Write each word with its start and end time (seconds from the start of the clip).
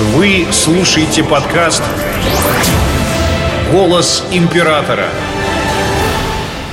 Вы 0.00 0.46
слушаете 0.50 1.22
подкаст 1.22 1.82
«Голос 3.70 4.26
императора». 4.32 5.08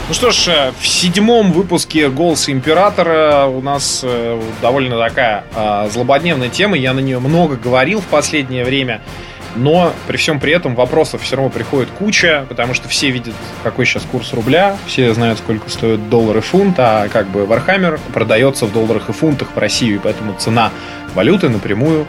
Ну 0.07 0.13
что 0.13 0.31
ж, 0.31 0.47
э, 0.47 0.71
в 0.79 0.87
седьмом 0.87 1.51
выпуске 1.51 2.07
«Голоса 2.07 2.53
императора» 2.53 3.47
у 3.47 3.61
нас 3.61 3.99
э, 4.01 4.41
довольно 4.61 4.97
такая 4.97 5.43
а, 5.53 5.89
злободневная 5.89 6.47
тема. 6.47 6.77
Я 6.77 6.93
на 6.93 7.01
нее 7.01 7.19
много 7.19 7.57
говорил 7.57 7.99
в 7.99 8.05
последнее 8.05 8.63
время. 8.63 9.01
Но 9.57 9.91
при 10.07 10.15
всем 10.15 10.39
при 10.39 10.53
этом 10.53 10.73
вопросов 10.75 11.21
все 11.21 11.35
равно 11.35 11.49
приходит 11.49 11.89
куча, 11.89 12.45
потому 12.47 12.73
что 12.73 12.87
все 12.87 13.09
видят, 13.09 13.33
какой 13.61 13.85
сейчас 13.85 14.03
курс 14.03 14.31
рубля, 14.31 14.77
все 14.85 15.13
знают, 15.13 15.39
сколько 15.39 15.69
стоит 15.69 16.09
доллар 16.09 16.37
и 16.37 16.41
фунт, 16.41 16.75
а 16.77 17.09
как 17.09 17.27
бы 17.27 17.41
Warhammer 17.41 17.99
продается 18.13 18.67
в 18.67 18.71
долларах 18.71 19.09
и 19.09 19.13
фунтах 19.13 19.49
в 19.53 19.57
Россию, 19.57 19.95
и 19.95 19.99
поэтому 19.99 20.35
цена 20.35 20.71
валюты 21.15 21.49
напрямую 21.49 22.05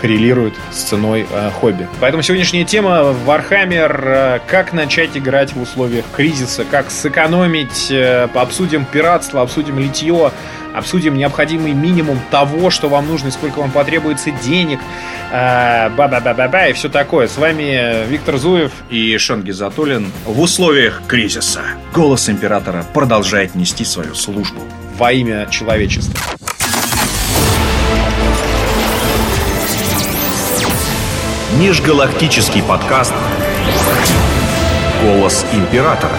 коррелирует 0.00 0.54
с 0.72 0.82
ценой 0.82 1.26
э, 1.30 1.50
хобби. 1.50 1.88
Поэтому 2.00 2.22
сегодняшняя 2.22 2.64
тема 2.64 3.14
Warhammer, 3.26 4.02
э, 4.04 4.38
как 4.46 4.72
начать 4.72 5.16
играть 5.16 5.54
в 5.54 5.60
условиях 5.60 6.04
кризиса, 6.14 6.64
как 6.70 6.90
сэкономить, 6.90 7.90
э, 7.90 8.28
обсудим 8.34 8.84
пиратство, 8.84 9.42
обсудим 9.42 9.78
литье, 9.78 10.32
обсудим 10.74 11.16
необходимый 11.16 11.72
минимум 11.72 12.18
того, 12.30 12.70
что 12.70 12.88
вам 12.88 13.08
нужно 13.08 13.28
и 13.28 13.30
сколько 13.30 13.60
вам 13.60 13.70
потребуется 13.70 14.30
денег, 14.30 14.80
э, 15.32 15.88
ба-ба-ба-ба-ба 15.90 16.68
и 16.68 16.72
все 16.72 16.88
такое. 16.88 17.28
С 17.28 17.36
вами 17.38 18.06
Виктор 18.06 18.36
Зуев 18.36 18.72
и 18.90 19.16
Шон 19.18 19.42
Гизатуллин 19.42 20.12
в 20.24 20.40
условиях 20.40 21.02
кризиса. 21.06 21.62
Голос 21.94 22.28
императора 22.28 22.84
продолжает 22.92 23.54
нести 23.54 23.84
свою 23.84 24.14
службу. 24.14 24.60
Во 24.98 25.12
имя 25.12 25.46
человечества. 25.50 26.18
Межгалактический 31.58 32.62
подкаст 32.62 33.14
«Голос 35.02 35.46
императора». 35.54 36.18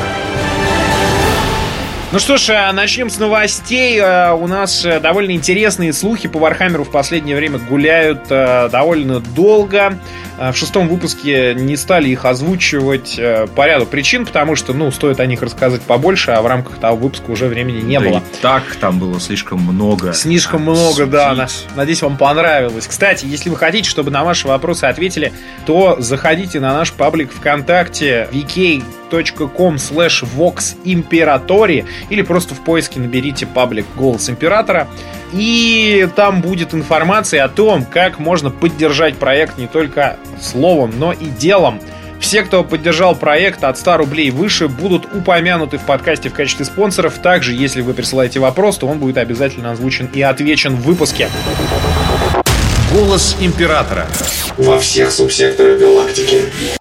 Ну 2.11 2.17
что 2.17 2.37
ж, 2.37 2.49
э, 2.49 2.71
начнем 2.71 3.11
с 3.11 3.19
новостей. 3.19 3.99
Э, 3.99 4.33
у 4.33 4.47
нас 4.47 4.83
э, 4.83 4.99
довольно 4.99 5.31
интересные 5.31 5.93
слухи 5.93 6.27
по 6.27 6.39
Вархаммеру 6.39 6.85
в 6.85 6.89
последнее 6.89 7.35
время 7.35 7.59
гуляют 7.59 8.27
довольно 8.27 9.19
долго. 9.19 9.99
В 10.37 10.53
шестом 10.53 10.87
выпуске 10.87 11.55
не 11.55 11.75
стали 11.75 12.09
их 12.09 12.25
озвучивать 12.25 13.19
по 13.55 13.67
ряду 13.67 13.85
причин, 13.85 14.25
потому 14.25 14.55
что, 14.55 14.73
ну, 14.73 14.91
стоит 14.91 15.19
о 15.19 15.25
них 15.25 15.41
рассказать 15.41 15.81
побольше, 15.81 16.31
а 16.31 16.41
в 16.41 16.47
рамках 16.47 16.77
того 16.77 16.95
выпуска 16.95 17.31
уже 17.31 17.47
времени 17.47 17.81
не 17.81 17.99
да 17.99 18.05
было. 18.05 18.17
И 18.17 18.41
так 18.41 18.63
там 18.75 18.99
было 18.99 19.19
слишком 19.19 19.61
много. 19.61 20.13
Слишком 20.13 20.61
много, 20.61 20.93
судить. 20.93 21.09
да. 21.09 21.47
Надеюсь, 21.75 22.01
вам 22.01 22.17
понравилось. 22.17 22.87
Кстати, 22.87 23.25
если 23.25 23.49
вы 23.49 23.55
хотите, 23.55 23.89
чтобы 23.89 24.11
на 24.11 24.23
ваши 24.23 24.47
вопросы 24.47 24.85
ответили, 24.85 25.33
то 25.65 25.95
заходите 25.99 26.59
на 26.59 26.73
наш 26.73 26.93
паблик 26.93 27.31
ВКонтакте 27.31 28.29
vk 28.31 28.83
com 29.09 29.75
slash 29.75 30.25
vox 30.35 30.75
или 32.09 32.21
просто 32.21 32.55
в 32.55 32.59
поиске 32.59 32.99
наберите 32.99 33.45
паблик 33.45 33.85
«Голос 33.95 34.29
Императора». 34.29 34.87
И 35.33 36.07
там 36.15 36.41
будет 36.41 36.73
информация 36.73 37.43
о 37.43 37.49
том, 37.49 37.85
как 37.85 38.19
можно 38.19 38.49
поддержать 38.49 39.17
проект 39.17 39.57
не 39.57 39.67
только 39.67 40.17
словом, 40.41 40.93
но 40.97 41.11
и 41.11 41.25
делом. 41.25 41.79
Все, 42.19 42.41
кто 42.43 42.63
поддержал 42.63 43.15
проект 43.15 43.63
от 43.63 43.77
100 43.77 43.97
рублей 43.97 44.31
выше, 44.31 44.67
будут 44.67 45.05
упомянуты 45.13 45.77
в 45.77 45.83
подкасте 45.83 46.29
в 46.29 46.33
качестве 46.33 46.65
спонсоров. 46.65 47.19
Также, 47.19 47.53
если 47.53 47.81
вы 47.81 47.93
присылаете 47.93 48.39
вопрос, 48.39 48.77
то 48.77 48.87
он 48.87 48.99
будет 48.99 49.17
обязательно 49.17 49.71
озвучен 49.71 50.09
и 50.13 50.21
отвечен 50.21 50.75
в 50.75 50.81
выпуске. 50.81 51.29
Голос 52.91 53.37
Императора. 53.39 54.07
Во 54.57 54.79
всех 54.79 55.11
субсекторах 55.11 55.79
галактики. 55.79 56.76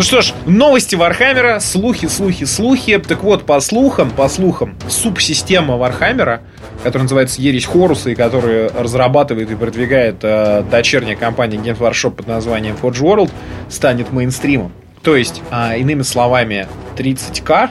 Ну 0.00 0.04
что 0.04 0.22
ж, 0.22 0.32
новости 0.46 0.94
Вархаммера, 0.94 1.60
слухи, 1.60 2.06
слухи, 2.06 2.44
слухи. 2.44 2.96
Так 2.96 3.22
вот, 3.22 3.44
по 3.44 3.60
слухам, 3.60 4.10
по 4.10 4.30
слухам, 4.30 4.74
субсистема 4.88 5.76
Вархаммера, 5.76 6.40
которая 6.82 7.02
называется 7.02 7.42
Ересь 7.42 7.66
Хоруса 7.66 8.08
и 8.08 8.14
которую 8.14 8.72
разрабатывает 8.74 9.50
и 9.50 9.54
продвигает 9.56 10.20
э, 10.22 10.64
дочерняя 10.70 11.16
компания 11.16 11.58
Games 11.58 11.76
Workshop 11.76 12.12
под 12.12 12.28
названием 12.28 12.78
Forge 12.80 13.02
World, 13.02 13.30
станет 13.68 14.10
мейнстримом. 14.10 14.72
То 15.02 15.16
есть, 15.16 15.42
э, 15.50 15.78
иными 15.80 16.00
словами, 16.00 16.66
30к 16.96 17.68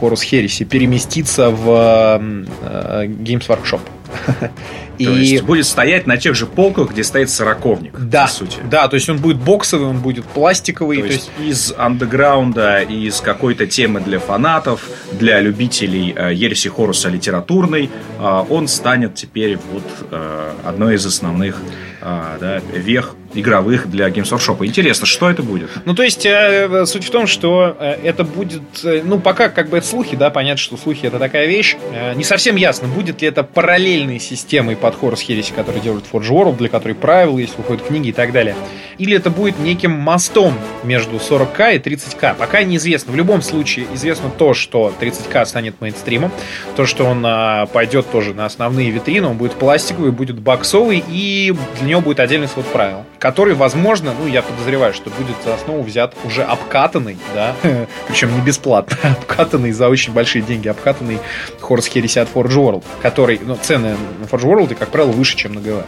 Хорус 0.00 0.22
Хереси 0.22 0.64
переместится 0.64 1.50
в 1.50 2.20
э, 2.20 3.04
Games 3.06 3.46
Workshop. 3.46 3.82
И... 4.98 5.04
То 5.04 5.12
есть 5.12 5.42
будет 5.44 5.66
стоять 5.66 6.06
на 6.06 6.16
тех 6.16 6.34
же 6.34 6.46
полках, 6.46 6.90
где 6.90 7.04
стоит 7.04 7.30
сороковник, 7.30 7.98
да, 7.98 8.26
по 8.26 8.32
сути. 8.32 8.58
Да, 8.70 8.88
то 8.88 8.94
есть 8.94 9.08
он 9.08 9.18
будет 9.18 9.36
боксовый, 9.36 9.88
он 9.88 10.00
будет 10.00 10.24
пластиковый. 10.24 10.98
То, 10.98 11.06
то 11.06 11.12
есть, 11.12 11.30
есть 11.38 11.70
из 11.70 11.74
андеграунда, 11.76 12.82
из 12.82 13.20
какой-то 13.20 13.66
темы 13.66 14.00
для 14.00 14.18
фанатов, 14.18 14.88
для 15.12 15.40
любителей 15.40 16.12
э, 16.14 16.34
Ереси 16.34 16.68
Хоруса 16.68 17.08
литературной, 17.08 17.90
э, 18.18 18.44
он 18.48 18.68
станет 18.68 19.14
теперь 19.14 19.58
вот 19.72 19.84
э, 20.10 20.52
одной 20.64 20.96
из 20.96 21.06
основных 21.06 21.62
э, 22.00 22.36
да, 22.40 22.60
вех 22.76 23.14
игровых 23.34 23.90
для 23.90 24.08
Games 24.08 24.30
Workshop. 24.30 24.64
Интересно, 24.64 25.06
что 25.06 25.30
это 25.30 25.42
будет? 25.42 25.70
Ну, 25.84 25.94
то 25.94 26.02
есть, 26.02 26.24
э, 26.24 26.86
суть 26.86 27.04
в 27.04 27.10
том, 27.10 27.26
что 27.26 27.76
э, 27.78 27.98
это 28.02 28.24
будет... 28.24 28.62
Э, 28.84 29.02
ну, 29.04 29.18
пока 29.18 29.48
как 29.48 29.68
бы 29.68 29.78
это 29.78 29.86
слухи, 29.86 30.16
да, 30.16 30.30
понятно, 30.30 30.58
что 30.58 30.76
слухи 30.76 31.06
это 31.06 31.18
такая 31.18 31.46
вещь. 31.46 31.76
Не 32.16 32.24
совсем 32.24 32.56
ясно, 32.56 32.88
будет 32.88 33.22
ли 33.22 33.28
это 33.28 33.42
параллельной 33.42 34.18
системой 34.18 34.76
под 34.76 34.94
Horus 35.00 35.26
Heresy, 35.26 35.52
который 35.54 35.80
делает 35.80 36.04
Forge 36.10 36.28
World, 36.28 36.56
для 36.56 36.68
которой 36.68 36.94
правила 36.94 37.38
есть, 37.38 37.56
выходят 37.56 37.84
книги 37.86 38.08
и 38.08 38.12
так 38.12 38.32
далее. 38.32 38.54
Или 38.98 39.16
это 39.16 39.30
будет 39.30 39.58
неким 39.58 39.92
мостом 39.92 40.54
между 40.82 41.16
40к 41.16 41.76
и 41.76 41.78
30к. 41.78 42.36
Пока 42.36 42.62
неизвестно. 42.62 43.12
В 43.12 43.16
любом 43.16 43.42
случае, 43.42 43.86
известно 43.94 44.30
то, 44.30 44.54
что 44.54 44.92
30к 45.00 45.44
станет 45.46 45.80
мейнстримом, 45.80 46.32
то, 46.76 46.86
что 46.86 47.04
он 47.04 47.24
э, 47.24 47.66
пойдет 47.72 48.10
тоже 48.10 48.34
на 48.34 48.46
основные 48.46 48.90
витрины, 48.90 49.28
он 49.28 49.36
будет 49.36 49.52
пластиковый, 49.52 50.10
будет 50.10 50.38
боксовый, 50.38 51.04
и 51.08 51.54
для 51.78 51.88
него 51.88 52.00
будет 52.00 52.20
отдельный 52.20 52.48
свод 52.48 52.66
правил 52.66 53.04
который, 53.18 53.54
возможно, 53.54 54.14
ну, 54.18 54.26
я 54.26 54.42
подозреваю, 54.42 54.94
что 54.94 55.10
будет 55.10 55.36
за 55.44 55.54
основу 55.54 55.82
взят 55.82 56.14
уже 56.24 56.42
обкатанный, 56.44 57.18
да, 57.34 57.54
причем 58.08 58.34
не 58.34 58.40
бесплатно, 58.40 58.96
обкатанный 59.02 59.72
за 59.72 59.88
очень 59.88 60.12
большие 60.12 60.42
деньги, 60.42 60.68
обкатанный 60.68 61.18
Horse 61.60 61.92
Heresy 61.92 62.20
от 62.20 62.28
Forge 62.32 62.56
World, 62.56 62.84
который, 63.02 63.40
ну, 63.42 63.56
цены 63.60 63.96
на 64.20 64.24
Forge 64.24 64.44
World, 64.44 64.74
как 64.74 64.90
правило, 64.90 65.10
выше, 65.10 65.36
чем 65.36 65.54
на 65.54 65.60
ГВ. 65.60 65.84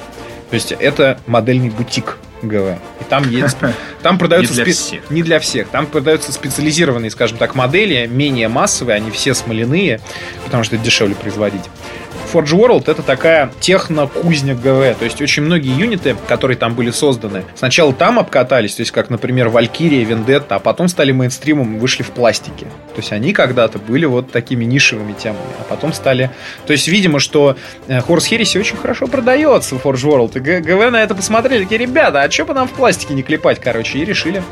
То 0.51 0.55
есть 0.55 0.73
это 0.73 1.21
модельный 1.27 1.71
бутик 1.71 2.19
ГВ. 2.43 2.79
И 3.01 3.05
там 3.09 3.29
есть, 3.31 3.57
там 4.03 4.19
продаются 4.19 4.53
не 4.53 4.57
для, 4.57 4.65
спе... 4.65 4.73
всех. 4.73 5.11
не 5.11 5.23
для 5.23 5.39
всех. 5.41 5.69
Там 5.69 5.87
продаются 5.87 6.33
специализированные, 6.33 7.11
скажем 7.11 7.39
так, 7.39 7.55
модели, 7.55 8.07
менее 8.07 8.49
массовые, 8.49 8.97
они 8.97 9.11
все 9.11 9.35
смоляные, 9.35 10.01
потому 10.45 10.65
что 10.65 10.77
это 10.77 10.85
дешевле 10.85 11.15
производить. 11.15 11.63
Forge 12.33 12.57
World 12.57 12.91
это 12.91 13.03
такая 13.03 13.53
техно-кузня 13.61 14.55
ГВ. 14.55 14.99
То 14.99 15.05
есть 15.05 15.21
очень 15.21 15.43
многие 15.43 15.77
юниты, 15.77 16.17
которые 16.29 16.57
там 16.57 16.75
были 16.75 16.91
созданы, 16.91 17.45
сначала 17.55 17.93
там 17.93 18.19
обкатались, 18.19 18.75
то 18.75 18.81
есть 18.81 18.93
как, 18.93 19.11
например, 19.11 19.49
Валькирия, 19.49 20.05
Вендетта, 20.05 20.57
а 20.57 20.59
потом 20.59 20.89
стали 20.89 21.13
мейнстримом 21.13 21.79
вышли 21.79 22.03
в 22.03 22.11
пластике. 22.11 22.67
То 22.95 22.99
есть 22.99 23.13
они 23.13 23.33
когда-то 23.33 23.79
были 23.79 24.05
вот 24.07 24.31
такими 24.31 24.65
нишевыми 24.65 25.13
темами, 25.13 25.41
а 25.61 25.65
потом 25.65 25.93
стали... 25.93 26.31
То 26.67 26.73
есть, 26.73 26.89
видимо, 26.89 27.21
что 27.21 27.57
э, 27.89 28.01
Хереси 28.01 28.59
очень 28.59 28.77
хорошо 28.77 29.07
продается 29.07 29.77
в 29.77 29.85
Forge 29.85 30.05
World. 30.05 30.37
И 30.37 30.61
ГВ 30.61 30.91
на 30.91 31.03
это 31.03 31.15
посмотрели, 31.15 31.63
такие, 31.63 31.79
ребята, 31.79 32.23
а 32.23 32.31
что 32.31 32.45
бы 32.45 32.55
нам 32.55 32.69
в 32.69 32.73
пластике 32.73 33.15
не 33.15 33.23
клепать, 33.23 33.61
короче, 33.61 33.99
и 33.99 34.05
решили. 34.05 34.43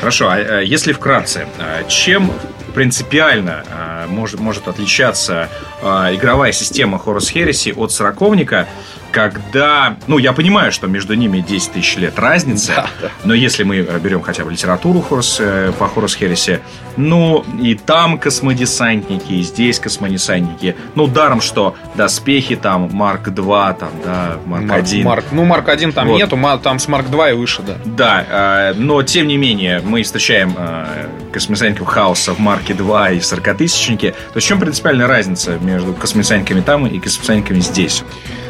Хорошо, 0.00 0.28
а 0.30 0.38
э, 0.38 0.64
если 0.64 0.92
вкратце, 0.92 1.46
э, 1.58 1.88
чем 1.88 2.32
принципиально 2.78 3.64
э, 3.66 4.06
может, 4.06 4.38
может 4.38 4.68
отличаться 4.68 5.48
э, 5.82 6.14
игровая 6.14 6.52
система 6.52 7.02
Horus 7.04 7.34
Heresy 7.34 7.74
от 7.76 7.90
сороковника, 7.90 8.68
когда, 9.10 9.96
ну, 10.06 10.18
я 10.18 10.32
понимаю, 10.32 10.72
что 10.72 10.86
между 10.86 11.14
ними 11.14 11.40
10 11.40 11.72
тысяч 11.72 11.96
лет 11.96 12.18
разница, 12.18 12.74
да, 12.74 12.90
да. 13.00 13.08
но 13.24 13.34
если 13.34 13.62
мы 13.64 13.82
берем 14.02 14.22
хотя 14.22 14.44
бы 14.44 14.52
литературу 14.52 15.00
Хорус, 15.00 15.38
э, 15.40 15.72
по 15.78 15.88
Хорус 15.88 16.14
Хереси, 16.14 16.60
ну, 16.96 17.44
и 17.60 17.74
там 17.74 18.18
космодесантники, 18.18 19.32
и 19.32 19.42
здесь 19.42 19.78
космодесантники, 19.78 20.76
ну, 20.94 21.06
даром, 21.06 21.40
что 21.40 21.76
доспехи 21.94 22.56
там 22.56 22.90
Марк 22.92 23.28
2, 23.30 23.72
там, 23.74 23.90
да, 24.04 24.36
Марк 24.44 24.70
1. 24.70 25.04
Марк, 25.04 25.24
ну, 25.32 25.44
Марк 25.44 25.68
1 25.68 25.92
там 25.92 26.08
вот. 26.08 26.18
нету, 26.18 26.38
там 26.62 26.78
с 26.78 26.88
Марк 26.88 27.08
2 27.08 27.30
и 27.30 27.32
выше, 27.34 27.62
да. 27.62 27.76
Да, 27.84 28.70
э, 28.70 28.74
но, 28.74 29.02
тем 29.02 29.26
не 29.26 29.36
менее, 29.36 29.80
мы 29.84 30.02
встречаем 30.02 30.54
э, 30.56 31.08
космодесантников 31.32 31.88
Хаоса 31.88 32.34
в 32.34 32.38
Марке 32.38 32.74
2 32.74 33.10
и 33.12 33.20
в 33.20 33.22
40-тысячнике, 33.22 34.14
то 34.32 34.40
в 34.40 34.42
чем 34.42 34.60
принципиальная 34.60 35.06
разница 35.06 35.58
между 35.60 35.92
космодесантниками 35.94 36.60
там 36.60 36.86
и 36.86 36.98
космодесантниками 36.98 37.60
здесь? 37.60 38.04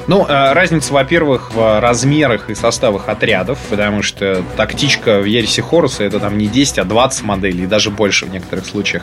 Ну, 0.08 0.26
э, 0.26 0.52
разница, 0.54 0.94
во-первых, 0.94 1.52
в 1.52 1.80
размерах 1.80 2.48
и 2.48 2.54
составах 2.54 3.10
отрядов, 3.10 3.58
потому 3.68 4.02
что 4.02 4.42
тактичка 4.56 5.20
в 5.20 5.26
Ересе 5.26 5.60
Хоруса 5.60 6.02
это 6.02 6.18
там 6.18 6.38
не 6.38 6.46
10, 6.46 6.78
а 6.78 6.84
20 6.84 7.22
моделей, 7.24 7.64
и 7.64 7.66
даже 7.66 7.90
больше 7.90 8.24
в 8.24 8.30
некоторых 8.30 8.64
случаях. 8.64 9.02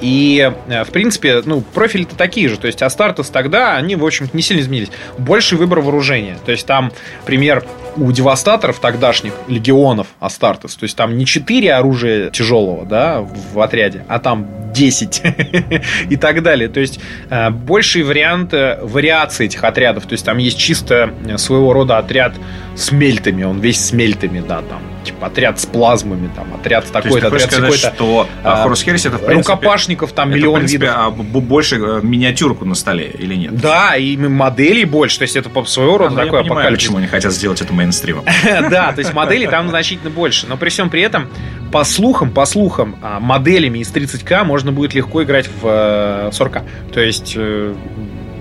И, 0.00 0.52
э, 0.68 0.84
в 0.84 0.90
принципе, 0.90 1.42
ну, 1.44 1.62
профили-то 1.62 2.14
такие 2.14 2.48
же. 2.48 2.58
То 2.58 2.68
есть 2.68 2.80
Астартес 2.80 3.28
тогда, 3.30 3.76
они, 3.76 3.96
в 3.96 4.06
общем-то, 4.06 4.36
не 4.36 4.42
сильно 4.42 4.60
изменились. 4.60 4.90
Больше 5.18 5.56
выбор 5.56 5.80
вооружения. 5.80 6.38
То 6.44 6.52
есть 6.52 6.64
там, 6.64 6.92
пример, 7.24 7.66
у 7.96 8.12
девастаторов 8.12 8.78
тогдашних 8.78 9.32
легионов 9.48 10.08
Астартес. 10.20 10.76
То 10.76 10.84
есть 10.84 10.96
там 10.96 11.16
не 11.16 11.26
4 11.26 11.74
оружия 11.74 12.30
тяжелого, 12.30 12.84
да, 12.84 13.20
в 13.20 13.60
отряде, 13.60 14.04
а 14.08 14.18
там 14.18 14.46
10 14.72 15.22
и 16.10 16.16
так 16.16 16.42
далее. 16.42 16.68
То 16.68 16.80
есть 16.80 17.00
э, 17.30 17.50
больший 17.50 18.02
вариант 18.02 18.52
вариации 18.52 19.46
этих 19.46 19.64
отрядов. 19.64 20.04
То 20.04 20.12
есть 20.12 20.24
там 20.24 20.38
есть 20.38 20.58
чисто 20.58 21.12
своего 21.36 21.72
рода 21.72 21.98
отряд 21.98 22.34
с 22.76 22.92
мельтами. 22.92 23.44
Он 23.44 23.60
весь 23.60 23.84
с 23.84 23.92
мельтами, 23.92 24.44
да, 24.46 24.62
там 24.62 24.82
типа 25.06 25.26
отряд 25.26 25.60
с 25.60 25.66
плазмами, 25.66 26.28
там 26.34 26.52
отряд 26.54 26.84
такой-то, 26.90 27.28
отряд 27.28 27.48
такой-то. 27.48 27.94
что 27.94 28.28
а, 28.42 28.62
Хорус 28.62 28.82
Херес 28.82 29.06
это 29.06 29.18
в 29.18 29.24
принципе, 29.24 29.52
рукопашников 29.52 30.12
там 30.12 30.28
это, 30.28 30.38
миллион 30.38 30.56
в 30.56 30.58
принципе, 30.58 30.86
видов. 30.86 30.96
А 30.98 31.10
больше 31.10 31.76
э, 31.76 32.00
миниатюрку 32.02 32.64
на 32.64 32.74
столе 32.74 33.10
или 33.10 33.34
нет? 33.34 33.56
Да, 33.56 33.96
и 33.96 34.16
моделей 34.16 34.84
больше, 34.84 35.18
то 35.18 35.22
есть 35.22 35.36
это 35.36 35.50
своего 35.64 35.98
рода 35.98 36.14
а, 36.14 36.24
такой 36.24 36.40
я 36.40 36.44
понимаю, 36.44 36.72
почему 36.72 36.98
они 36.98 37.06
хотят 37.06 37.32
сделать 37.32 37.60
это 37.62 37.72
мейнстримом. 37.86 38.24
Да, 38.70 38.92
то 38.92 38.98
есть 38.98 39.14
моделей 39.14 39.46
там 39.46 39.68
значительно 39.68 40.10
больше, 40.10 40.46
но 40.46 40.56
при 40.56 40.68
всем 40.68 40.90
при 40.90 41.02
этом 41.02 41.28
по 41.72 41.84
слухам, 41.84 42.30
по 42.30 42.44
слухам, 42.46 42.96
а, 43.02 43.20
моделями 43.20 43.80
из 43.80 43.92
30к 43.92 44.44
можно 44.44 44.72
будет 44.72 44.94
легко 44.94 45.22
играть 45.22 45.48
в 45.48 45.66
40к. 45.66 46.62
Э, 46.62 46.92
то 46.92 47.00
есть 47.00 47.34
э, 47.36 47.74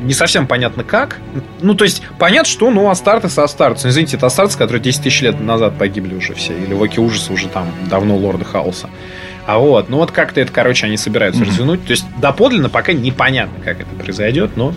не 0.04 0.14
совсем 0.14 0.48
понятно 0.48 0.84
как. 0.84 1.18
Ну, 1.62 1.74
то 1.74 1.84
есть, 1.84 2.04
понятно, 2.20 2.50
что, 2.50 2.70
ну, 2.70 2.90
Астартес 2.90 3.38
Астартес. 3.38 3.84
Ну, 3.84 3.90
извините, 3.90 4.18
это 4.18 4.28
Астартес, 4.28 4.56
которые 4.56 4.82
10 4.82 5.04
тысяч 5.04 5.22
лет 5.22 5.40
назад 5.40 5.78
погибли 5.78 6.16
уже 6.16 6.34
все. 6.34 6.54
Или 6.54 6.74
Воки 6.74 7.00
Ужаса 7.00 7.34
уже 7.34 7.48
там 7.48 7.72
давно 7.90 8.16
Лорда 8.16 8.46
Хаоса. 8.46 8.90
А 9.48 9.60
вот, 9.60 9.90
ну 9.90 9.98
вот 9.98 10.12
как-то 10.12 10.42
это, 10.42 10.52
короче, 10.52 10.88
они 10.88 10.98
собираются 10.98 11.44
mm-hmm. 11.44 11.48
развернуть. 11.48 11.86
То 11.86 11.92
есть, 11.92 12.06
доподлинно 12.18 12.70
пока 12.70 12.94
непонятно, 12.94 13.64
как 13.64 13.82
это 13.82 13.90
произойдет, 13.96 14.52
но 14.56 14.74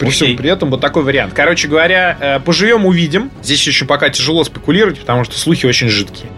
при 0.00 0.10
всем 0.10 0.36
при 0.36 0.50
этом 0.50 0.70
вот 0.70 0.80
такой 0.80 1.02
вариант. 1.02 1.32
Короче 1.34 1.68
говоря, 1.68 2.16
э, 2.20 2.40
поживем, 2.40 2.86
увидим. 2.86 3.30
Здесь 3.42 3.66
еще 3.66 3.84
пока 3.84 4.08
тяжело 4.10 4.44
спекулировать, 4.44 4.98
потому 5.00 5.24
что 5.24 5.38
слухи 5.38 5.66
очень 5.66 5.88
жидкие. 5.88 6.30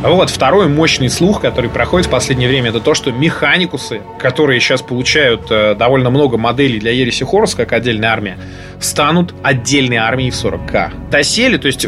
Вот, 0.00 0.30
второй 0.30 0.68
мощный 0.68 1.10
слух, 1.10 1.40
который 1.40 1.68
проходит 1.68 2.06
в 2.06 2.10
последнее 2.10 2.48
время, 2.48 2.70
это 2.70 2.78
то, 2.78 2.94
что 2.94 3.10
механикусы, 3.10 4.00
которые 4.20 4.60
сейчас 4.60 4.80
получают 4.80 5.50
э, 5.50 5.74
довольно 5.74 6.08
много 6.08 6.38
моделей 6.38 6.78
для 6.78 6.92
Ереси 6.92 7.24
Хорус, 7.24 7.56
как 7.56 7.72
отдельная 7.72 8.10
армия, 8.10 8.38
станут 8.78 9.34
отдельной 9.42 9.96
армией 9.96 10.30
в 10.30 10.34
40к. 10.34 11.10
Досели, 11.10 11.56
то 11.56 11.66
есть 11.66 11.84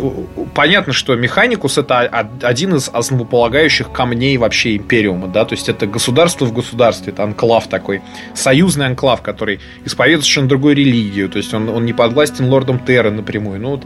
понятно, 0.54 0.92
что 0.92 1.14
механикус 1.14 1.78
это 1.78 2.00
один 2.42 2.74
из 2.74 2.90
основополагающих 2.92 3.92
камней 3.92 4.36
вообще 4.38 4.76
Империума, 4.76 5.28
да, 5.28 5.44
то 5.44 5.54
есть 5.54 5.68
это 5.68 5.86
государство 5.86 6.46
в 6.46 6.52
государстве, 6.52 7.12
это 7.12 7.22
анклав 7.22 7.68
такой, 7.68 8.02
союзный 8.34 8.86
анклав, 8.86 9.22
который 9.22 9.60
исповедует 9.84 10.24
совершенно 10.24 10.48
другую 10.48 10.74
религию, 10.74 11.28
то 11.28 11.38
есть 11.38 11.54
он, 11.54 11.68
он 11.68 11.84
не 11.84 11.92
подвластен 11.92 12.46
лордам 12.46 12.80
Терры 12.80 13.12
напрямую, 13.12 13.60
ну 13.60 13.70
вот 13.70 13.84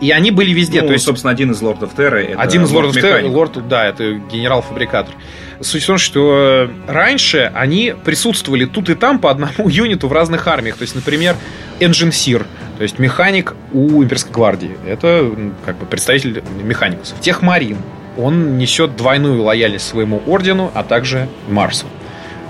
и 0.00 0.10
они 0.12 0.30
были 0.30 0.52
везде. 0.52 0.80
Ну, 0.80 0.88
то 0.88 0.92
есть, 0.94 1.04
собственно, 1.04 1.32
один 1.32 1.50
из 1.52 1.60
лордов 1.60 1.94
Терры. 1.94 2.34
Один 2.36 2.64
из 2.64 2.70
лордов 2.70 2.94
Терры, 2.94 3.28
лорд, 3.28 3.68
да, 3.68 3.86
это 3.86 4.14
генерал-фабрикатор. 4.14 5.14
Суть 5.60 5.82
в 5.82 5.86
том, 5.86 5.98
что 5.98 6.70
раньше 6.88 7.52
они 7.54 7.94
присутствовали 8.04 8.64
тут 8.64 8.88
и 8.88 8.94
там 8.94 9.18
по 9.18 9.30
одному 9.30 9.52
юниту 9.68 10.08
в 10.08 10.12
разных 10.12 10.46
армиях. 10.46 10.76
То 10.76 10.82
есть, 10.82 10.94
например, 10.94 11.36
Seer, 11.78 12.46
то 12.78 12.82
есть 12.82 12.98
механик 12.98 13.54
у 13.72 14.02
имперской 14.02 14.32
гвардии. 14.32 14.72
Это 14.86 15.30
как 15.64 15.78
бы 15.78 15.86
представитель 15.86 16.42
механикусов. 16.62 17.20
Техмарин. 17.20 17.76
Он 18.16 18.58
несет 18.58 18.96
двойную 18.96 19.42
лояльность 19.42 19.86
своему 19.86 20.20
ордену, 20.26 20.70
а 20.74 20.82
также 20.82 21.28
Марсу. 21.48 21.86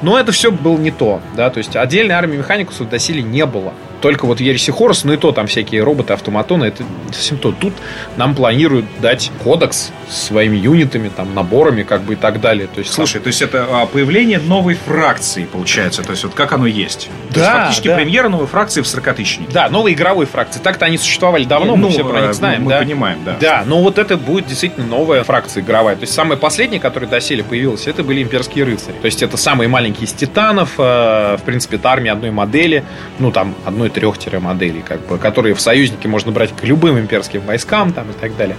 Но 0.02 0.18
это 0.18 0.32
все 0.32 0.50
было 0.50 0.78
не 0.78 0.90
то, 0.90 1.20
да, 1.36 1.50
то 1.50 1.58
есть 1.58 1.76
отдельной 1.76 2.14
армии 2.14 2.38
механикусов 2.38 2.88
доселе 2.88 3.22
не 3.22 3.44
было 3.44 3.74
только 4.00 4.26
вот 4.26 4.40
Ереси 4.40 4.70
Хорус, 4.70 5.04
ну 5.04 5.12
и 5.12 5.16
то 5.16 5.32
там 5.32 5.46
всякие 5.46 5.82
роботы, 5.82 6.12
автоматоны, 6.12 6.64
это 6.64 6.84
совсем 7.12 7.38
то. 7.38 7.52
Тут 7.52 7.74
нам 8.16 8.34
планируют 8.34 8.86
дать 9.00 9.30
кодекс 9.42 9.92
своими 10.08 10.56
юнитами, 10.56 11.10
там, 11.14 11.34
наборами, 11.34 11.82
как 11.82 12.02
бы 12.02 12.14
и 12.14 12.16
так 12.16 12.40
далее. 12.40 12.66
То 12.66 12.80
есть, 12.80 12.92
Слушай, 12.92 13.14
там... 13.14 13.22
то 13.22 13.28
есть 13.28 13.42
это 13.42 13.66
а, 13.70 13.86
появление 13.86 14.38
новой 14.38 14.74
фракции, 14.74 15.44
получается, 15.44 16.02
то 16.02 16.10
есть 16.10 16.24
вот 16.24 16.34
как 16.34 16.52
оно 16.52 16.66
есть. 16.66 17.08
Да, 17.28 17.34
то 17.34 17.40
есть, 17.40 17.52
фактически 17.52 17.88
да. 17.88 17.96
премьера 17.96 18.28
новой 18.28 18.46
фракции 18.46 18.80
в 18.80 18.86
40 18.86 19.16
Да, 19.52 19.68
новой 19.68 19.92
игровой 19.92 20.26
фракции. 20.26 20.60
Так-то 20.60 20.86
они 20.86 20.98
существовали 20.98 21.44
давно, 21.44 21.76
ну, 21.76 21.86
мы 21.86 21.90
все 21.90 22.04
про 22.04 22.22
них 22.22 22.34
знаем. 22.34 22.62
Мы 22.62 22.70
да? 22.70 22.78
понимаем, 22.78 23.18
да. 23.24 23.36
Да, 23.40 23.64
но 23.66 23.80
вот 23.80 23.98
это 23.98 24.16
будет 24.16 24.46
действительно 24.46 24.86
новая 24.86 25.22
фракция 25.24 25.62
игровая. 25.62 25.96
То 25.96 26.02
есть 26.02 26.14
самая 26.14 26.38
последняя, 26.38 26.80
которая 26.80 27.08
доселе 27.08 27.44
появилась, 27.44 27.86
это 27.86 28.02
были 28.02 28.22
имперские 28.22 28.64
рыцари. 28.64 28.94
То 29.00 29.06
есть 29.06 29.22
это 29.22 29.36
самые 29.36 29.68
маленькие 29.68 30.04
из 30.04 30.12
титанов, 30.12 30.74
э, 30.78 31.36
в 31.36 31.42
принципе, 31.44 31.76
это 31.76 31.90
армия 31.90 32.12
одной 32.12 32.30
модели, 32.30 32.84
ну 33.18 33.30
там 33.30 33.54
одной 33.64 33.89
трех-моделей, 33.90 34.82
как 34.82 35.06
бы, 35.06 35.18
которые 35.18 35.54
в 35.54 35.60
союзники 35.60 36.06
можно 36.06 36.32
брать 36.32 36.54
к 36.54 36.64
любым 36.64 36.98
имперским 36.98 37.42
войскам 37.42 37.92
там, 37.92 38.10
и 38.10 38.12
так 38.12 38.36
далее. 38.36 38.56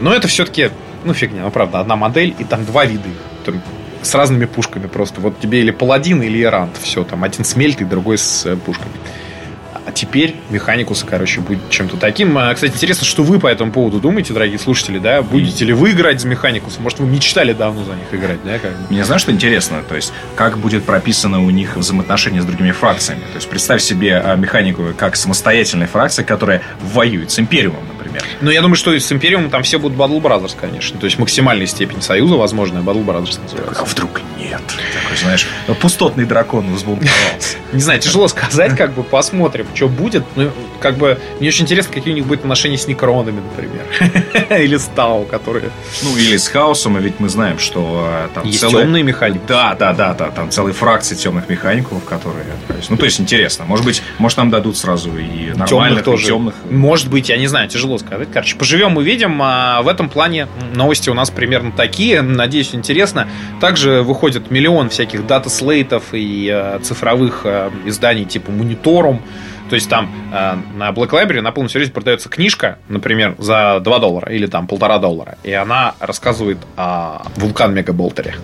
Но 0.00 0.12
это 0.12 0.28
все-таки, 0.28 0.70
ну, 1.04 1.14
фигня, 1.14 1.42
ну, 1.42 1.50
правда, 1.50 1.80
одна 1.80 1.96
модель, 1.96 2.34
и 2.38 2.44
там 2.44 2.64
два 2.64 2.84
вида. 2.84 3.08
Там, 3.44 3.62
с 4.02 4.14
разными 4.14 4.44
пушками 4.44 4.86
просто. 4.86 5.20
Вот 5.20 5.40
тебе 5.40 5.60
или 5.60 5.70
паладин, 5.70 6.22
или 6.22 6.42
эрант. 6.42 6.76
Все, 6.80 7.04
там 7.04 7.24
один 7.24 7.44
с 7.44 7.56
мельтой, 7.56 7.86
другой 7.86 8.18
с 8.18 8.44
э, 8.46 8.56
пушками. 8.56 8.92
А 9.86 9.92
теперь 9.92 10.36
Механикус, 10.50 11.04
короче, 11.08 11.40
будет 11.40 11.68
чем-то 11.70 11.96
таким. 11.96 12.36
А, 12.38 12.54
кстати, 12.54 12.72
интересно, 12.72 13.04
что 13.04 13.22
вы 13.22 13.38
по 13.38 13.46
этому 13.46 13.70
поводу 13.70 14.00
думаете, 14.00 14.32
дорогие 14.32 14.58
слушатели, 14.58 14.98
да? 14.98 15.22
Будете 15.22 15.64
ли 15.64 15.72
вы 15.72 15.90
играть 15.90 16.20
за 16.20 16.28
Механикуса? 16.28 16.80
Может, 16.80 17.00
вы 17.00 17.06
мечтали 17.06 17.52
давно 17.52 17.84
за 17.84 17.92
них 17.92 18.06
играть, 18.12 18.42
да? 18.44 18.58
Как... 18.58 18.72
Мне 18.90 19.04
знаешь, 19.04 19.22
что 19.22 19.32
интересно? 19.32 19.82
То 19.88 19.96
есть, 19.96 20.12
как 20.36 20.58
будет 20.58 20.84
прописано 20.84 21.44
у 21.44 21.50
них 21.50 21.76
взаимоотношения 21.76 22.40
с 22.40 22.44
другими 22.46 22.70
фракциями? 22.70 23.20
То 23.20 23.36
есть, 23.36 23.48
представь 23.48 23.82
себе 23.82 24.16
а, 24.16 24.36
Механику 24.36 24.84
как 24.96 25.16
самостоятельная 25.16 25.86
фракция, 25.86 26.24
которая 26.24 26.62
воюет 26.80 27.30
с 27.30 27.38
Империумом, 27.38 27.84
например. 28.14 28.38
Ну, 28.40 28.50
я 28.50 28.62
думаю, 28.62 28.76
что 28.76 28.98
с 28.98 29.12
Империумом 29.12 29.50
там 29.50 29.62
все 29.62 29.78
будут 29.78 29.98
Battle 29.98 30.20
Brothers, 30.20 30.56
конечно. 30.58 30.98
То 30.98 31.06
есть, 31.06 31.18
максимальная 31.18 31.66
степень 31.66 32.02
союза, 32.02 32.36
возможно, 32.36 32.78
Battle 32.78 33.04
Brothers 33.04 33.40
называется. 33.42 33.82
А 33.82 33.84
вдруг 33.84 34.20
нет? 34.38 34.62
Такой, 34.66 35.16
знаешь, 35.16 35.46
пустотный 35.80 36.24
дракон 36.24 36.72
взбунтовался. 36.74 37.58
Не 37.72 37.80
знаю, 37.80 38.00
тяжело 38.00 38.28
сказать, 38.28 38.76
как 38.76 38.92
бы 38.92 39.02
посмотрим, 39.02 39.66
что 39.74 39.88
будет. 39.88 40.24
Ну, 40.36 40.50
как 40.80 40.96
бы, 40.96 41.18
мне 41.40 41.48
очень 41.48 41.64
интересно, 41.64 41.92
какие 41.92 42.12
у 42.12 42.16
них 42.16 42.26
будут 42.26 42.40
отношения 42.40 42.78
с 42.78 42.86
Некронами, 42.86 43.40
например. 43.40 43.84
или 44.62 44.76
с 44.76 44.84
Тау, 44.94 45.24
которые... 45.24 45.70
Ну, 46.02 46.16
или 46.16 46.36
с 46.36 46.48
Хаосом, 46.48 46.96
а 46.96 47.00
ведь 47.00 47.18
мы 47.18 47.28
знаем, 47.28 47.58
что 47.58 48.08
э, 48.08 48.28
там 48.34 48.46
Есть 48.46 48.60
целые... 48.60 48.84
темные 48.84 49.02
механики. 49.02 49.42
Да, 49.48 49.74
да, 49.74 49.92
да, 49.92 50.14
да, 50.14 50.30
там 50.30 50.50
целые 50.50 50.74
фракции 50.74 51.14
темных 51.14 51.48
механиков, 51.48 52.04
которые... 52.04 52.44
Ну, 52.88 52.96
то 52.96 53.04
есть, 53.04 53.20
интересно. 53.20 53.64
Может 53.64 53.84
быть, 53.84 54.02
может, 54.18 54.38
нам 54.38 54.50
дадут 54.50 54.76
сразу 54.76 55.10
и 55.16 55.52
нормальных, 55.54 55.68
темных 55.68 56.04
тоже. 56.04 56.24
и 56.24 56.26
темных. 56.26 56.54
Может 56.70 57.08
быть, 57.08 57.28
я 57.28 57.36
не 57.36 57.46
знаю, 57.46 57.68
тяжело 57.68 57.98
сказать. 58.06 58.28
Короче, 58.32 58.56
поживем, 58.56 58.96
увидим. 58.96 59.40
А 59.42 59.82
в 59.82 59.88
этом 59.88 60.08
плане 60.08 60.48
новости 60.74 61.10
у 61.10 61.14
нас 61.14 61.30
примерно 61.30 61.72
такие. 61.72 62.22
Надеюсь, 62.22 62.74
интересно. 62.74 63.28
Также 63.60 64.02
выходит 64.02 64.50
миллион 64.50 64.90
всяких 64.90 65.26
дата-слейтов 65.26 66.04
и 66.12 66.50
э, 66.52 66.78
цифровых 66.82 67.42
э, 67.44 67.70
изданий 67.86 68.24
типа 68.24 68.50
Мониторум. 68.50 69.22
То 69.68 69.76
есть 69.76 69.88
там 69.88 70.10
э, 70.32 70.56
на 70.76 70.90
Black 70.90 71.10
Library 71.10 71.40
на 71.40 71.52
полном 71.52 71.70
серьезе 71.70 71.92
продается 71.92 72.28
книжка, 72.28 72.78
например, 72.88 73.34
за 73.38 73.80
2 73.80 73.98
доллара 73.98 74.32
или 74.32 74.46
там 74.46 74.66
полтора 74.66 74.98
доллара. 74.98 75.38
И 75.42 75.52
она 75.52 75.94
рассказывает 76.00 76.58
о 76.76 77.22
вулкан 77.36 77.74
Мегаболтере 77.74 78.34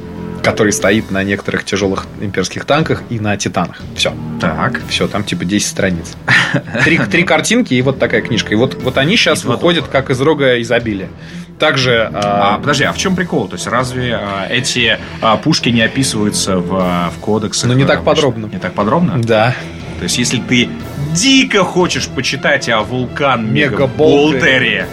который 0.42 0.72
стоит 0.72 1.10
на 1.10 1.22
некоторых 1.22 1.64
тяжелых 1.64 2.06
имперских 2.20 2.64
танках 2.64 3.02
и 3.10 3.20
на 3.20 3.36
титанах. 3.36 3.80
Все. 3.94 4.12
Так. 4.40 4.80
Все, 4.88 5.08
там 5.08 5.24
типа 5.24 5.44
10 5.44 5.68
страниц. 5.68 6.16
Три, 6.84 6.98
три 6.98 7.22
картинки 7.24 7.74
и 7.74 7.82
вот 7.82 7.98
такая 7.98 8.22
книжка. 8.22 8.52
И 8.52 8.56
вот, 8.56 8.82
вот 8.82 8.98
они 8.98 9.16
сейчас 9.16 9.44
выходят 9.44 9.86
как 9.86 10.10
из 10.10 10.20
рога 10.20 10.60
изобилия. 10.60 11.08
Также... 11.58 12.10
А, 12.12 12.54
а, 12.54 12.58
подожди, 12.58 12.84
а 12.84 12.92
в 12.92 12.98
чем 12.98 13.14
прикол? 13.14 13.46
То 13.46 13.56
есть 13.56 13.66
разве 13.66 14.14
а, 14.14 14.46
эти 14.48 14.98
а, 15.20 15.36
пушки 15.36 15.68
не 15.68 15.82
описываются 15.82 16.56
в, 16.56 17.10
в 17.14 17.18
кодексах? 17.20 17.68
Ну, 17.68 17.74
не 17.74 17.84
так 17.84 18.02
подробно. 18.02 18.46
Не 18.46 18.58
так 18.58 18.72
подробно? 18.72 19.20
Да. 19.22 19.54
То 19.98 20.04
есть, 20.04 20.16
если 20.16 20.38
ты 20.38 20.70
дико 21.12 21.62
хочешь 21.62 22.08
почитать 22.08 22.70
о 22.70 22.80
вулкан 22.80 23.52
Мегаболтере, 23.52 24.86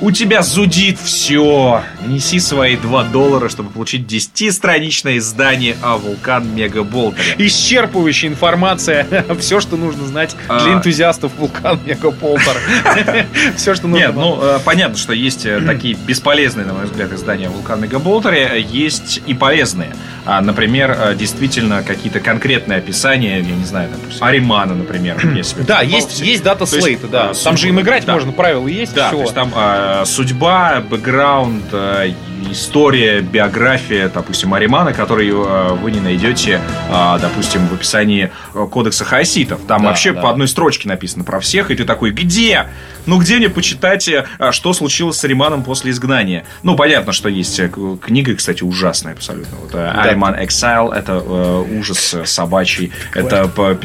у 0.00 0.10
тебя 0.10 0.42
зудит 0.42 0.98
все. 0.98 1.82
Неси 2.06 2.40
свои 2.40 2.76
2 2.76 3.04
доллара, 3.04 3.48
чтобы 3.48 3.70
получить 3.70 4.06
10-страничное 4.06 5.18
издание 5.18 5.76
о 5.82 5.96
вулкан 5.98 6.54
Мегаболтере. 6.54 7.34
Исчерпывающая 7.38 8.28
информация. 8.28 9.06
все, 9.38 9.60
что 9.60 9.76
нужно 9.76 10.06
знать 10.06 10.36
для 10.46 10.56
а. 10.56 10.74
энтузиастов 10.74 11.32
вулкан 11.38 11.80
Мегаболтер. 11.84 12.56
все, 13.56 13.74
что 13.74 13.86
нужно. 13.86 14.06
Нет, 14.06 14.14
ну, 14.14 14.38
э, 14.42 14.58
понятно, 14.64 14.96
что 14.96 15.12
есть 15.12 15.46
э, 15.46 15.60
такие 15.66 15.94
бесполезные, 15.94 16.66
на 16.66 16.74
мой 16.74 16.86
взгляд, 16.86 17.12
издания 17.12 17.48
вулкан 17.48 17.80
Мегаболтере. 17.80 18.64
Есть 18.68 19.22
и 19.26 19.34
полезные. 19.34 19.94
А, 20.26 20.40
например, 20.40 20.96
э, 20.98 21.14
действительно 21.14 21.82
какие-то 21.82 22.20
конкретные 22.20 22.78
описания, 22.78 23.38
я 23.38 23.54
не 23.54 23.64
знаю, 23.64 23.90
допустим, 23.90 24.24
Аримана, 24.24 24.74
например. 24.74 25.20
Да, 25.64 25.80
есть, 25.80 26.20
есть 26.20 26.42
дата 26.42 26.66
слейта, 26.66 27.06
да. 27.06 27.32
Там 27.32 27.56
же 27.56 27.68
им 27.68 27.80
играть 27.80 28.06
можно, 28.06 28.32
правила 28.32 28.66
есть. 28.66 28.94
Да, 28.94 29.10
то 29.10 29.20
есть 29.20 29.34
там 29.34 29.52
судьба, 30.04 30.82
бэкграунд, 30.88 31.72
история, 32.50 33.20
биография, 33.20 34.08
допустим, 34.08 34.54
Аримана, 34.54 34.92
который 34.92 35.28
э, 35.28 35.74
вы 35.74 35.90
не 35.90 36.00
найдете, 36.00 36.60
э, 36.90 37.18
допустим, 37.20 37.66
в 37.68 37.74
описании 37.74 38.30
э, 38.54 38.66
кодекса 38.70 39.04
хаоситов. 39.04 39.60
Там 39.66 39.82
да, 39.82 39.88
вообще 39.88 40.12
да. 40.12 40.20
по 40.22 40.30
одной 40.30 40.48
строчке 40.48 40.88
написано 40.88 41.24
про 41.24 41.40
всех, 41.40 41.70
и 41.70 41.74
ты 41.74 41.84
такой, 41.84 42.10
где? 42.10 42.68
Ну, 43.06 43.18
где 43.18 43.36
мне 43.36 43.48
почитать, 43.48 44.08
что 44.50 44.72
случилось 44.72 45.18
с 45.18 45.24
Ариманом 45.24 45.62
после 45.62 45.90
изгнания? 45.90 46.44
Ну, 46.62 46.76
понятно, 46.76 47.12
что 47.12 47.28
есть 47.28 47.60
книга, 48.00 48.34
кстати, 48.34 48.62
ужасная 48.62 49.12
абсолютно. 49.12 49.56
Вот, 49.58 49.72
да. 49.72 49.92
Ариман 49.92 50.34
Exile— 50.34 50.94
это 50.94 51.22
э, 51.24 51.78
ужас 51.78 52.16
собачий. 52.24 52.92
Это, 53.14 53.48
по, 53.48 53.76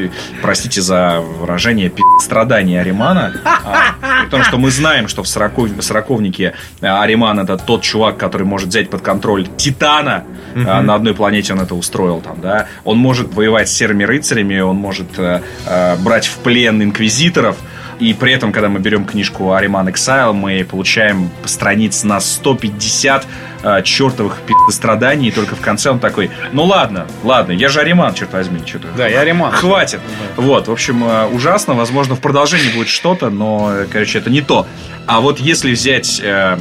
простите 0.42 0.82
за 0.82 1.20
выражение, 1.20 1.92
страдания 2.22 2.82
Аримана. 2.82 3.34
А, 3.44 4.24
при 4.24 4.30
том, 4.30 4.44
что 4.44 4.58
мы 4.58 4.72
знаем, 4.72 5.08
что 5.08 5.24
в 5.24 5.28
сороковнике 5.28 6.54
Ариман— 6.82 7.40
это 7.42 7.58
тот 7.58 7.82
чувак, 7.82 8.18
который 8.18 8.46
может 8.50 8.70
взять 8.70 8.90
под 8.90 9.02
контроль 9.02 9.48
Титана. 9.58 10.26
Mm-hmm. 10.54 10.82
На 10.82 10.96
одной 10.96 11.14
планете 11.14 11.54
он 11.54 11.62
это 11.62 11.76
устроил 11.76 12.22
там, 12.22 12.42
да. 12.42 12.68
Он 12.84 12.98
может 12.98 13.34
воевать 13.34 13.70
с 13.70 13.74
серыми 13.74 14.04
рыцарями, 14.04 14.60
он 14.60 14.78
может 14.78 15.18
э, 15.18 15.42
э, 15.66 15.96
брать 15.98 16.26
в 16.26 16.38
плен 16.38 16.82
инквизиторов. 16.82 17.58
И 18.00 18.14
при 18.14 18.32
этом, 18.32 18.54
когда 18.54 18.70
мы 18.70 18.80
берем 18.80 19.06
книжку 19.06 19.52
Ариман 19.52 19.90
Exile, 19.90 20.32
мы 20.32 20.64
получаем 20.64 21.30
страниц 21.44 22.04
на 22.04 22.22
150 22.22 23.28
э, 23.62 23.82
чертовых 23.84 24.38
страданий, 24.70 25.28
и 25.28 25.32
только 25.32 25.56
в 25.56 25.62
конце 25.62 25.92
он 25.92 26.00
такой, 26.00 26.32
ну 26.54 26.64
ладно, 26.64 27.08
ладно, 27.24 27.52
я 27.52 27.68
же 27.68 27.82
Ариман, 27.82 28.14
черт 28.14 28.32
возьми, 28.32 28.62
что-то. 28.66 28.88
Да, 28.96 29.08
я 29.08 29.20
Ариман. 29.20 29.52
Хватит. 29.52 30.00
Да. 30.38 30.42
Вот, 30.42 30.70
в 30.70 30.72
общем, 30.72 31.04
ужасно, 31.34 31.74
возможно, 31.74 32.16
в 32.16 32.22
продолжении 32.22 32.74
будет 32.74 32.88
что-то, 32.88 33.30
но, 33.30 33.74
короче, 33.92 34.18
это 34.18 34.30
не 34.30 34.42
то. 34.42 34.66
А 35.06 35.22
вот 35.22 35.40
если 35.40 35.72
взять 35.72 36.22
э, 36.24 36.58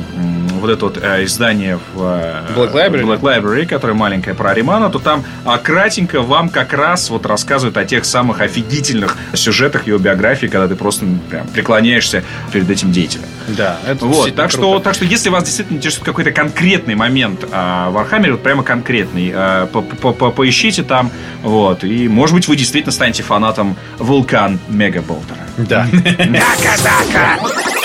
вот 0.58 0.70
это 0.70 0.84
вот 0.86 0.98
э, 1.00 1.24
издание 1.24 1.78
в 1.94 2.02
э, 2.02 2.52
Black, 2.54 2.72
Library. 2.72 3.02
Black 3.02 3.20
Library, 3.20 3.66
которое 3.66 3.94
маленькое 3.94 4.34
про 4.34 4.50
Аримана, 4.50 4.90
то 4.90 4.98
там 4.98 5.24
а, 5.44 5.58
кратенько 5.58 6.22
вам 6.22 6.48
как 6.48 6.72
раз 6.72 7.10
вот 7.10 7.26
рассказывают 7.26 7.76
о 7.76 7.84
тех 7.84 8.04
самых 8.04 8.40
офигительных 8.40 9.16
сюжетах 9.34 9.86
его 9.86 9.98
биографии, 9.98 10.46
когда 10.46 10.68
ты 10.68 10.76
просто 10.76 11.06
прям 11.30 11.46
преклоняешься 11.48 12.24
перед 12.52 12.68
этим 12.70 12.92
деятелем. 12.92 13.24
Да, 13.48 13.78
это 13.86 14.04
вот, 14.04 14.34
так 14.34 14.50
что, 14.50 14.78
так 14.78 14.94
что 14.94 15.04
если 15.04 15.30
вас 15.30 15.44
действительно 15.44 15.76
интересует 15.76 16.04
какой-то 16.04 16.32
конкретный 16.32 16.94
момент 16.94 17.44
а, 17.50 17.90
в 17.90 17.98
Архамере, 17.98 18.32
вот 18.32 18.42
прямо 18.42 18.62
конкретный, 18.62 19.32
а, 19.34 19.66
по 19.66 19.78
-по 19.78 20.16
-по 20.16 20.32
поищите 20.32 20.82
там, 20.82 21.10
вот, 21.42 21.84
и 21.84 22.08
может 22.08 22.34
быть 22.34 22.48
вы 22.48 22.56
действительно 22.56 22.92
станете 22.92 23.22
фанатом 23.22 23.76
Вулкан 23.98 24.58
Мегаболтера. 24.68 25.38
Да. 25.56 25.86
Дака-дака! 25.92 27.38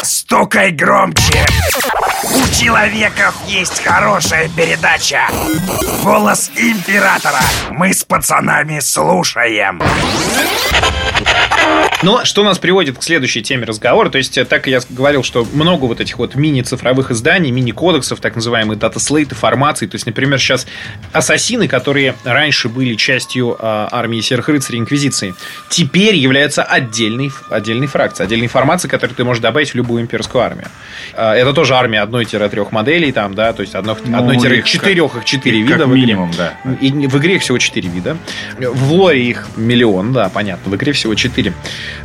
Стукай 0.03 0.71
громче! 0.71 1.45
У 2.23 2.47
человеков 2.53 3.35
есть 3.47 3.83
хорошая 3.83 4.49
передача. 4.49 5.27
Голос 6.03 6.51
императора. 6.55 7.41
Мы 7.71 7.93
с 7.93 8.05
пацанами 8.05 8.79
слушаем. 8.79 9.81
Но 12.03 12.25
что 12.25 12.43
нас 12.43 12.59
приводит 12.59 12.97
к 12.97 13.03
следующей 13.03 13.41
теме 13.41 13.65
разговора, 13.65 14.09
то 14.09 14.17
есть, 14.17 14.37
э, 14.37 14.43
так 14.43 14.67
я 14.67 14.81
говорил, 14.89 15.23
что 15.23 15.47
много 15.53 15.85
вот 15.85 16.01
этих 16.01 16.17
вот 16.17 16.35
мини-цифровых 16.35 17.11
изданий, 17.11 17.49
мини-кодексов, 17.49 18.19
так 18.19 18.35
называемые 18.35 18.77
дата-слейты, 18.77 19.35
формации, 19.35 19.87
то 19.87 19.95
есть, 19.95 20.05
например, 20.05 20.37
сейчас 20.37 20.67
ассасины, 21.13 21.69
которые 21.69 22.15
раньше 22.25 22.67
были 22.67 22.95
частью 22.95 23.55
э, 23.57 23.87
армии 23.89 24.19
серых 24.19 24.49
рыцарей 24.49 24.79
Инквизиции, 24.79 25.33
теперь 25.69 26.15
являются 26.15 26.63
отдельной, 26.63 27.31
отдельной 27.49 27.87
фракцией, 27.87 28.27
отдельной 28.27 28.47
формацией, 28.47 28.91
которую 28.91 29.15
ты 29.15 29.23
можешь 29.23 29.41
добавить 29.41 29.71
в 29.71 29.75
любую 29.75 30.01
имперскую 30.01 30.43
армию. 30.43 30.67
Э, 31.13 31.31
это 31.31 31.53
тоже 31.53 31.75
армия 31.75 32.01
одной-трех 32.01 32.73
моделей, 32.73 33.13
там, 33.13 33.33
да, 33.33 33.53
то 33.53 33.61
есть 33.61 33.73
ну, 33.73 33.93
одной-четырех, 33.93 35.15
их 35.15 35.25
четыре 35.25 35.61
вида. 35.61 35.77
Как 35.77 35.87
минимум, 35.87 36.31
да. 36.37 36.53
И 36.81 36.91
в 36.91 37.17
игре 37.17 37.35
их 37.35 37.43
всего 37.43 37.57
четыре 37.57 37.87
вида. 37.87 38.17
В 38.59 38.91
лоре 38.91 39.23
их 39.23 39.47
миллион, 39.55 40.11
да, 40.11 40.27
понятно, 40.27 40.69
в 40.69 40.75
игре 40.75 40.91
всего 40.91 41.15
четыре. 41.15 41.53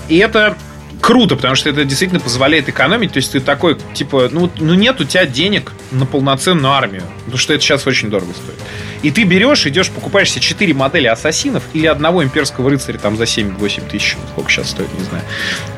И 0.09 0.19
это 0.19 0.57
круто, 1.00 1.37
потому 1.37 1.55
что 1.55 1.71
это 1.71 1.85
действительно 1.85 2.21
позволяет 2.21 2.69
экономить. 2.69 3.12
То 3.12 3.19
есть 3.19 3.33
ты 3.33 3.41
такой, 3.41 3.79
типа, 3.95 4.29
ну, 4.31 4.50
ну 4.59 4.75
нет 4.75 5.00
у 5.00 5.05
тебя 5.05 5.27
денег 5.27 5.73
на 5.91 6.07
полноценную 6.07 6.73
армию. 6.73 7.03
Потому 7.21 7.38
что 7.38 7.55
это 7.55 7.62
сейчас 7.62 7.87
очень 7.87 8.11
дорого 8.11 8.33
стоит. 8.33 8.59
И 9.03 9.11
ты 9.11 9.23
берешь, 9.23 9.67
идешь, 9.67 9.91
покупаешь 9.91 10.31
себе 10.31 10.43
4 10.43 10.75
модели 10.75 11.07
ассасинов 11.07 11.62
или 11.73 11.87
одного 11.87 12.25
имперского 12.25 12.69
рыцаря 12.69 12.99
там 12.99 13.17
за 13.17 13.25
7-8 13.25 13.88
тысяч, 13.88 14.17
сколько 14.33 14.50
сейчас 14.50 14.71
стоит, 14.71 14.93
не 14.99 15.05
знаю. 15.05 15.25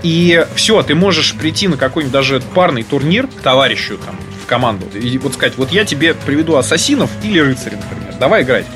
И 0.03 0.47
все, 0.55 0.83
ты 0.83 0.95
можешь 0.95 1.35
прийти 1.35 1.69
на 1.69 1.77
какой-нибудь 1.77 2.13
даже 2.13 2.41
парный 2.55 2.83
турнир 2.83 3.27
к 3.27 3.41
товарищу 3.43 3.99
там 3.99 4.19
в 4.43 4.47
команду 4.47 4.87
и 4.95 5.19
вот 5.19 5.35
сказать, 5.35 5.57
вот 5.57 5.71
я 5.71 5.85
тебе 5.85 6.15
приведу 6.15 6.57
ассасинов 6.57 7.11
или 7.23 7.39
рыцаря, 7.39 7.77
например, 7.77 8.15
давай 8.19 8.43
играть. 8.43 8.67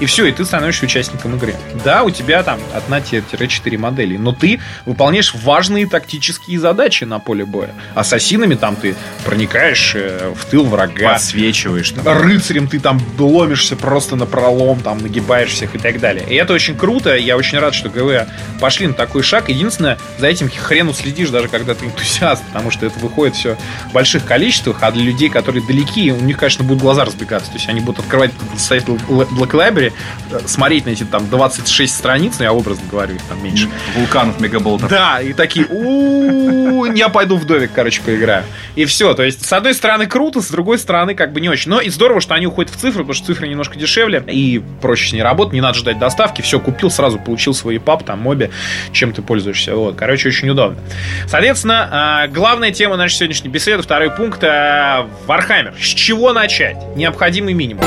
И 0.00 0.06
все, 0.06 0.26
и 0.26 0.32
ты 0.32 0.44
становишься 0.44 0.84
участником 0.84 1.36
игры. 1.36 1.54
Да, 1.84 2.04
у 2.04 2.10
тебя 2.10 2.42
там 2.42 2.60
одна-четыре 2.74 3.78
модели, 3.78 4.16
но 4.16 4.32
ты 4.32 4.60
выполняешь 4.86 5.34
важные 5.34 5.86
тактические 5.86 6.58
задачи 6.60 7.04
на 7.04 7.18
поле 7.18 7.44
боя. 7.44 7.70
Ассасинами 7.94 8.54
там 8.54 8.76
ты 8.76 8.94
проникаешь 9.24 9.94
э, 9.96 10.32
в 10.36 10.44
тыл 10.44 10.64
врага. 10.66 11.14
Подсвечиваешь. 11.14 11.90
Там. 11.90 12.22
Рыцарем 12.22 12.68
ты 12.68 12.78
там 12.78 13.00
ломишься 13.18 13.74
просто 13.76 14.14
на 14.16 14.26
пролом, 14.26 14.80
там 14.80 14.98
нагибаешь 14.98 15.50
всех 15.50 15.74
и 15.74 15.78
так 15.78 15.98
далее. 15.98 16.24
И 16.28 16.34
это 16.34 16.52
очень 16.52 16.76
круто. 16.76 17.16
Я 17.16 17.36
очень 17.36 17.58
рад, 17.58 17.74
что 17.74 17.88
ГВ 17.88 18.28
пошли 18.60 18.86
на 18.86 18.94
такой 18.94 19.22
шаг. 19.22 19.48
Единственное, 19.48 19.98
за 20.18 20.28
этим 20.28 20.48
хрену 20.50 20.92
следишь, 20.92 21.30
даже 21.30 21.48
когда 21.48 21.74
ты 21.74 21.86
энтузиаст, 21.86 22.44
потому 22.46 22.70
что 22.70 22.86
это 22.86 22.98
выходит 23.00 23.34
все 23.34 23.56
в 23.90 23.92
больших 23.92 24.24
количествах, 24.24 24.78
а 24.82 24.92
для 24.92 25.02
людей, 25.02 25.28
которые 25.28 25.66
далеки, 25.66 26.12
у 26.12 26.20
них, 26.20 26.38
конечно, 26.38 26.64
будут 26.64 26.82
глаза 26.82 27.04
разбегаться. 27.04 27.50
То 27.50 27.56
есть 27.56 27.68
они 27.68 27.80
будут 27.80 28.00
открывать 28.00 28.30
сайт 28.56 28.84
Black 28.84 29.50
Library 29.50 29.87
Э, 30.30 30.40
смотреть 30.46 30.86
на 30.86 30.90
эти 30.90 31.04
там 31.04 31.28
26 31.28 31.94
страниц, 31.94 32.34
ну 32.38 32.44
я 32.44 32.52
образно 32.52 32.84
говорю, 32.90 33.14
их 33.14 33.22
там 33.22 33.42
меньше. 33.42 33.68
Вулканов, 33.96 34.40
мегаболтов. 34.40 34.88
Да, 34.88 35.20
и 35.20 35.32
такие, 35.32 35.66
у 35.66 36.84
я 36.94 37.08
пойду 37.08 37.36
в 37.36 37.44
домик, 37.44 37.70
короче, 37.74 38.02
поиграю. 38.02 38.44
И 38.76 38.84
все, 38.84 39.14
то 39.14 39.22
есть, 39.22 39.44
с 39.44 39.52
одной 39.52 39.74
стороны 39.74 40.06
круто, 40.06 40.40
с 40.40 40.48
другой 40.48 40.78
стороны 40.78 41.14
как 41.14 41.32
бы 41.32 41.40
не 41.40 41.48
очень. 41.48 41.70
Но 41.70 41.80
и 41.80 41.90
здорово, 41.90 42.20
что 42.20 42.34
они 42.34 42.46
уходят 42.46 42.72
в 42.72 42.76
цифры, 42.76 43.00
потому 43.00 43.14
что 43.14 43.26
цифры 43.26 43.48
немножко 43.48 43.78
дешевле, 43.78 44.22
и 44.26 44.62
проще 44.80 45.10
с 45.10 45.12
ней 45.12 45.22
работать, 45.22 45.54
не 45.54 45.60
надо 45.60 45.78
ждать 45.78 45.98
доставки, 45.98 46.42
все, 46.42 46.60
купил, 46.60 46.90
сразу 46.90 47.18
получил 47.18 47.54
свой 47.54 47.78
epub, 47.80 48.04
там, 48.04 48.20
mobi, 48.20 48.50
чем 48.92 49.12
ты 49.12 49.22
пользуешься. 49.22 49.74
Вот, 49.74 49.96
короче, 49.96 50.28
очень 50.28 50.50
удобно. 50.50 50.78
Соответственно, 51.26 51.88
а, 51.90 52.28
главная 52.28 52.70
тема 52.70 52.96
нашей 52.96 53.14
сегодняшней 53.14 53.50
беседы, 53.50 53.82
второй 53.82 54.10
пункт, 54.10 54.42
Warhammer. 54.42 55.74
С 55.80 55.86
чего 55.86 56.32
начать? 56.32 56.76
Необходимый 56.96 57.54
минимум. 57.54 57.84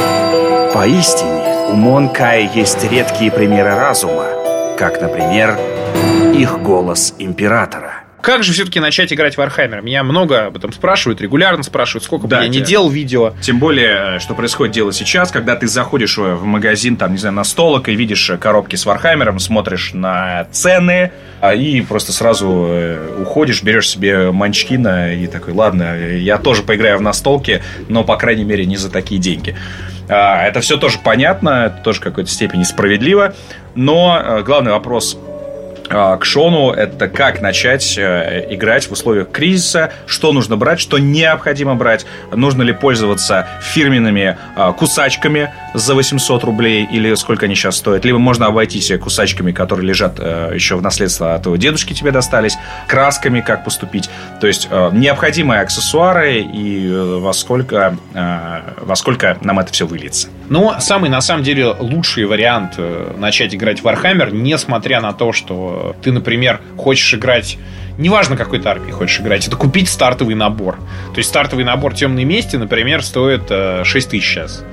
Поистине, 0.73 1.67
у 1.69 1.75
Монкая 1.91 2.49
есть 2.55 2.89
редкие 2.89 3.29
примеры 3.33 3.75
разума, 3.75 4.25
как, 4.77 5.01
например, 5.01 5.59
их 6.33 6.61
голос 6.61 7.13
императора. 7.19 8.03
Как 8.21 8.45
же 8.45 8.53
все-таки 8.53 8.79
начать 8.79 9.11
играть 9.11 9.35
в 9.35 9.41
Warhammer? 9.41 9.81
Меня 9.81 10.01
много 10.05 10.45
об 10.45 10.55
этом 10.55 10.71
спрашивают, 10.71 11.19
регулярно 11.19 11.63
спрашивают, 11.63 12.05
сколько 12.05 12.27
да, 12.27 12.37
бы 12.37 12.43
я 12.43 12.49
не 12.49 12.61
делал 12.61 12.89
видео. 12.89 13.33
Тем 13.41 13.59
более, 13.59 14.19
что 14.19 14.35
происходит 14.35 14.73
дело 14.73 14.93
сейчас, 14.93 15.31
когда 15.31 15.57
ты 15.57 15.67
заходишь 15.67 16.17
в 16.17 16.45
магазин, 16.45 16.95
там, 16.95 17.11
не 17.11 17.17
знаю, 17.17 17.35
на 17.35 17.43
столок 17.43 17.89
и 17.89 17.93
видишь 17.93 18.31
коробки 18.39 18.77
с 18.77 18.85
Warhammer, 18.85 19.37
смотришь 19.39 19.91
на 19.93 20.47
цены, 20.49 21.11
а, 21.41 21.53
и 21.53 21.81
просто 21.81 22.13
сразу 22.13 22.67
э, 22.69 23.21
уходишь, 23.21 23.63
берешь 23.63 23.89
себе 23.89 24.31
манчкина 24.31 25.13
и 25.15 25.27
такой, 25.27 25.53
ладно, 25.53 25.97
я 25.97 26.37
тоже 26.37 26.63
поиграю 26.63 26.99
в 26.99 27.01
настолке, 27.01 27.61
но, 27.89 28.05
по 28.05 28.15
крайней 28.15 28.45
мере, 28.45 28.65
не 28.65 28.77
за 28.77 28.89
такие 28.89 29.19
деньги. 29.19 29.57
А, 30.11 30.45
это 30.45 30.59
все 30.59 30.77
тоже 30.77 30.99
понятно, 31.01 31.67
это 31.67 31.83
тоже 31.83 32.01
в 32.01 32.03
какой-то 32.03 32.29
степени 32.29 32.63
справедливо, 32.63 33.33
но 33.75 34.21
э, 34.21 34.43
главный 34.43 34.73
вопрос 34.73 35.17
а, 35.89 36.17
к 36.17 36.25
Шону 36.25 36.71
это 36.71 37.07
как 37.07 37.41
начать 37.41 37.97
э, 37.97 38.47
играть 38.49 38.87
в 38.87 38.91
условиях 38.91 39.31
кризиса, 39.31 39.93
что 40.05 40.33
нужно 40.33 40.57
брать, 40.57 40.81
что 40.81 40.97
необходимо 40.97 41.75
брать, 41.75 42.05
нужно 42.33 42.63
ли 42.63 42.73
пользоваться 42.73 43.47
фирменными 43.61 44.37
а, 44.55 44.73
кусачками 44.73 45.53
за 45.73 45.95
800 45.95 46.43
рублей 46.43 46.87
или 46.91 47.13
сколько 47.15 47.45
они 47.45 47.55
сейчас 47.55 47.77
стоят, 47.77 48.05
либо 48.05 48.17
можно 48.17 48.47
обойтись 48.47 48.91
кусачками, 48.99 49.51
которые 49.51 49.87
лежат 49.87 50.15
э, 50.19 50.51
еще 50.53 50.75
в 50.75 50.81
наследство 50.81 51.35
от 51.35 51.43
твоего 51.43 51.57
дедушки 51.57 51.93
тебе 51.93 52.11
достались, 52.11 52.57
красками 52.87 53.41
как 53.41 53.63
поступить, 53.63 54.09
то 54.39 54.47
есть 54.47 54.67
э, 54.69 54.89
необходимые 54.93 55.61
аксессуары 55.61 56.41
и 56.41 56.89
во 56.91 57.33
сколько, 57.33 57.97
во 58.13 58.95
сколько 58.95 59.37
нам 59.41 59.59
это 59.59 59.71
все 59.71 59.85
выльется. 59.85 60.27
Но 60.49 60.79
самый, 60.79 61.09
на 61.09 61.21
самом 61.21 61.43
деле, 61.43 61.67
лучший 61.67 62.25
вариант 62.25 62.79
начать 63.17 63.55
играть 63.55 63.81
в 63.81 63.85
Warhammer, 63.85 64.31
несмотря 64.31 65.01
на 65.01 65.13
то, 65.13 65.31
что 65.31 65.95
ты, 66.01 66.11
например, 66.11 66.59
хочешь 66.77 67.13
играть 67.13 67.57
неважно, 67.97 68.35
какой 68.35 68.59
ты 68.59 68.67
армии 68.67 68.91
хочешь 68.91 69.19
играть, 69.19 69.47
это 69.47 69.55
купить 69.55 69.89
стартовый 69.89 70.35
набор. 70.35 70.77
То 71.13 71.17
есть 71.17 71.29
стартовый 71.29 71.63
набор 71.63 71.93
темной 71.93 72.23
мести, 72.23 72.55
например, 72.55 73.03
стоит 73.03 73.43
6 73.47 73.49
э, 73.49 74.09
тысяч 74.09 74.25
сейчас. 74.25 74.63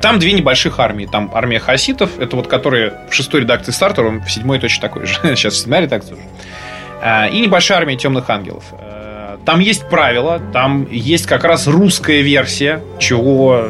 Там 0.00 0.18
две 0.18 0.32
небольших 0.32 0.78
армии. 0.78 1.08
Там 1.10 1.30
армия 1.34 1.58
хаситов, 1.58 2.18
это 2.18 2.36
вот 2.36 2.48
которые 2.48 2.94
в 3.10 3.14
шестой 3.14 3.42
редакции 3.42 3.72
стартера, 3.72 4.08
он 4.08 4.22
в 4.22 4.30
седьмой 4.30 4.58
точно 4.58 4.82
такой 4.82 5.06
же. 5.06 5.14
Сейчас 5.36 5.54
в 5.54 5.56
седьмая 5.58 5.82
редакция 5.82 6.14
уже. 6.14 6.24
Э, 7.02 7.30
и 7.30 7.40
небольшая 7.40 7.78
армия 7.78 7.96
темных 7.96 8.28
ангелов. 8.30 8.64
Э, 8.72 9.38
там 9.44 9.60
есть 9.60 9.88
правила, 9.88 10.40
там 10.52 10.86
есть 10.90 11.26
как 11.26 11.44
раз 11.44 11.66
русская 11.66 12.22
версия, 12.22 12.82
чего 12.98 13.68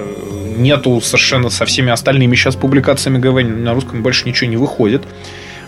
нету 0.56 1.00
совершенно 1.00 1.50
со 1.50 1.66
всеми 1.66 1.92
остальными 1.92 2.34
сейчас 2.34 2.56
публикациями 2.56 3.18
ГВ 3.18 3.42
на 3.44 3.74
русском 3.74 4.02
больше 4.02 4.26
ничего 4.26 4.48
не 4.48 4.56
выходит. 4.56 5.02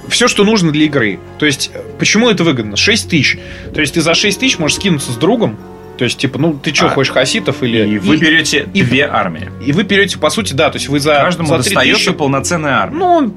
Все, 0.09 0.27
что 0.27 0.45
нужно 0.45 0.73
для 0.73 0.87
игры. 0.87 1.19
То 1.39 1.45
есть, 1.45 1.71
почему 1.99 2.31
это 2.31 2.43
выгодно? 2.43 2.77
6 2.77 3.11
тысяч. 3.11 3.39
То 3.75 3.81
есть, 3.81 3.95
ты 3.95 4.01
за 4.01 4.15
6 4.15 4.41
тысяч 4.41 4.59
можешь 4.59 4.79
скинуться 4.79 5.13
с 5.13 5.17
другом, 5.17 5.59
то 5.99 6.05
есть, 6.05 6.19
типа, 6.19 6.39
ну, 6.39 6.55
ты 6.55 6.73
что, 6.73 6.87
А, 6.87 6.91
хочешь 6.91 7.13
хаситов 7.13 7.63
или... 7.63 7.87
И 7.87 7.99
вы 7.99 8.17
берете 8.17 8.69
и- 8.73 8.83
две 8.83 9.07
армии. 9.07 9.51
И 9.67 9.73
вы 9.73 9.83
берете, 9.83 10.19
по 10.19 10.31
сути, 10.31 10.53
да, 10.55 10.71
то 10.71 10.77
есть 10.77 10.89
вы 10.89 11.01
за, 11.01 11.15
Каждому 11.17 11.49
за 11.49 11.55
3000 11.57 11.75
достается 11.75 12.13
полноценная 12.13 12.75
армия. 12.79 12.97
Ну, 12.99 13.35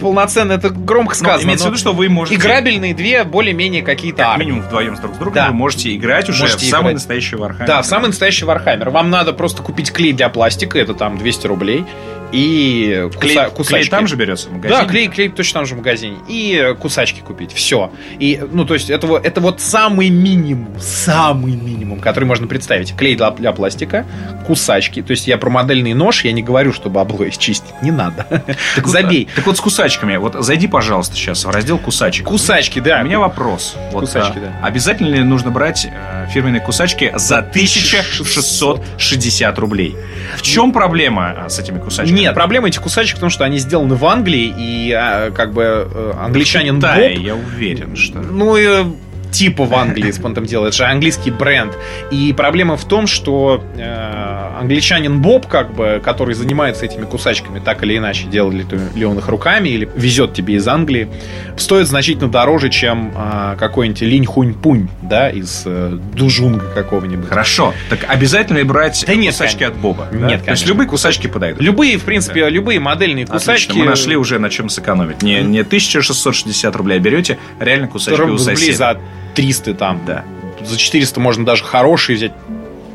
полноценно, 0.00 0.52
это 0.52 0.70
громко 0.70 1.14
Но 1.14 1.14
сказано. 1.18 1.46
имеется 1.46 1.64
в 1.64 1.68
но 1.68 1.72
виду, 1.72 1.80
что 1.80 1.92
вы 1.92 2.08
можете... 2.08 2.36
Играбельные 2.36 2.94
две 2.94 3.24
более-менее 3.24 3.82
какие-то 3.82 4.18
как 4.18 4.26
армии. 4.34 4.44
минимум 4.44 4.62
вдвоем 4.62 4.96
с 4.96 5.00
друг 5.00 5.14
с 5.14 5.18
другом 5.18 5.34
Да. 5.34 5.48
вы 5.48 5.54
можете 5.54 5.94
играть 5.96 6.28
уже 6.28 6.42
Можете 6.44 6.66
в 6.66 6.68
самый 6.68 6.82
играть. 6.82 6.94
настоящий 6.94 7.36
Warhammer. 7.36 7.66
Да, 7.66 7.82
самый 7.82 8.06
настоящий 8.08 8.44
Warhammer. 8.44 8.90
Вам 8.90 9.10
надо 9.10 9.32
просто 9.32 9.62
купить 9.62 9.90
клей 9.92 10.12
для 10.12 10.28
пластика, 10.28 10.78
это 10.78 10.94
там 10.94 11.18
200 11.18 11.46
рублей. 11.48 11.84
И 12.32 13.08
Клей, 13.20 13.36
куса- 13.36 13.44
клей 13.44 13.50
кусачки. 13.50 13.90
там 13.90 14.06
же 14.06 14.16
берется 14.16 14.48
в 14.48 14.52
магазине? 14.52 14.80
Да, 14.80 14.86
клей, 14.86 15.08
клей 15.08 15.28
точно 15.30 15.60
там 15.60 15.66
же 15.66 15.74
в 15.74 15.78
магазине. 15.78 16.16
И 16.28 16.60
э, 16.62 16.74
кусачки 16.74 17.20
купить. 17.20 17.52
Все. 17.52 17.90
И, 18.18 18.40
ну, 18.52 18.64
то 18.64 18.74
есть, 18.74 18.90
это, 18.90 19.06
вот- 19.06 19.24
это 19.24 19.40
вот 19.40 19.60
самый 19.60 20.10
минимум, 20.10 20.74
самый 20.78 21.52
минимум, 21.56 22.00
который 22.00 22.24
можно 22.24 22.46
представить. 22.46 22.94
Клей 22.96 23.16
для, 23.16 23.30
для 23.30 23.52
пластика, 23.52 24.04
кусачки. 24.46 25.00
То 25.02 25.12
есть, 25.12 25.26
я 25.26 25.38
про 25.38 25.50
модельный 25.50 25.94
нож, 25.94 26.24
я 26.24 26.32
не 26.32 26.42
говорю, 26.42 26.72
чтобы 26.72 27.00
облои 27.00 27.30
чистить. 27.38 27.74
Не 27.82 27.90
надо. 27.90 28.26
Так 28.74 28.84
вот, 28.84 28.92
Забей. 28.92 29.28
Так 29.34 29.46
вот 29.46 29.56
с 29.56 29.60
кусачками. 29.60 30.16
Вот 30.16 30.34
зайди, 30.38 30.68
пожалуйста, 30.68 31.14
сейчас 31.16 31.44
в 31.44 31.50
раздел 31.50 31.78
кусачек. 31.78 32.26
Кусачки, 32.26 32.80
да. 32.80 33.00
У 33.00 33.04
меня 33.04 33.18
вопрос. 33.20 33.74
Вот, 33.92 34.00
Кусачки, 34.00 34.38
а, 34.38 34.40
да. 34.40 34.52
Обязательно 34.66 35.14
ли 35.14 35.22
нужно 35.22 35.50
брать 35.50 35.86
э, 35.90 36.26
фирменные 36.32 36.60
кусачки 36.60 37.12
за 37.16 37.38
1660 37.38 39.58
рублей? 39.58 39.96
В 40.36 40.42
чем 40.42 40.72
проблема 40.72 41.46
с 41.48 41.58
этими 41.58 41.78
кусачками? 41.78 42.17
Нет, 42.18 42.34
проблема 42.34 42.68
этих 42.68 42.82
кусачек 42.82 43.16
в 43.16 43.20
том, 43.20 43.30
что 43.30 43.44
они 43.44 43.58
сделаны 43.58 43.94
в 43.94 44.04
Англии, 44.04 44.52
и 44.56 44.92
а, 44.92 45.30
как 45.30 45.52
бы 45.52 45.62
э, 45.62 46.12
англичанин 46.18 46.80
Да, 46.80 46.96
Боб, 46.96 47.10
я 47.18 47.34
уверен, 47.34 47.96
что... 47.96 48.18
ну, 48.18 48.56
э, 48.56 48.84
типа 49.30 49.64
в 49.64 49.74
Англии, 49.74 50.10
с 50.10 50.18
понтом 50.18 50.46
дело, 50.46 50.66
это 50.66 50.76
же 50.76 50.84
английский 50.84 51.30
бренд. 51.30 51.72
И 52.10 52.32
проблема 52.36 52.76
в 52.76 52.84
том, 52.84 53.06
что 53.06 53.62
э, 53.76 54.58
англичанин 54.60 55.20
Боб, 55.20 55.46
как 55.46 55.74
бы, 55.74 56.00
который 56.04 56.34
занимается 56.34 56.84
этими 56.84 57.04
кусачками, 57.04 57.58
так 57.58 57.82
или 57.82 57.96
иначе, 57.96 58.26
делали 58.26 58.64
ли 58.94 59.04
он 59.04 59.18
их 59.18 59.28
руками 59.28 59.68
или 59.68 59.88
везет 59.96 60.34
тебе 60.34 60.54
из 60.54 60.66
Англии, 60.68 61.08
стоит 61.56 61.86
значительно 61.86 62.28
дороже, 62.28 62.68
чем 62.70 63.12
э, 63.16 63.56
какой-нибудь 63.58 64.00
линь 64.02 64.26
хунь 64.26 64.54
пунь, 64.54 64.88
да, 65.02 65.30
из 65.30 65.62
э, 65.66 65.98
дужунга 66.14 66.66
какого-нибудь. 66.74 67.28
Хорошо. 67.28 67.74
Так 67.90 68.00
обязательно 68.08 68.58
ли 68.58 68.64
брать 68.64 69.04
Да 69.06 69.14
нет, 69.14 69.32
кусачки 69.34 69.58
конечно. 69.58 69.76
от 69.76 69.82
Боба? 69.82 70.08
да? 70.10 70.16
Нет, 70.18 70.26
То 70.28 70.32
есть 70.32 70.44
конечно. 70.44 70.68
любые 70.68 70.88
кусачки 70.88 71.26
подойдут. 71.26 71.62
Любые, 71.62 71.98
в 71.98 72.04
принципе, 72.04 72.48
любые 72.48 72.80
модельные 72.80 73.24
Отлично, 73.24 73.38
кусачки. 73.38 73.78
мы 73.78 73.84
нашли 73.84 74.16
уже 74.16 74.38
на 74.38 74.50
чем 74.50 74.68
сэкономить. 74.68 75.22
Не, 75.22 75.42
не 75.42 75.60
1660 75.60 76.76
рублей 76.76 76.98
берете, 76.98 77.38
реально 77.60 77.88
кусачки 77.88 78.20
у 78.20 78.38
соседа. 78.38 78.76
за 78.76 78.98
300 79.34 79.74
там. 79.74 80.00
Да. 80.06 80.24
За 80.64 80.76
400 80.76 81.20
можно 81.20 81.44
даже 81.44 81.64
хорошие 81.64 82.16
взять 82.16 82.32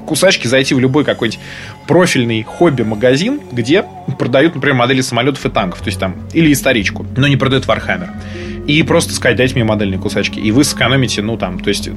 кусачки, 0.06 0.48
зайти 0.48 0.76
в 0.76 0.80
любой 0.80 1.06
какой-нибудь 1.06 1.40
профильный 1.88 2.44
хобби-магазин, 2.44 3.40
где 3.52 3.86
продают, 4.20 4.56
например, 4.56 4.76
модели 4.76 5.02
самолетов 5.02 5.46
и 5.46 5.50
танков, 5.50 5.80
то 5.80 5.88
есть 5.88 6.00
там, 6.00 6.16
или 6.34 6.52
историчку, 6.52 7.06
но 7.16 7.28
не 7.28 7.38
продают 7.38 7.66
Warhammer. 7.66 8.10
И 8.68 8.82
просто 8.84 9.14
сказать, 9.14 9.38
дайте 9.38 9.56
мне 9.56 9.64
модельные 9.64 10.00
кусачки. 10.00 10.40
И 10.40 10.52
вы 10.52 10.64
сэкономите, 10.64 11.22
ну 11.22 11.38
там, 11.38 11.60
то 11.60 11.70
есть 11.70 11.90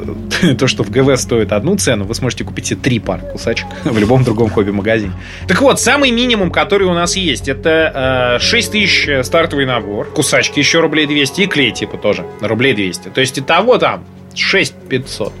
то, 0.58 0.66
что 0.66 0.82
в 0.82 0.90
ГВ 0.90 1.18
стоит 1.20 1.52
одну 1.52 1.76
цену, 1.76 2.04
вы 2.04 2.14
сможете 2.14 2.44
купить 2.44 2.66
себе 2.66 2.80
три 2.80 2.98
пары 2.98 3.22
кусачек 3.32 3.66
в 3.84 3.98
любом 3.98 4.24
другом 4.24 4.50
хобби-магазине. 4.50 5.12
Так 5.46 5.60
вот, 5.60 5.80
самый 5.80 6.10
минимум, 6.10 6.50
который 6.50 6.86
у 6.86 6.94
нас 6.94 7.16
есть, 7.16 7.48
это 7.48 8.38
э, 8.40 8.44
6 8.44 8.72
тысяч 8.72 9.08
стартовый 9.26 9.66
набор, 9.66 10.06
кусачки 10.06 10.58
еще 10.58 10.80
рублей 10.80 11.06
200 11.06 11.40
и 11.42 11.46
клей 11.46 11.72
типа 11.72 11.98
тоже 11.98 12.24
рублей 12.40 12.74
200. 12.74 13.10
То 13.10 13.20
есть 13.20 13.38
итого 13.38 13.78
там 13.78 14.04
6 14.34 14.74
500. 14.88 15.32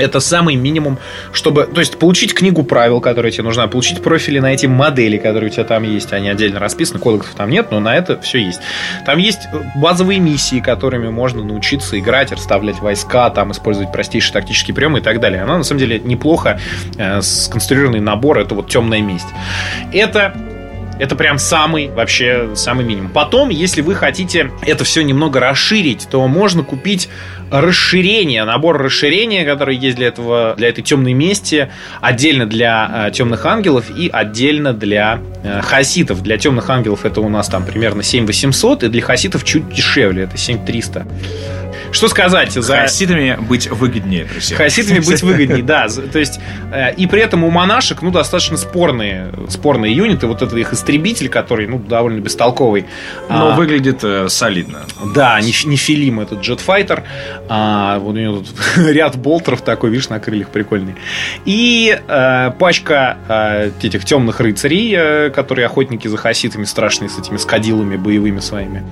Это 0.00 0.20
самый 0.20 0.56
минимум, 0.56 0.98
чтобы... 1.32 1.64
То 1.66 1.80
есть 1.80 1.98
получить 1.98 2.34
книгу 2.34 2.62
правил, 2.62 3.00
которая 3.00 3.30
тебе 3.32 3.44
нужна, 3.44 3.66
получить 3.66 4.02
профили 4.02 4.38
на 4.38 4.52
эти 4.52 4.66
модели, 4.66 5.18
которые 5.18 5.50
у 5.50 5.52
тебя 5.52 5.64
там 5.64 5.82
есть, 5.82 6.12
они 6.12 6.28
отдельно 6.28 6.58
расписаны, 6.58 6.98
кодексов 6.98 7.34
там 7.34 7.50
нет, 7.50 7.70
но 7.70 7.80
на 7.80 7.96
это 7.96 8.20
все 8.20 8.38
есть. 8.38 8.60
Там 9.06 9.18
есть 9.18 9.40
базовые 9.76 10.20
миссии, 10.20 10.60
которыми 10.60 11.08
можно 11.08 11.44
научиться 11.44 11.98
играть, 11.98 12.32
расставлять 12.32 12.80
войска, 12.80 13.30
там 13.30 13.52
использовать 13.52 13.92
простейшие 13.92 14.32
тактические 14.32 14.74
приемы 14.74 14.98
и 14.98 15.02
так 15.02 15.20
далее. 15.20 15.42
Она 15.42 15.58
на 15.58 15.64
самом 15.64 15.80
деле 15.80 15.98
неплохо 16.00 16.60
э, 16.96 17.20
сконструированный 17.22 18.00
набор, 18.00 18.38
это 18.38 18.54
вот 18.54 18.68
темная 18.68 19.00
месть. 19.00 19.28
Это 19.92 20.34
это 21.00 21.16
прям 21.16 21.38
самый, 21.38 21.88
вообще, 21.88 22.50
самый 22.54 22.84
минимум. 22.84 23.10
Потом, 23.10 23.48
если 23.48 23.80
вы 23.80 23.94
хотите 23.94 24.50
это 24.60 24.84
все 24.84 25.02
немного 25.02 25.40
расширить, 25.40 26.06
то 26.10 26.26
можно 26.28 26.62
купить 26.62 27.08
расширение, 27.50 28.44
набор 28.44 28.78
расширения, 28.78 29.44
который 29.44 29.76
есть 29.76 29.96
для 29.96 30.08
этого, 30.08 30.54
для 30.56 30.68
этой 30.68 30.82
темной 30.82 31.12
мести, 31.12 31.70
отдельно 32.00 32.46
для 32.46 33.08
э, 33.08 33.10
темных 33.12 33.44
ангелов 33.46 33.90
и 33.96 34.08
отдельно 34.12 34.72
для 34.72 35.20
э, 35.42 35.60
хаситов. 35.62 36.22
Для 36.22 36.38
темных 36.38 36.70
ангелов 36.70 37.04
это 37.04 37.20
у 37.20 37.28
нас 37.28 37.48
там 37.48 37.64
примерно 37.64 38.02
7800, 38.02 38.84
и 38.84 38.88
для 38.88 39.02
хаситов 39.02 39.44
чуть 39.44 39.68
дешевле, 39.72 40.24
это 40.24 40.36
7300. 40.36 41.06
Что 41.92 42.08
сказать 42.08 42.52
за... 42.52 42.76
хасидами 42.76 43.36
быть 43.40 43.68
выгоднее, 43.68 44.24
друзья. 44.24 44.56
Хасидами 44.56 45.00
быть 45.00 45.22
выгоднее, 45.22 45.62
да. 45.62 45.88
То 45.88 46.18
есть, 46.18 46.40
э, 46.72 46.94
и 46.94 47.06
при 47.06 47.20
этом 47.20 47.44
у 47.44 47.50
монашек, 47.50 48.02
ну, 48.02 48.10
достаточно 48.10 48.56
спорные, 48.56 49.32
спорные 49.48 49.94
юниты. 49.94 50.26
Вот 50.26 50.42
это 50.42 50.56
их 50.56 50.72
истребитель, 50.72 51.28
который, 51.28 51.66
ну, 51.66 51.78
довольно 51.78 52.20
бестолковый. 52.20 52.86
Но 53.28 53.52
А, 53.52 53.56
выглядит 53.56 54.00
э, 54.02 54.28
солидно. 54.28 54.80
Да, 55.14 55.40
не, 55.40 55.52
не 55.66 55.76
Филим 55.76 56.20
этот 56.20 56.40
джетфайтер. 56.40 57.02
А, 57.48 57.98
вот 57.98 58.14
у 58.14 58.18
него 58.18 58.38
тут 58.38 58.56
ряд 58.76 59.16
болтеров 59.16 59.62
такой, 59.62 59.90
видишь, 59.90 60.08
на 60.08 60.20
крыльях 60.20 60.48
прикольный. 60.48 60.94
И 61.44 61.98
э, 62.06 62.50
пачка 62.58 63.18
э, 63.28 63.70
этих 63.82 64.04
темных 64.04 64.40
рыцарей, 64.40 64.94
э, 64.96 65.30
которые 65.30 65.66
охотники 65.66 66.06
за 66.06 66.16
хаситами 66.16 66.64
страшные, 66.64 67.08
с 67.08 67.18
этими 67.18 67.36
скадилами 67.36 67.96
боевыми 67.96 68.40
своими. 68.40 68.84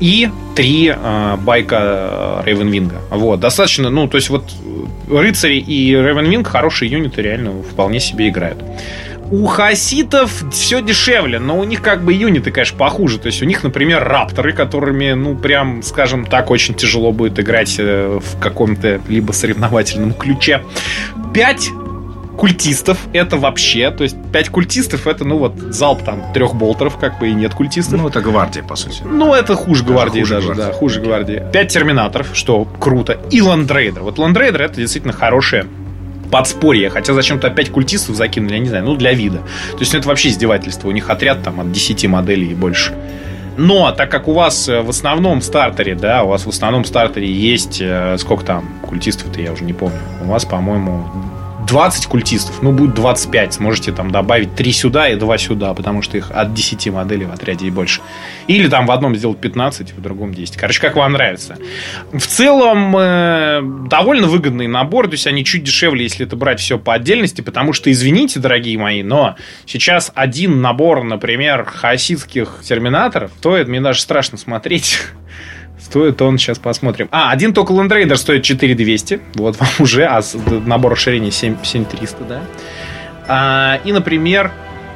И 0.00 0.28
три 0.54 0.94
э, 0.94 1.36
байка 1.36 2.42
Рейвенвинга. 2.44 3.00
Вот, 3.10 3.40
достаточно, 3.40 3.90
ну, 3.90 4.08
то 4.08 4.16
есть 4.16 4.30
вот 4.30 4.44
э, 5.08 5.18
рыцари 5.18 5.56
и 5.56 5.94
Рейвенвинг 5.94 6.46
хорошие 6.46 6.90
юниты 6.90 7.22
реально 7.22 7.62
вполне 7.62 8.00
себе 8.00 8.28
играют. 8.28 8.62
У 9.30 9.46
хаситов 9.46 10.44
все 10.52 10.82
дешевле, 10.82 11.38
но 11.38 11.58
у 11.58 11.64
них 11.64 11.80
как 11.80 12.04
бы 12.04 12.12
юниты, 12.12 12.50
конечно, 12.50 12.76
похуже. 12.76 13.18
То 13.18 13.26
есть 13.26 13.42
у 13.42 13.46
них, 13.46 13.62
например, 13.62 14.04
рапторы, 14.04 14.52
которыми, 14.52 15.12
ну, 15.12 15.34
прям, 15.34 15.82
скажем 15.82 16.26
так, 16.26 16.50
очень 16.50 16.74
тяжело 16.74 17.10
будет 17.10 17.40
играть 17.40 17.76
э, 17.78 18.20
в 18.22 18.38
каком-то 18.38 19.00
либо 19.08 19.32
соревновательном 19.32 20.12
ключе. 20.12 20.62
Пять 21.32 21.70
культистов 22.36 22.98
это 23.12 23.36
вообще, 23.36 23.90
то 23.90 24.02
есть 24.04 24.16
пять 24.32 24.48
культистов 24.48 25.06
это, 25.06 25.24
ну 25.24 25.38
вот, 25.38 25.56
залп 25.56 26.02
там 26.04 26.22
трех 26.32 26.54
болтеров, 26.54 26.98
как 26.98 27.18
бы 27.18 27.28
и 27.28 27.34
нет 27.34 27.54
культистов. 27.54 28.00
Ну, 28.00 28.08
это 28.08 28.20
гвардия, 28.20 28.62
по 28.62 28.76
сути. 28.76 29.02
Ну, 29.04 29.34
это 29.34 29.54
хуже 29.54 29.84
гвардии 29.84 30.20
хуже 30.20 30.34
даже, 30.34 30.46
гвардии. 30.48 30.62
да, 30.62 30.72
хуже 30.72 31.00
гвардии. 31.00 31.42
Пять 31.52 31.72
терминаторов, 31.72 32.30
что 32.34 32.64
круто. 32.64 33.18
И 33.30 33.40
ландрейдер. 33.40 34.02
Вот 34.02 34.18
ландрейдер 34.18 34.62
это 34.62 34.76
действительно 34.76 35.12
хорошее 35.12 35.66
подспорье. 36.30 36.90
Хотя 36.90 37.14
зачем-то 37.14 37.46
опять 37.46 37.70
культистов 37.70 38.16
закинули, 38.16 38.54
я 38.54 38.58
не 38.58 38.68
знаю, 38.68 38.84
ну, 38.84 38.96
для 38.96 39.12
вида. 39.12 39.38
То 39.72 39.78
есть, 39.80 39.92
ну, 39.92 40.00
это 40.00 40.08
вообще 40.08 40.30
издевательство. 40.30 40.88
У 40.88 40.92
них 40.92 41.08
отряд 41.10 41.42
там 41.42 41.60
от 41.60 41.70
10 41.70 42.06
моделей 42.06 42.50
и 42.50 42.54
больше. 42.54 42.92
Но 43.56 43.92
так 43.92 44.10
как 44.10 44.26
у 44.26 44.32
вас 44.32 44.68
э, 44.68 44.80
в 44.80 44.90
основном 44.90 45.40
стартере, 45.40 45.94
да, 45.94 46.24
у 46.24 46.28
вас 46.28 46.44
в 46.44 46.48
основном 46.48 46.84
стартере 46.84 47.30
есть, 47.30 47.80
э, 47.80 48.16
сколько 48.18 48.44
там 48.44 48.68
культистов-то, 48.82 49.40
я 49.40 49.52
уже 49.52 49.62
не 49.62 49.72
помню. 49.72 49.98
У 50.22 50.26
вас, 50.26 50.44
по-моему, 50.44 51.06
20 51.66 52.06
культистов, 52.06 52.62
ну, 52.62 52.72
будет 52.72 52.94
25. 52.94 53.54
Сможете 53.54 53.92
там 53.92 54.10
добавить 54.10 54.54
3 54.54 54.72
сюда 54.72 55.08
и 55.08 55.16
2 55.16 55.38
сюда, 55.38 55.74
потому 55.74 56.02
что 56.02 56.16
их 56.16 56.30
от 56.30 56.54
10 56.54 56.88
моделей 56.88 57.24
в 57.26 57.32
отряде 57.32 57.66
и 57.66 57.70
больше. 57.70 58.00
Или 58.46 58.68
там 58.68 58.86
в 58.86 58.90
одном 58.90 59.16
сделать 59.16 59.38
15, 59.38 59.92
в 59.92 60.00
другом 60.00 60.34
10. 60.34 60.56
Короче, 60.56 60.80
как 60.80 60.96
вам 60.96 61.12
нравится. 61.12 61.56
В 62.12 62.26
целом, 62.26 62.96
э, 62.96 63.60
довольно 63.88 64.26
выгодный 64.26 64.66
набор, 64.66 65.06
то 65.06 65.12
есть 65.12 65.26
они 65.26 65.44
чуть 65.44 65.64
дешевле, 65.64 66.04
если 66.04 66.26
это 66.26 66.36
брать 66.36 66.60
все 66.60 66.78
по 66.78 66.94
отдельности, 66.94 67.40
потому 67.40 67.72
что, 67.72 67.90
извините, 67.90 68.40
дорогие 68.40 68.78
мои, 68.78 69.02
но 69.02 69.36
сейчас 69.66 70.12
один 70.14 70.60
набор, 70.60 71.02
например, 71.04 71.64
хасидских 71.64 72.60
терминаторов 72.62 73.30
стоит, 73.38 73.68
мне 73.68 73.80
даже 73.80 74.00
страшно 74.00 74.38
смотреть, 74.38 74.98
Стоит 75.84 76.20
он, 76.22 76.38
сейчас 76.38 76.58
посмотрим. 76.58 77.08
А, 77.12 77.30
один 77.30 77.52
только 77.52 77.74
Land 77.74 77.90
Raider 77.90 78.16
стоит 78.16 78.42
4200. 78.42 79.20
Вот 79.34 79.60
вам 79.60 79.68
уже, 79.78 80.06
а 80.06 80.22
набор 80.64 80.92
расширения 80.92 81.30
7, 81.30 81.58
7300, 81.62 82.24
да. 82.24 82.42
А, 83.28 83.80
и, 83.84 83.92
например, 83.92 84.50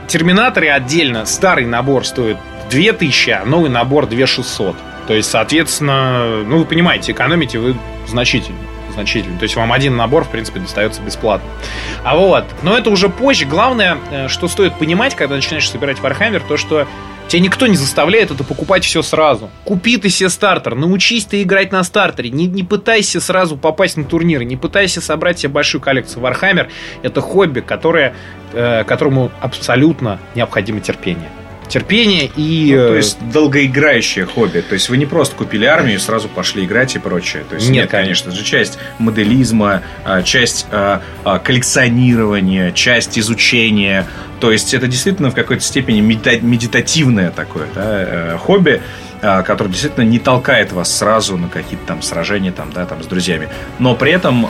терминаторы 0.07 0.69
отдельно. 0.69 1.27
Старый 1.27 1.67
набор 1.67 2.07
стоит 2.07 2.39
2000, 2.71 3.31
а 3.31 3.45
новый 3.45 3.69
набор 3.69 4.07
2600. 4.07 4.77
То 5.07 5.15
есть, 5.15 5.31
соответственно, 5.31 6.43
ну, 6.47 6.59
вы 6.59 6.65
понимаете, 6.65 7.13
экономите 7.13 7.59
вы 7.59 7.77
значительно. 8.07 8.59
значительно. 8.95 9.39
То 9.39 9.43
есть 9.43 9.57
вам 9.57 9.73
один 9.73 9.95
набор, 9.95 10.25
в 10.25 10.31
принципе, 10.31 10.59
достается 10.61 11.03
бесплатно. 11.03 11.49
А 12.03 12.17
вот, 12.17 12.45
но 12.63 12.77
это 12.77 12.89
уже 12.89 13.11
позже. 13.11 13.45
Главное, 13.45 13.99
э, 14.11 14.29
что 14.29 14.49
стоит 14.49 14.79
понимать, 14.79 15.15
когда 15.15 15.37
начинаешь 15.37 15.69
собирать 15.69 15.99
Warhammer, 15.99 16.43
то 16.47 16.57
что 16.57 16.89
Тебя 17.29 17.43
никто 17.43 17.67
не 17.67 17.77
заставляет 17.77 18.31
это 18.31 18.43
покупать 18.43 18.85
все 18.85 19.03
сразу. 19.03 19.51
Купи 19.65 19.99
ты 19.99 20.09
себе 20.09 20.31
стартер, 20.31 20.75
научись 20.75 21.27
ты 21.27 21.43
играть 21.43 21.73
на 21.73 21.85
стартере, 21.85 22.31
не, 22.31 22.47
не 22.47 22.63
пытайся 22.63 23.21
сразу 23.21 23.59
попасть 23.59 23.99
на 23.99 24.05
турниры, 24.05 24.47
не 24.47 24.57
пытайся 24.57 25.03
собрать 25.03 25.39
себе 25.39 25.53
большую 25.53 25.83
коллекцию. 25.83 26.23
Warhammer— 26.25 26.69
это 27.03 27.21
хобби, 27.21 27.61
которое, 27.61 28.15
э, 28.55 28.83
которому 28.85 29.31
абсолютно 29.41 30.19
необходимо 30.35 30.81
терпение 30.81 31.29
терпение 31.69 32.31
и... 32.37 32.75
Ну, 32.75 32.89
то 32.89 32.97
есть 32.97 33.19
долгоиграющее 33.31 34.27
хобби. 34.27 34.61
То 34.61 34.75
есть 34.75 34.89
вы 34.89 34.97
не 34.97 35.07
просто 35.07 35.37
купили 35.37 35.65
армию 35.65 35.97
и 35.97 35.99
сразу 35.99 36.29
пошли 36.29 36.65
играть 36.65 36.97
и 36.97 36.99
прочее. 36.99 37.45
То 37.49 37.57
есть 37.57 37.69
нет, 37.69 37.85
нет 37.85 37.91
конечно 37.91 38.33
же, 38.33 38.45
часть 38.45 38.79
моделизма, 38.99 39.83
а, 40.05 40.23
часть 40.23 40.67
а, 40.71 41.03
а, 41.25 41.39
коллекционирования, 41.39 42.73
часть 42.73 43.19
изучения. 43.19 44.07
То 44.41 44.51
есть 44.51 44.75
это 44.75 44.87
действительно 44.87 45.31
в 45.31 45.35
какой-то 45.35 45.63
степени 45.63 46.01
медитативное 46.01 47.31
такое 47.31 47.67
да, 47.75 47.83
э, 47.85 48.37
хобби 48.39 48.81
который 49.21 49.67
действительно 49.67 50.05
не 50.05 50.21
толкает 50.21 50.71
вас 50.71 50.97
сразу 50.97 51.37
на 51.37 51.49
какие-то 51.49 51.85
там 51.87 52.03
сражения 52.03 52.53
там, 52.53 52.73
да, 52.73 52.87
там, 52.87 53.03
с 53.03 53.07
друзьями. 53.07 53.49
Но 53.81 53.97
при 53.97 54.13
этом 54.13 54.47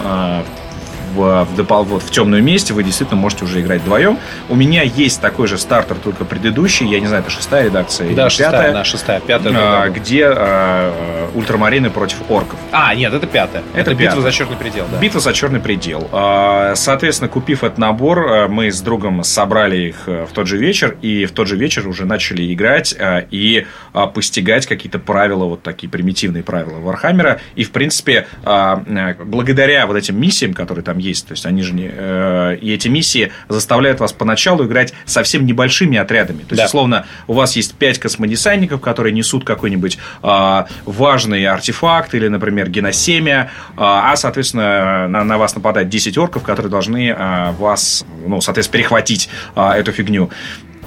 в, 1.15 1.45
в, 1.45 1.57
допол, 1.57 1.85
в 1.85 2.11
темном 2.11 2.45
месте 2.45 2.75
вы 2.75 2.83
действительно 2.83 3.21
можете 3.21 3.45
уже 3.45 3.61
играть 3.61 3.83
вдвоем. 3.83 4.19
У 4.49 4.55
меня 4.55 4.83
есть 4.83 5.21
такой 5.21 5.47
же 5.49 5.59
стартер, 5.59 5.97
только 5.97 6.25
предыдущий. 6.25 6.87
Я 6.87 7.01
не 7.01 7.07
знаю, 7.07 7.23
это 7.23 7.31
шестая 7.31 7.65
редакция 7.65 8.09
да, 8.15 8.23
или 8.23 8.29
шестая, 8.29 8.51
пятая. 8.51 8.73
Да, 8.73 8.85
шестая, 8.85 9.21
пятая. 9.21 9.53
А, 9.57 9.89
где 9.89 10.27
а, 10.27 11.31
ультрамарины 11.35 11.91
против 11.91 12.19
орков. 12.29 12.59
А, 12.73 12.95
нет, 12.95 13.13
это 13.13 13.27
пятая. 13.27 13.63
Это, 13.73 13.93
это 13.93 13.95
битва 13.95 14.23
за 14.23 14.33
черный 14.33 14.57
предел, 14.57 14.87
да. 14.91 14.99
Битва 14.99 15.21
за 15.21 15.33
черный 15.33 15.61
предел. 15.61 16.09
А, 16.13 16.75
соответственно, 16.75 17.29
купив 17.29 17.65
этот 17.65 17.79
набор, 17.79 18.27
а, 18.29 18.49
мы 18.49 18.71
с 18.71 18.81
другом 18.81 19.23
собрали 19.25 19.89
их 19.89 19.97
а, 20.07 20.27
в 20.27 20.33
тот 20.33 20.47
же 20.47 20.57
вечер, 20.59 20.97
и 21.03 21.25
в 21.25 21.33
тот 21.33 21.49
же 21.49 21.57
вечер 21.57 21.89
уже 21.89 22.05
начали 22.05 22.53
играть 22.53 22.95
а, 22.99 23.25
и 23.31 23.67
а, 23.93 24.07
постигать 24.07 24.67
какие-то 24.67 24.99
правила, 24.99 25.45
вот 25.45 25.63
такие 25.63 25.89
примитивные 25.89 26.43
правила 26.43 26.79
Вархаммера. 26.79 27.41
И, 27.55 27.65
в 27.65 27.71
принципе, 27.71 28.27
а, 28.45 28.83
благодаря 29.25 29.87
вот 29.87 29.97
этим 29.97 30.21
миссиям, 30.21 30.55
которые 30.55 30.85
там 30.85 30.98
есть. 30.99 31.27
То 31.27 31.33
есть 31.33 31.47
они 31.47 31.63
же 31.63 31.75
не... 31.75 31.89
Э, 31.91 32.57
и 32.61 32.73
эти 32.73 32.89
миссии 32.89 33.33
заставляют 33.49 34.01
вас 34.01 34.13
поначалу 34.13 34.67
играть 34.67 34.93
совсем 35.05 35.47
небольшими 35.47 35.99
отрядами. 35.99 36.39
То 36.39 36.51
есть, 36.51 36.63
да. 36.63 36.67
условно, 36.67 37.07
у 37.27 37.33
вас 37.33 37.57
есть 37.57 37.75
пять 37.75 37.99
космодесантников, 37.99 38.81
которые 38.81 39.13
несут 39.13 39.45
какой-нибудь 39.45 39.99
э, 40.23 40.65
важный 40.85 41.47
артефакт 41.47 42.15
или, 42.15 42.29
например, 42.29 42.71
геносемя, 42.71 43.51
э, 43.71 43.75
а, 43.77 44.17
соответственно, 44.17 45.09
на, 45.09 45.25
на 45.25 45.39
вас 45.39 45.55
нападает 45.55 45.89
10 45.89 46.19
орков, 46.19 46.43
которые 46.43 46.71
должны 46.71 47.09
э, 47.09 47.53
вас, 47.53 48.05
ну, 48.27 48.41
соответственно, 48.41 48.79
перехватить 48.79 49.29
э, 49.57 49.71
эту 49.71 49.93
фигню. 49.93 50.31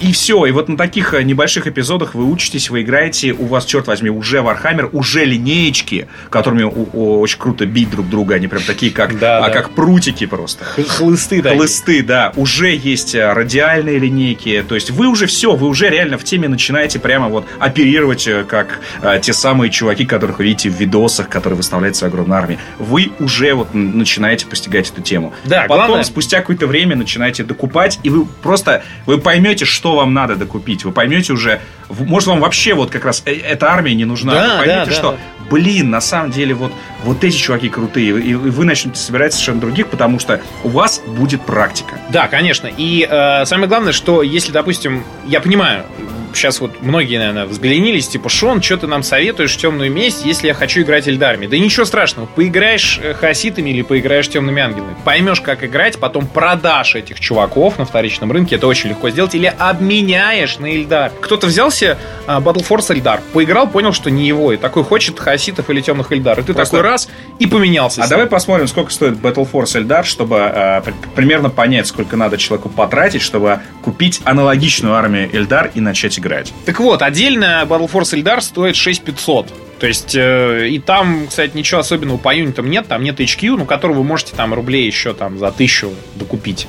И 0.01 0.13
все. 0.13 0.45
И 0.47 0.51
вот 0.51 0.67
на 0.67 0.77
таких 0.77 1.13
э, 1.13 1.21
небольших 1.21 1.67
эпизодах 1.67 2.15
вы 2.15 2.25
учитесь, 2.25 2.71
вы 2.71 2.81
играете, 2.81 3.33
у 3.33 3.45
вас, 3.45 3.65
черт 3.65 3.85
возьми, 3.85 4.09
уже 4.09 4.41
Warhammer, 4.41 4.89
уже 4.93 5.25
линеечки, 5.25 6.07
которыми 6.29 6.63
очень 6.63 7.37
круто 7.37 7.67
бить 7.67 7.91
друг 7.91 8.09
друга. 8.09 8.35
Они 8.35 8.47
прям 8.47 8.63
такие, 8.63 8.91
как, 8.91 9.19
да, 9.19 9.45
а, 9.45 9.47
да. 9.47 9.49
как 9.53 9.71
прутики 9.71 10.25
просто. 10.25 10.65
Хлысты, 10.65 11.43
да. 11.43 11.53
Хлысты, 11.53 12.01
да. 12.01 12.33
Уже 12.35 12.75
есть 12.75 13.13
э, 13.13 13.31
радиальные 13.31 13.99
линейки. 13.99 14.65
То 14.67 14.73
есть 14.73 14.89
вы 14.89 15.07
уже 15.07 15.27
все, 15.27 15.55
вы 15.55 15.67
уже 15.67 15.89
реально 15.89 16.17
в 16.17 16.23
теме 16.23 16.47
начинаете 16.47 16.97
прямо 16.97 17.27
вот 17.29 17.45
оперировать, 17.59 18.27
э, 18.27 18.43
как 18.43 18.79
а, 19.03 19.19
те 19.19 19.33
самые 19.33 19.69
чуваки, 19.69 20.07
которых 20.07 20.39
вы 20.39 20.45
видите 20.45 20.71
в 20.71 20.79
видосах, 20.79 21.29
которые 21.29 21.57
выставляют 21.57 21.95
свою 21.95 22.11
огромную 22.11 22.39
армию. 22.39 22.59
Вы 22.79 23.11
уже 23.19 23.53
вот 23.53 23.75
начинаете 23.75 24.47
постигать 24.47 24.89
эту 24.89 25.01
тему. 25.01 25.31
Да, 25.45 25.61
Потом, 25.67 25.85
главное... 25.85 26.03
спустя 26.03 26.39
какое-то 26.39 26.65
время, 26.65 26.95
начинаете 26.95 27.43
докупать, 27.43 27.99
и 28.01 28.09
вы 28.09 28.25
просто 28.25 28.83
вы 29.05 29.19
поймете, 29.19 29.65
что 29.65 29.90
что 29.91 29.97
вам 29.97 30.13
надо 30.13 30.37
докупить. 30.37 30.85
Вы 30.85 30.93
поймете 30.93 31.33
уже, 31.33 31.59
может, 31.89 32.27
вам 32.27 32.39
вообще 32.39 32.73
вот 32.73 32.89
как 32.91 33.03
раз 33.03 33.23
э, 33.25 33.33
эта 33.33 33.69
армия 33.71 33.93
не 33.93 34.05
нужна. 34.05 34.33
Да, 34.33 34.41
вы 34.41 34.57
поймете, 34.59 34.85
да, 34.85 34.91
что, 34.91 35.11
да. 35.11 35.17
блин, 35.49 35.89
на 35.89 35.99
самом 35.99 36.31
деле 36.31 36.53
вот, 36.53 36.71
вот 37.03 37.23
эти 37.23 37.35
чуваки 37.35 37.69
крутые. 37.69 38.19
И 38.21 38.33
вы 38.33 38.65
начнете 38.65 38.99
собирать 38.99 39.33
совершенно 39.33 39.61
других, 39.61 39.87
потому 39.87 40.19
что 40.19 40.41
у 40.63 40.69
вас 40.69 41.01
будет 41.05 41.41
практика. 41.41 41.99
Да, 42.09 42.27
конечно. 42.27 42.67
И 42.75 43.07
э, 43.09 43.45
самое 43.45 43.67
главное, 43.67 43.93
что 43.93 44.21
если, 44.21 44.51
допустим, 44.51 45.03
я 45.25 45.41
понимаю, 45.41 45.85
сейчас 46.33 46.59
вот 46.59 46.81
многие, 46.81 47.17
наверное, 47.17 47.45
взглянились, 47.45 48.07
типа, 48.07 48.29
Шон, 48.29 48.61
что 48.61 48.77
ты 48.77 48.87
нам 48.87 49.03
советуешь 49.03 49.55
темную 49.57 49.91
месть, 49.91 50.25
если 50.25 50.47
я 50.47 50.53
хочу 50.53 50.81
играть 50.81 51.07
Эльдарами? 51.07 51.47
Да 51.47 51.57
ничего 51.57 51.85
страшного, 51.85 52.25
поиграешь 52.25 52.99
э, 53.01 53.13
хаситами 53.13 53.69
или 53.69 53.81
поиграешь 53.81 54.29
темными 54.29 54.61
ангелами. 54.61 54.95
Поймешь, 55.03 55.41
как 55.41 55.63
играть, 55.63 55.97
потом 55.99 56.27
продашь 56.27 56.95
этих 56.95 57.19
чуваков 57.19 57.77
на 57.77 57.85
вторичном 57.85 58.31
рынке, 58.31 58.55
это 58.55 58.67
очень 58.67 58.89
легко 58.89 59.09
сделать, 59.09 59.35
или 59.35 59.53
обменяешь 59.57 60.59
на 60.59 60.71
Эльдар. 60.71 61.11
Кто-то 61.21 61.47
взялся 61.47 61.97
а, 62.27 62.39
Battle 62.39 62.65
Force 62.67 62.93
Эльдар, 62.93 63.21
поиграл, 63.33 63.67
понял, 63.67 63.93
что 63.93 64.09
не 64.09 64.27
его, 64.27 64.53
и 64.53 64.57
такой 64.57 64.83
хочет 64.83 65.19
хаситов 65.19 65.69
или 65.69 65.81
темных 65.81 66.11
Эльдар. 66.11 66.39
И 66.39 66.43
ты 66.43 66.53
Просто... 66.53 66.77
такой 66.77 66.89
раз 66.91 67.09
и 67.39 67.47
поменялся. 67.47 68.03
А 68.03 68.07
давай 68.07 68.27
посмотрим, 68.27 68.67
сколько 68.67 68.91
стоит 68.91 69.15
Battle 69.15 69.49
Force 69.51 69.77
Эльдар, 69.77 70.05
чтобы 70.05 70.37
э, 70.37 70.81
примерно 71.15 71.49
понять, 71.49 71.87
сколько 71.87 72.15
надо 72.15 72.37
человеку 72.37 72.69
потратить, 72.69 73.21
чтобы 73.21 73.59
купить 73.83 74.21
аналогичную 74.23 74.93
армию 74.93 75.29
Эльдар 75.35 75.71
и 75.73 75.81
начать 75.81 76.19
играть. 76.19 76.53
Так 76.65 76.79
вот, 76.79 77.01
отдельно 77.01 77.65
Battle 77.67 77.89
Force 77.91 78.13
Eldar 78.13 78.41
стоит 78.41 78.75
6500. 78.75 79.47
То 79.79 79.87
есть, 79.87 80.13
э, 80.15 80.67
и 80.69 80.77
там, 80.77 81.25
кстати, 81.27 81.57
ничего 81.57 81.79
особенного 81.79 82.17
по 82.17 82.35
юнитам 82.35 82.69
нет, 82.69 82.87
там 82.87 83.03
нет 83.03 83.19
HQ, 83.19 83.57
ну, 83.57 83.65
который 83.65 83.95
вы 83.95 84.03
можете 84.03 84.35
там 84.35 84.53
рублей 84.53 84.85
еще 84.85 85.13
там 85.15 85.39
за 85.39 85.51
тысячу 85.51 85.91
докупить. 86.15 86.67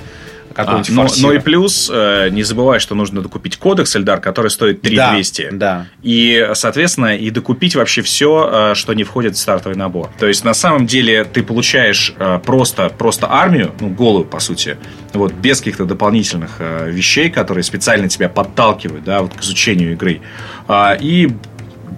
А, 0.56 0.82
но, 0.88 1.06
но 1.20 1.32
и 1.32 1.38
плюс, 1.38 1.90
э, 1.92 2.28
не 2.30 2.42
забывай, 2.42 2.78
что 2.80 2.94
нужно 2.94 3.22
докупить 3.22 3.56
кодекс 3.56 3.96
Эльдар, 3.96 4.20
который 4.20 4.50
стоит 4.50 4.82
3200. 4.82 5.48
Да, 5.50 5.56
да. 5.56 5.86
И, 6.02 6.50
соответственно, 6.54 7.16
и 7.16 7.30
докупить 7.30 7.74
вообще 7.76 8.02
все, 8.02 8.72
э, 8.72 8.74
что 8.74 8.94
не 8.94 9.04
входит 9.04 9.36
в 9.36 9.38
стартовый 9.38 9.76
набор. 9.76 10.10
То 10.18 10.26
есть, 10.26 10.44
на 10.44 10.54
самом 10.54 10.86
деле, 10.86 11.24
ты 11.24 11.42
получаешь 11.42 12.14
э, 12.18 12.40
просто, 12.44 12.88
просто 12.90 13.30
армию, 13.30 13.72
ну, 13.80 13.88
голую, 13.88 14.24
по 14.24 14.40
сути, 14.40 14.76
вот, 15.12 15.32
без 15.32 15.58
каких-то 15.58 15.84
дополнительных 15.84 16.56
э, 16.58 16.90
вещей, 16.90 17.30
которые 17.30 17.64
специально 17.64 18.08
тебя 18.08 18.28
подталкивают, 18.28 19.04
да, 19.04 19.22
вот 19.22 19.34
к 19.34 19.40
изучению 19.42 19.92
игры. 19.92 20.20
Э, 20.68 20.96
и 21.00 21.34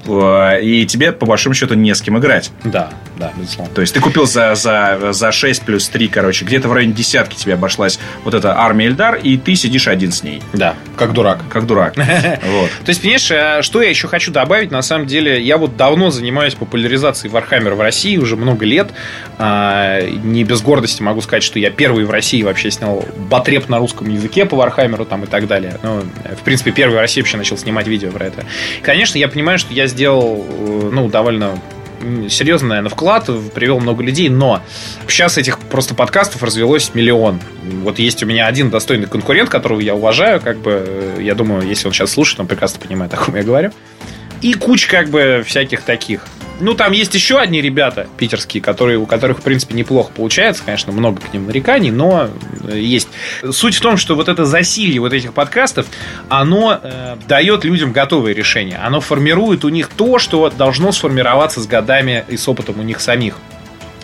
Э, 0.06 0.60
и 0.60 0.86
тебе, 0.86 1.12
по 1.12 1.26
большому 1.26 1.54
счету, 1.54 1.74
не 1.74 1.94
с 1.94 2.02
кем 2.02 2.18
играть. 2.18 2.50
Да, 2.64 2.90
да, 3.16 3.32
безусловно. 3.36 3.72
То 3.74 3.80
есть 3.80 3.94
ты 3.94 4.00
купил 4.00 4.26
за, 4.26 4.54
за, 4.54 5.12
за 5.12 5.32
6 5.32 5.62
плюс 5.62 5.88
3, 5.88 6.08
короче, 6.08 6.44
где-то 6.44 6.68
в 6.68 6.72
районе 6.72 6.92
десятки 6.92 7.36
тебе 7.36 7.54
обошлась 7.54 7.98
вот 8.24 8.34
эта 8.34 8.58
армия 8.58 8.86
Эльдар, 8.86 9.16
и 9.16 9.36
ты 9.36 9.54
сидишь 9.54 9.88
один 9.88 10.12
с 10.12 10.22
ней. 10.22 10.42
Да, 10.52 10.74
как 10.96 11.12
дурак. 11.12 11.40
Как 11.48 11.66
дурак. 11.66 11.94
Вот. 12.44 12.70
То 12.84 12.88
есть, 12.88 13.00
понимаешь, 13.00 13.30
э, 13.30 13.62
что 13.62 13.82
я 13.82 13.88
еще 13.88 14.06
хочу 14.06 14.30
добавить, 14.30 14.70
на 14.70 14.82
самом 14.82 15.06
деле, 15.06 15.40
я 15.40 15.56
вот 15.56 15.76
давно 15.76 16.10
занимаюсь 16.10 16.54
популяризацией 16.54 17.32
Warhammer 17.32 17.74
в 17.74 17.80
России, 17.80 18.16
уже 18.16 18.36
много 18.36 18.64
лет. 18.64 18.90
А, 19.38 20.00
не 20.02 20.44
без 20.44 20.60
гордости 20.62 21.02
могу 21.02 21.20
сказать, 21.20 21.42
что 21.42 21.58
я 21.58 21.70
первый 21.70 22.04
в 22.04 22.10
России 22.10 22.42
вообще 22.42 22.70
снял 22.70 23.04
батреп 23.16 23.68
на 23.68 23.78
русском 23.78 24.08
языке 24.08 24.44
по 24.44 24.54
Warhammer 24.54 25.04
там 25.04 25.24
и 25.24 25.26
так 25.26 25.46
далее. 25.46 25.78
Ну, 25.82 26.02
в 26.36 26.42
принципе, 26.44 26.70
первый 26.72 26.96
в 26.96 27.00
России 27.00 27.20
вообще 27.20 27.36
начал 27.36 27.56
снимать 27.56 27.86
видео 27.86 28.10
про 28.10 28.26
это. 28.26 28.44
Конечно, 28.82 29.18
я 29.18 29.28
понимаю, 29.28 29.58
что 29.58 29.72
я 29.72 29.86
сделал, 29.86 30.44
э, 30.48 30.90
ну, 30.92 31.08
довольно 31.08 31.58
серьезный, 32.28 32.68
наверное, 32.68 32.90
вклад, 32.90 33.28
привел 33.54 33.80
много 33.80 34.02
людей, 34.02 34.28
но 34.28 34.62
сейчас 35.08 35.38
этих 35.38 35.58
просто 35.58 35.94
подкастов 35.94 36.42
развелось 36.42 36.94
миллион. 36.94 37.40
Вот 37.82 37.98
есть 37.98 38.22
у 38.22 38.26
меня 38.26 38.46
один 38.46 38.70
достойный 38.70 39.06
конкурент, 39.06 39.50
которого 39.50 39.80
я 39.80 39.94
уважаю, 39.94 40.40
как 40.40 40.58
бы, 40.58 40.84
э, 40.86 41.18
я 41.22 41.34
думаю, 41.34 41.66
если 41.66 41.86
он 41.86 41.92
сейчас 41.92 42.12
слушает, 42.12 42.40
он 42.40 42.46
прекрасно 42.46 42.80
понимает, 42.80 43.12
о 43.14 43.16
ком 43.16 43.36
я 43.36 43.42
говорю. 43.42 43.72
И 44.42 44.54
куча, 44.54 44.88
как 44.88 45.08
бы, 45.08 45.42
всяких 45.46 45.82
таких. 45.82 46.20
Ну, 46.60 46.74
там 46.74 46.92
есть 46.92 47.14
еще 47.14 47.38
одни 47.38 47.60
ребята 47.60 48.06
питерские, 48.16 48.62
которые, 48.62 48.98
у 48.98 49.06
которых, 49.06 49.38
в 49.38 49.42
принципе, 49.42 49.74
неплохо 49.74 50.12
получается. 50.14 50.62
Конечно, 50.64 50.92
много 50.92 51.20
к 51.20 51.32
ним 51.32 51.46
нареканий, 51.46 51.90
но 51.90 52.28
э, 52.68 52.78
есть. 52.78 53.08
Суть 53.50 53.74
в 53.76 53.80
том, 53.80 53.96
что 53.96 54.14
вот 54.14 54.28
это 54.28 54.44
засилье 54.44 55.00
вот 55.00 55.12
этих 55.12 55.32
подкастов, 55.32 55.86
оно 56.28 56.78
э, 56.80 57.16
дает 57.26 57.64
людям 57.64 57.92
готовые 57.92 58.34
решения. 58.34 58.80
Оно 58.82 59.00
формирует 59.00 59.64
у 59.64 59.68
них 59.68 59.88
то, 59.88 60.18
что 60.18 60.50
должно 60.50 60.92
сформироваться 60.92 61.60
с 61.60 61.66
годами 61.66 62.24
и 62.28 62.36
с 62.36 62.48
опытом 62.48 62.78
у 62.78 62.82
них 62.82 63.00
самих. 63.00 63.34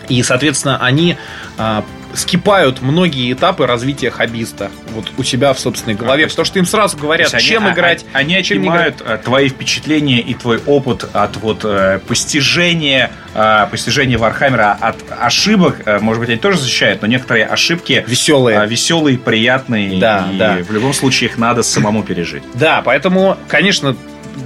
И, 0.09 0.21
соответственно, 0.23 0.77
они 0.81 1.15
а, 1.57 1.85
скипают 2.13 2.81
многие 2.81 3.31
этапы 3.31 3.65
развития 3.65 4.11
хоббиста 4.11 4.71
вот 4.89 5.11
у 5.17 5.23
себя 5.23 5.53
в 5.53 5.59
собственной 5.59 5.95
голове, 5.95 6.25
а, 6.25 6.29
потому 6.29 6.45
что 6.45 6.59
им 6.59 6.65
сразу 6.65 6.97
говорят, 6.97 7.35
чем 7.39 7.65
они, 7.65 7.73
играть, 7.73 8.05
они, 8.13 8.35
они 8.35 8.43
чем 8.43 8.59
отнимают 8.59 9.01
играть. 9.01 9.19
Э, 9.19 9.23
твои 9.23 9.49
впечатления 9.49 10.19
и 10.19 10.33
твой 10.33 10.59
опыт 10.65 11.09
от 11.13 11.37
вот 11.37 11.61
э, 11.63 11.99
постижения 12.07 13.11
э, 13.33 13.67
постижения 13.69 14.17
Вархаммера 14.17 14.77
от 14.79 14.97
ошибок, 15.19 15.81
может 16.01 16.19
быть, 16.19 16.29
они 16.29 16.39
тоже 16.39 16.57
защищают, 16.57 17.01
но 17.01 17.07
некоторые 17.07 17.45
ошибки 17.45 18.03
веселые, 18.07 18.65
веселые, 18.67 19.17
приятные, 19.17 19.99
да, 19.99 20.29
и 20.31 20.37
да. 20.37 20.57
в 20.61 20.71
любом 20.71 20.93
случае 20.93 21.29
их 21.29 21.37
надо 21.37 21.63
самому 21.63 22.03
пережить. 22.03 22.43
Да, 22.53 22.81
поэтому, 22.83 23.37
конечно, 23.47 23.95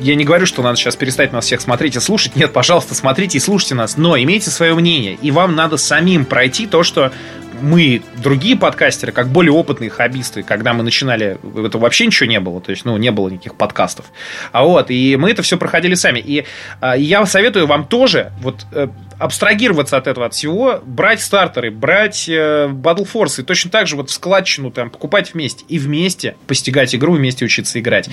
я 0.01 0.15
не 0.15 0.23
говорю, 0.23 0.45
что 0.45 0.61
надо 0.61 0.77
сейчас 0.77 0.95
перестать 0.95 1.31
нас 1.31 1.45
всех 1.45 1.61
смотреть 1.61 1.95
и 1.95 1.99
слушать. 1.99 2.35
Нет, 2.35 2.53
пожалуйста, 2.53 2.95
смотрите 2.95 3.37
и 3.37 3.41
слушайте 3.41 3.75
нас. 3.75 3.97
Но 3.97 4.17
имейте 4.17 4.49
свое 4.49 4.73
мнение. 4.73 5.17
И 5.21 5.31
вам 5.31 5.55
надо 5.55 5.77
самим 5.77 6.25
пройти 6.25 6.67
то, 6.67 6.83
что 6.83 7.11
мы, 7.65 8.01
другие 8.21 8.55
подкастеры, 8.55 9.11
как 9.11 9.29
более 9.29 9.51
опытные 9.51 9.89
хоббисты, 9.89 10.43
когда 10.43 10.73
мы 10.73 10.83
начинали, 10.83 11.37
это 11.65 11.77
вообще 11.77 12.05
ничего 12.05 12.29
не 12.29 12.39
было, 12.39 12.61
то 12.61 12.71
есть, 12.71 12.85
ну, 12.85 12.95
не 12.97 13.11
было 13.11 13.29
никаких 13.29 13.55
подкастов. 13.55 14.05
А 14.51 14.63
вот, 14.63 14.91
и 14.91 15.15
мы 15.17 15.31
это 15.31 15.41
все 15.41 15.57
проходили 15.57 15.95
сами. 15.95 16.19
И 16.19 16.45
а, 16.79 16.95
я 16.95 17.25
советую 17.25 17.67
вам 17.67 17.87
тоже, 17.87 18.31
вот, 18.41 18.65
э, 18.71 18.87
абстрагироваться 19.19 19.97
от 19.97 20.07
этого 20.07 20.25
от 20.27 20.33
всего, 20.33 20.81
брать 20.85 21.21
стартеры, 21.21 21.71
брать 21.71 22.27
э, 22.27 22.67
Battle 22.67 23.07
Force 23.11 23.41
и 23.41 23.43
точно 23.43 23.71
так 23.71 23.87
же 23.87 23.95
вот 23.95 24.09
в 24.09 24.13
складчину 24.13 24.71
там 24.71 24.89
покупать 24.89 25.33
вместе 25.33 25.65
и 25.67 25.79
вместе 25.79 26.35
постигать 26.47 26.93
игру, 26.95 27.13
вместе 27.13 27.45
учиться 27.45 27.79
играть. 27.79 28.09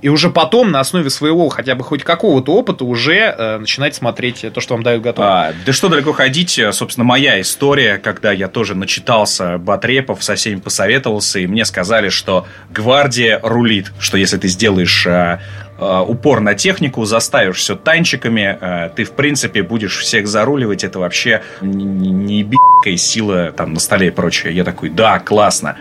И 0.00 0.08
уже 0.08 0.30
потом 0.30 0.70
на 0.70 0.80
основе 0.80 1.10
своего 1.10 1.48
хотя 1.48 1.74
бы 1.74 1.84
хоть 1.84 2.04
какого-то 2.04 2.54
опыта 2.54 2.84
уже 2.84 3.34
э, 3.36 3.58
начинать 3.58 3.94
смотреть 3.94 4.44
то, 4.52 4.60
что 4.60 4.74
вам 4.74 4.82
дают 4.82 5.02
готово. 5.02 5.46
А, 5.46 5.52
да 5.64 5.72
что 5.72 5.88
далеко 5.88 6.12
ходить, 6.12 6.60
собственно, 6.72 7.04
моя 7.04 7.40
история, 7.40 7.98
когда 7.98 8.32
я 8.32 8.48
тоже 8.48 8.74
начитался 8.74 9.58
батрепов, 9.58 10.22
со 10.22 10.34
всеми 10.34 10.60
посоветовался, 10.60 11.38
и 11.38 11.46
мне 11.46 11.64
сказали, 11.64 12.08
что 12.08 12.46
гвардия 12.70 13.40
рулит, 13.42 13.92
что 13.98 14.16
если 14.16 14.38
ты 14.38 14.48
сделаешь 14.48 15.06
э, 15.06 15.10
э, 15.10 15.71
упор 16.06 16.40
на 16.40 16.54
технику, 16.54 17.04
заставишь 17.04 17.58
все 17.58 17.76
танчиками, 17.76 18.58
э, 18.60 18.90
ты, 18.94 19.04
в 19.04 19.12
принципе, 19.12 19.62
будешь 19.62 19.98
всех 19.98 20.26
заруливать, 20.28 20.84
это 20.84 20.98
вообще 20.98 21.42
не 21.60 22.44
б***кая 22.44 22.96
сила 22.96 23.52
там 23.52 23.74
на 23.74 23.80
столе 23.80 24.08
и 24.08 24.10
прочее. 24.10 24.54
Я 24.54 24.64
такой, 24.64 24.90
да, 24.90 25.18
классно. 25.18 25.76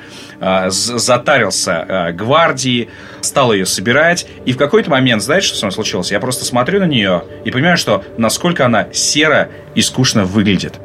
Затарился 0.70 2.14
гвардии, 2.14 2.90
стал 3.22 3.54
ее 3.54 3.66
собирать, 3.66 4.28
и 4.46 4.54
в 4.54 4.58
какой-то 4.58 4.90
момент, 4.90 5.22
знаете, 5.22 5.48
что 5.48 5.58
с 5.58 5.62
вами 5.62 5.72
случилось? 5.72 6.12
Я 6.12 6.20
просто 6.20 6.46
смотрю 6.46 6.80
на 6.80 6.86
нее 6.86 7.24
и 7.46 7.52
понимаю, 7.52 7.78
что 7.78 8.04
насколько 8.18 8.66
она 8.66 8.88
серо 8.92 9.50
и 9.76 9.82
скучно 9.82 10.26
выглядит. 10.26 10.80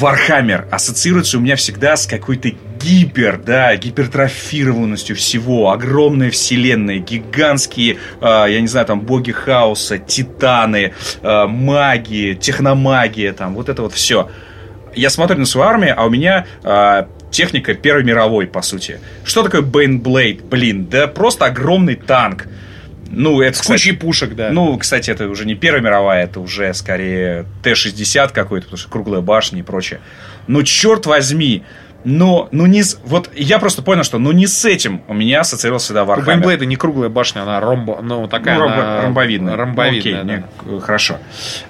Warhammer 0.00 0.66
ассоциируется 0.72 1.38
у 1.38 1.40
меня 1.40 1.54
всегда 1.54 1.96
с 1.96 2.06
какой-то 2.06 2.50
гипер, 2.84 3.38
да, 3.38 3.74
гипертрофированностью 3.76 5.16
всего, 5.16 5.70
огромная 5.70 6.30
вселенная, 6.30 6.98
гигантские, 6.98 7.96
э, 8.20 8.44
я 8.48 8.60
не 8.60 8.66
знаю, 8.66 8.86
там, 8.86 9.00
боги 9.00 9.32
хаоса, 9.32 9.98
титаны, 9.98 10.92
э, 11.22 11.46
магии, 11.46 12.34
техномагия, 12.34 13.32
там, 13.32 13.54
вот 13.54 13.68
это 13.68 13.82
вот 13.82 13.94
все. 13.94 14.30
Я 14.94 15.10
смотрю 15.10 15.38
на 15.38 15.46
свою 15.46 15.66
армию, 15.66 15.94
а 15.96 16.04
у 16.04 16.10
меня 16.10 16.46
э, 16.62 17.06
техника 17.30 17.74
Первой 17.74 18.04
мировой, 18.04 18.46
по 18.46 18.62
сути. 18.62 19.00
Что 19.24 19.42
такое 19.42 19.62
Бейнблейд? 19.62 20.44
Блин, 20.44 20.86
да 20.86 21.06
просто 21.06 21.46
огромный 21.46 21.96
танк. 21.96 22.46
Ну, 23.10 23.40
это, 23.40 23.58
С 23.58 23.60
кстати, 23.60 23.78
кучей 23.78 23.92
пушек, 23.92 24.34
да. 24.34 24.50
Ну, 24.50 24.76
кстати, 24.76 25.10
это 25.10 25.28
уже 25.28 25.46
не 25.46 25.54
Первая 25.54 25.82
мировая, 25.82 26.24
это 26.24 26.40
уже 26.40 26.72
скорее 26.74 27.46
Т-60 27.62 28.32
какой-то, 28.32 28.66
потому 28.66 28.78
что 28.78 28.90
круглая 28.90 29.20
башня 29.20 29.60
и 29.60 29.62
прочее. 29.62 30.00
Но 30.46 30.62
черт 30.62 31.06
возьми, 31.06 31.62
но, 32.04 32.48
ну 32.52 32.66
не 32.66 32.82
с... 32.82 33.00
Вот 33.04 33.30
я 33.34 33.58
просто 33.58 33.82
понял, 33.82 34.04
что 34.04 34.18
ну 34.18 34.32
не 34.32 34.46
с 34.46 34.64
этим 34.64 35.02
у 35.08 35.14
меня 35.14 35.40
ассоциировался 35.40 35.86
всегда 35.86 36.04
Warhammer. 36.04 36.22
У 36.22 36.26
Бейнблейда 36.26 36.66
не 36.66 36.76
круглая 36.76 37.08
башня, 37.08 37.42
она 37.42 37.60
ромбо, 37.60 38.00
ну 38.02 38.28
такая 38.28 38.58
ну, 38.58 38.66
она... 38.66 39.02
ромбовидная. 39.02 39.56
Ромбовидная, 39.56 40.24
ну, 40.24 40.32
окей, 40.32 40.44
да. 40.66 40.74
не, 40.74 40.80
хорошо. 40.80 41.18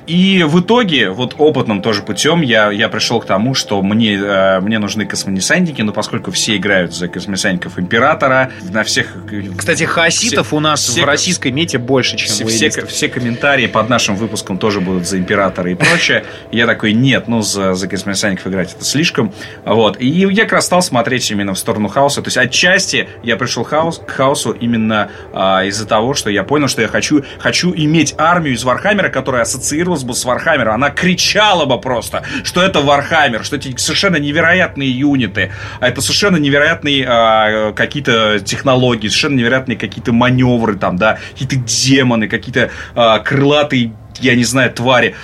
И 0.06 0.44
в 0.46 0.60
итоге, 0.60 1.10
вот 1.10 1.34
опытным 1.38 1.80
тоже 1.80 2.02
путем, 2.02 2.42
я, 2.42 2.70
я 2.70 2.88
пришел 2.88 3.20
к 3.20 3.26
тому, 3.26 3.54
что 3.54 3.80
мне, 3.82 4.14
э, 4.14 4.60
мне 4.60 4.78
нужны 4.78 5.06
космодесантники, 5.06 5.80
но 5.82 5.92
поскольку 5.92 6.30
все 6.30 6.56
играют 6.56 6.94
за 6.94 7.08
космодесантников 7.08 7.78
Императора, 7.78 8.50
на 8.70 8.84
всех... 8.84 9.14
Кстати, 9.56 9.84
хаоситов 9.84 10.48
все, 10.48 10.56
у 10.56 10.60
нас 10.60 10.82
все, 10.82 11.02
в 11.02 11.04
российской 11.04 11.52
мете 11.52 11.78
больше, 11.78 12.16
чем 12.16 12.28
все, 12.28 12.46
все, 12.46 12.86
все 12.86 13.08
комментарии 13.08 13.66
под 13.66 13.88
нашим 13.88 14.16
выпуском 14.16 14.58
тоже 14.58 14.80
будут 14.80 15.06
за 15.06 15.18
Императора 15.18 15.70
и 15.70 15.74
прочее. 15.74 16.24
Я 16.52 16.66
такой, 16.66 16.92
нет, 16.92 17.28
ну 17.28 17.40
за, 17.40 17.74
за 17.74 17.88
космодесантников 17.88 18.46
играть 18.46 18.74
это 18.74 18.84
слишком. 18.84 19.32
Вот. 19.64 20.00
И 20.00 20.06
я 20.06 20.44
как 20.44 20.52
раз 20.54 20.66
стал 20.66 20.82
смотреть 20.82 21.30
именно 21.30 21.54
в 21.54 21.58
сторону 21.58 21.88
хаоса. 21.88 22.20
То 22.20 22.28
есть 22.28 22.36
отчасти 22.36 23.08
я 23.22 23.36
пришел 23.36 23.64
хаос, 23.64 24.00
к 24.04 24.10
хаосу 24.10 24.52
именно 24.52 25.10
а, 25.32 25.64
из-за 25.64 25.86
того, 25.86 26.14
что 26.14 26.30
я 26.30 26.44
понял, 26.44 26.68
что 26.68 26.82
я 26.82 26.88
хочу, 26.88 27.24
хочу 27.38 27.72
иметь 27.74 28.14
армию 28.18 28.54
из 28.54 28.64
Вархаммера, 28.64 29.08
которая 29.08 29.42
ассоциировалась 29.94 30.04
бы 30.04 30.14
с 30.14 30.24
Вархаммером. 30.24 30.74
Она 30.74 30.90
кричала 30.90 31.64
бы 31.64 31.80
просто, 31.80 32.24
что 32.44 32.62
это 32.62 32.80
Warhammer, 32.80 33.44
что 33.44 33.57
эти 33.57 33.74
совершенно 33.76 34.16
невероятные 34.16 34.90
юниты, 34.90 35.52
а 35.80 35.88
это 35.88 36.00
совершенно 36.00 36.37
невероятные 36.37 37.07
а, 37.07 37.72
какие-то 37.72 38.40
технологии, 38.40 39.09
совершенно 39.09 39.37
невероятные 39.37 39.78
какие-то 39.78 40.12
маневры 40.12 40.76
там, 40.76 40.96
да, 40.96 41.18
какие-то 41.33 41.57
демоны, 41.57 42.28
какие-то 42.28 42.70
а, 42.94 43.18
крылатые 43.20 43.92
я 44.20 44.37
не 44.37 44.44
знаю, 44.44 44.72
твари. 44.72 45.16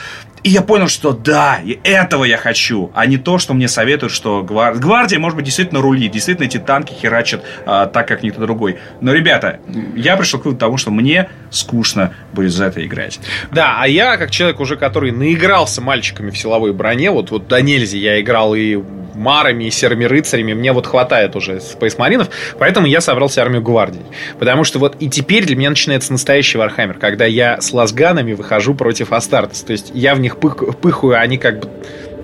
И 0.42 0.50
я 0.50 0.62
понял, 0.62 0.88
что 0.88 1.12
да, 1.12 1.58
и 1.62 1.78
этого 1.84 2.24
я 2.24 2.36
хочу, 2.36 2.90
а 2.94 3.06
не 3.06 3.18
то, 3.18 3.38
что 3.38 3.54
мне 3.54 3.68
советуют, 3.68 4.12
что 4.12 4.42
гвар... 4.42 4.74
гвардия, 4.74 5.18
может 5.18 5.36
быть, 5.36 5.44
действительно 5.44 5.80
рулит, 5.80 6.12
действительно 6.12 6.46
эти 6.46 6.58
танки 6.58 6.92
херачат 6.92 7.44
а, 7.66 7.86
так, 7.86 8.08
как 8.08 8.22
никто 8.22 8.40
другой. 8.40 8.78
Но, 9.00 9.12
ребята, 9.12 9.60
я 9.94 10.16
пришел 10.16 10.40
к 10.40 10.58
тому, 10.58 10.76
что 10.76 10.90
мне 10.90 11.28
скучно 11.50 12.14
будет 12.32 12.52
за 12.52 12.66
это 12.66 12.84
играть. 12.84 13.20
Да, 13.52 13.76
а 13.78 13.86
я, 13.86 14.16
как 14.16 14.30
человек 14.30 14.60
уже, 14.60 14.76
который 14.76 15.10
наигрался 15.10 15.80
мальчиками 15.80 16.30
в 16.30 16.38
силовой 16.38 16.72
броне, 16.72 17.10
вот, 17.10 17.30
вот 17.30 17.48
до 17.48 17.60
нельзя 17.60 17.98
я 17.98 18.20
играл 18.20 18.54
и 18.54 18.78
маринами 19.14 19.64
и 19.64 19.70
серыми 19.70 20.04
рыцарями, 20.04 20.54
мне 20.54 20.72
вот 20.72 20.86
хватает 20.86 21.36
уже 21.36 21.60
спейсмаринов, 21.60 22.30
поэтому 22.58 22.86
я 22.86 23.00
собрал 23.00 23.28
себе 23.28 23.42
армию 23.42 23.62
гвардии. 23.62 24.02
Потому 24.38 24.64
что 24.64 24.78
вот 24.78 24.96
и 25.00 25.08
теперь 25.08 25.44
для 25.44 25.56
меня 25.56 25.70
начинается 25.70 26.12
настоящий 26.12 26.58
Warhammer, 26.58 26.98
когда 26.98 27.26
я 27.26 27.60
с 27.60 27.72
лазганами 27.72 28.32
выхожу 28.32 28.74
против 28.74 29.12
Astartes. 29.12 29.62
То 29.62 29.72
есть 29.72 29.90
я 29.94 30.14
в 30.14 30.20
них 30.20 30.29
пых, 30.38 30.78
пыхаю, 30.80 31.20
они 31.20 31.38
как 31.38 31.60
бы 31.60 31.68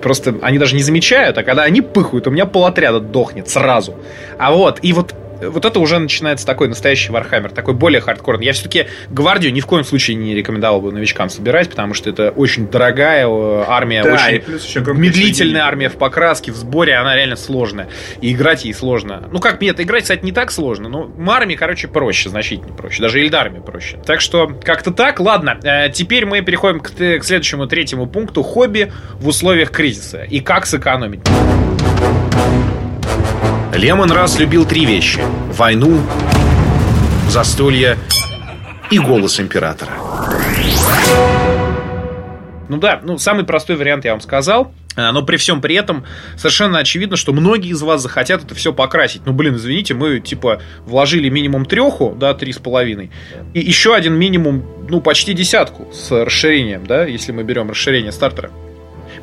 просто, 0.01 0.35
они 0.41 0.57
даже 0.57 0.75
не 0.75 0.83
замечают, 0.83 1.37
а 1.37 1.43
когда 1.43 1.63
они 1.63 1.81
пыхают, 1.81 2.27
у 2.27 2.31
меня 2.31 2.45
полотряда 2.45 2.99
дохнет 2.99 3.49
сразу. 3.49 3.95
А 4.37 4.51
вот, 4.51 4.79
и 4.81 4.93
вот 4.93 5.13
вот 5.41 5.65
это 5.65 5.79
уже 5.79 5.99
начинается 5.99 6.45
такой 6.45 6.67
настоящий 6.67 7.11
Warhammer, 7.11 7.51
такой 7.51 7.73
более 7.73 8.01
хардкорный. 8.01 8.45
Я 8.45 8.53
все-таки 8.53 8.87
гвардию 9.09 9.53
ни 9.53 9.59
в 9.59 9.65
коем 9.65 9.83
случае 9.83 10.15
не 10.15 10.35
рекомендовал 10.35 10.81
бы 10.81 10.91
новичкам 10.91 11.29
собирать, 11.29 11.69
потому 11.69 11.93
что 11.93 12.09
это 12.09 12.31
очень 12.31 12.67
дорогая 12.67 13.27
э, 13.27 13.63
армия, 13.67 14.03
да, 14.03 14.13
очень 14.13 14.99
медлительная 14.99 15.63
армия 15.63 15.89
в 15.89 15.97
покраске, 15.97 16.51
в 16.51 16.55
сборе, 16.55 16.95
она 16.95 17.15
реально 17.15 17.35
сложная. 17.35 17.87
И 18.21 18.33
играть 18.33 18.65
ей 18.65 18.73
сложно. 18.73 19.27
Ну 19.31 19.39
как, 19.39 19.61
нет, 19.61 19.79
играть, 19.79 20.03
кстати, 20.03 20.23
не 20.23 20.31
так 20.31 20.51
сложно, 20.51 20.89
но 20.89 21.11
армии, 21.31 21.55
короче, 21.55 21.87
проще, 21.87 22.29
значительно 22.29 22.73
проще. 22.73 23.01
Даже 23.01 23.21
эльдарами 23.21 23.61
проще. 23.61 23.97
Так 24.05 24.21
что 24.21 24.47
как-то 24.63 24.91
так. 24.91 25.19
Ладно, 25.19 25.59
э, 25.63 25.89
теперь 25.89 26.25
мы 26.25 26.41
переходим 26.41 26.79
к, 26.79 26.91
к 26.91 27.23
следующему 27.23 27.67
третьему 27.67 28.07
пункту. 28.07 28.43
Хобби 28.43 28.91
в 29.19 29.27
условиях 29.27 29.71
кризиса. 29.71 30.23
И 30.23 30.39
как 30.39 30.65
сэкономить. 30.65 31.21
Лемон 33.73 34.11
раз 34.11 34.39
любил 34.39 34.65
три 34.65 34.85
вещи– 34.85 35.19
войну, 35.51 36.01
застолье 37.29 37.97
и 38.89 38.97
голос 38.97 39.39
императора. 39.39 39.91
Ну 42.69 42.77
да, 42.77 43.01
ну 43.03 43.17
самый 43.17 43.45
простой 43.45 43.75
вариант 43.75 44.05
я 44.05 44.11
вам 44.11 44.21
сказал. 44.21 44.73
А, 44.95 45.11
но 45.11 45.21
при 45.21 45.37
всем 45.37 45.61
при 45.61 45.75
этом 45.75 46.05
совершенно 46.37 46.79
очевидно, 46.79 47.17
что 47.17 47.31
многие 47.31 47.69
из 47.69 47.81
вас 47.83 48.01
захотят 48.01 48.43
это 48.43 48.55
все 48.55 48.73
покрасить. 48.73 49.21
Ну, 49.25 49.33
блин, 49.33 49.55
извините, 49.55 49.93
мы, 49.93 50.19
типа, 50.19 50.59
вложили 50.85 51.29
минимум 51.29 51.65
треху, 51.65 52.15
да, 52.19 52.33
три 52.33 52.51
с 52.51 52.57
половиной, 52.57 53.11
и 53.53 53.59
еще 53.59 53.93
один 53.93 54.15
минимум, 54.15 54.65
ну, 54.89 54.99
почти 54.99 55.33
десятку 55.33 55.87
с 55.93 56.09
расширением, 56.09 56.87
да, 56.87 57.05
если 57.05 57.31
мы 57.31 57.43
берем 57.43 57.69
расширение 57.69 58.11
стартера. 58.11 58.49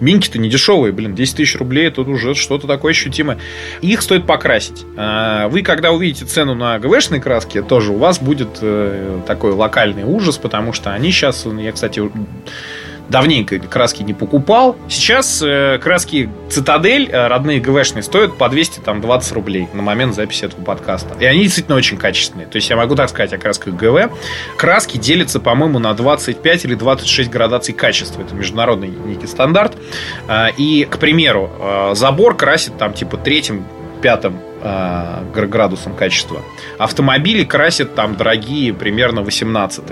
Минки-то 0.01 0.39
не 0.39 0.49
дешевые, 0.49 0.93
блин, 0.93 1.15
10 1.15 1.37
тысяч 1.37 1.57
рублей, 1.57 1.89
это 1.89 2.03
уже 2.03 2.35
что-то 2.35 2.67
такое 2.67 2.93
ощутимое. 2.93 3.39
Их 3.81 4.03
стоит 4.03 4.27
покрасить. 4.27 4.85
А, 4.97 5.49
вы, 5.49 5.63
когда 5.63 5.93
увидите 5.93 6.25
цену 6.25 6.55
на 6.55 6.79
ГВшные 6.79 7.21
краски, 7.21 7.63
тоже 7.63 7.93
у 7.93 7.97
вас 7.97 8.19
будет 8.19 8.59
э, 8.61 9.21
такой 9.27 9.53
локальный 9.53 10.05
ужас, 10.05 10.39
потому 10.39 10.73
что 10.73 10.93
они 10.93 11.11
сейчас, 11.11 11.47
я, 11.47 11.73
кстати, 11.73 12.03
давненько 13.09 13.59
краски 13.59 14.03
не 14.03 14.14
покупал. 14.14 14.77
Сейчас 14.88 15.43
э, 15.43 15.79
краски 15.79 16.31
Цитадель, 16.51 17.09
э, 17.11 17.27
родные 17.27 17.61
ГВшные, 17.61 18.03
стоят 18.03 18.37
по 18.37 18.49
220 18.49 19.33
рублей 19.33 19.69
на 19.73 19.83
момент 19.83 20.14
записи 20.14 20.45
этого 20.45 20.62
подкаста. 20.62 21.14
И 21.21 21.25
они 21.25 21.43
действительно 21.43 21.77
очень 21.77 21.97
качественные. 21.97 22.47
То 22.47 22.57
есть 22.57 22.69
я 22.71 22.77
могу 22.77 22.95
так 22.95 23.09
сказать 23.11 23.33
о 23.33 23.38
красках 23.38 23.75
ГВ. 23.75 24.11
Краски 24.57 24.97
делятся, 24.99 25.40
по-моему, 25.40 25.79
на 25.79 25.93
25 25.95 26.64
или 26.64 26.75
26 26.75 27.31
градаций 27.31 27.75
качества. 27.75 28.23
Это 28.23 28.35
международный 28.35 28.88
некий 28.88 29.27
стандарт. 29.27 29.77
Э, 30.29 30.49
и, 30.57 30.87
к 30.90 30.99
примеру, 30.99 31.51
забор 31.95 32.37
красит 32.37 32.79
там 32.79 32.93
типа 32.93 33.17
третьим, 33.17 33.67
пятым 34.03 34.38
градусом 35.35 35.95
качества. 35.95 36.40
Автомобили 36.79 37.45
красят 37.45 37.95
там 37.95 38.17
дорогие 38.17 38.73
примерно 38.73 39.21
18 39.23 39.85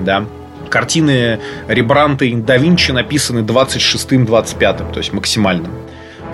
да. 0.00 0.26
Картины 0.68 1.40
Рембранта 1.68 2.24
и 2.24 2.34
да 2.34 2.56
Винчи 2.56 2.92
написаны 2.92 3.40
26-25, 3.40 4.92
то 4.92 4.98
есть 4.98 5.12
максимальным. 5.12 5.72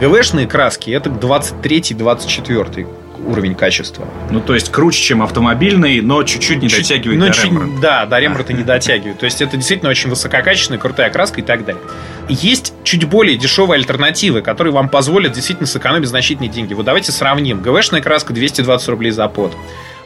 ГВшные 0.00 0.46
краски 0.46 0.90
это 0.90 1.10
23-24 1.10 2.86
уровень 3.26 3.54
качества. 3.54 4.06
Ну, 4.30 4.40
то 4.40 4.54
есть 4.54 4.70
круче, 4.70 5.02
чем 5.02 5.22
автомобильный, 5.22 6.00
но 6.00 6.22
чуть-чуть 6.22 6.62
не 6.62 6.68
чуть, 6.68 6.88
дотягивает 6.88 7.18
ну, 7.20 7.26
до 7.26 7.32
чуть, 7.32 7.44
Рембрандта. 7.44 7.80
Да, 7.80 8.06
до 8.06 8.18
Рембрандта 8.18 8.52
не 8.52 8.64
дотягивает. 8.64 9.18
То 9.18 9.24
есть 9.24 9.40
это 9.40 9.56
действительно 9.56 9.90
очень 9.90 10.10
высококачественная, 10.10 10.80
крутая 10.80 11.10
краска 11.10 11.40
и 11.40 11.44
так 11.44 11.64
далее. 11.64 11.82
Есть 12.28 12.74
чуть 12.84 13.04
более 13.04 13.36
дешевые 13.36 13.78
альтернативы, 13.78 14.42
которые 14.42 14.72
вам 14.72 14.88
позволят 14.88 15.32
действительно 15.32 15.66
сэкономить 15.66 16.08
значительные 16.08 16.50
деньги. 16.50 16.74
Вот 16.74 16.86
давайте 16.86 17.12
сравним. 17.12 17.60
ГВшная 17.60 18.00
краска 18.00 18.32
220 18.32 18.88
рублей 18.88 19.10
за 19.10 19.28
под. 19.28 19.52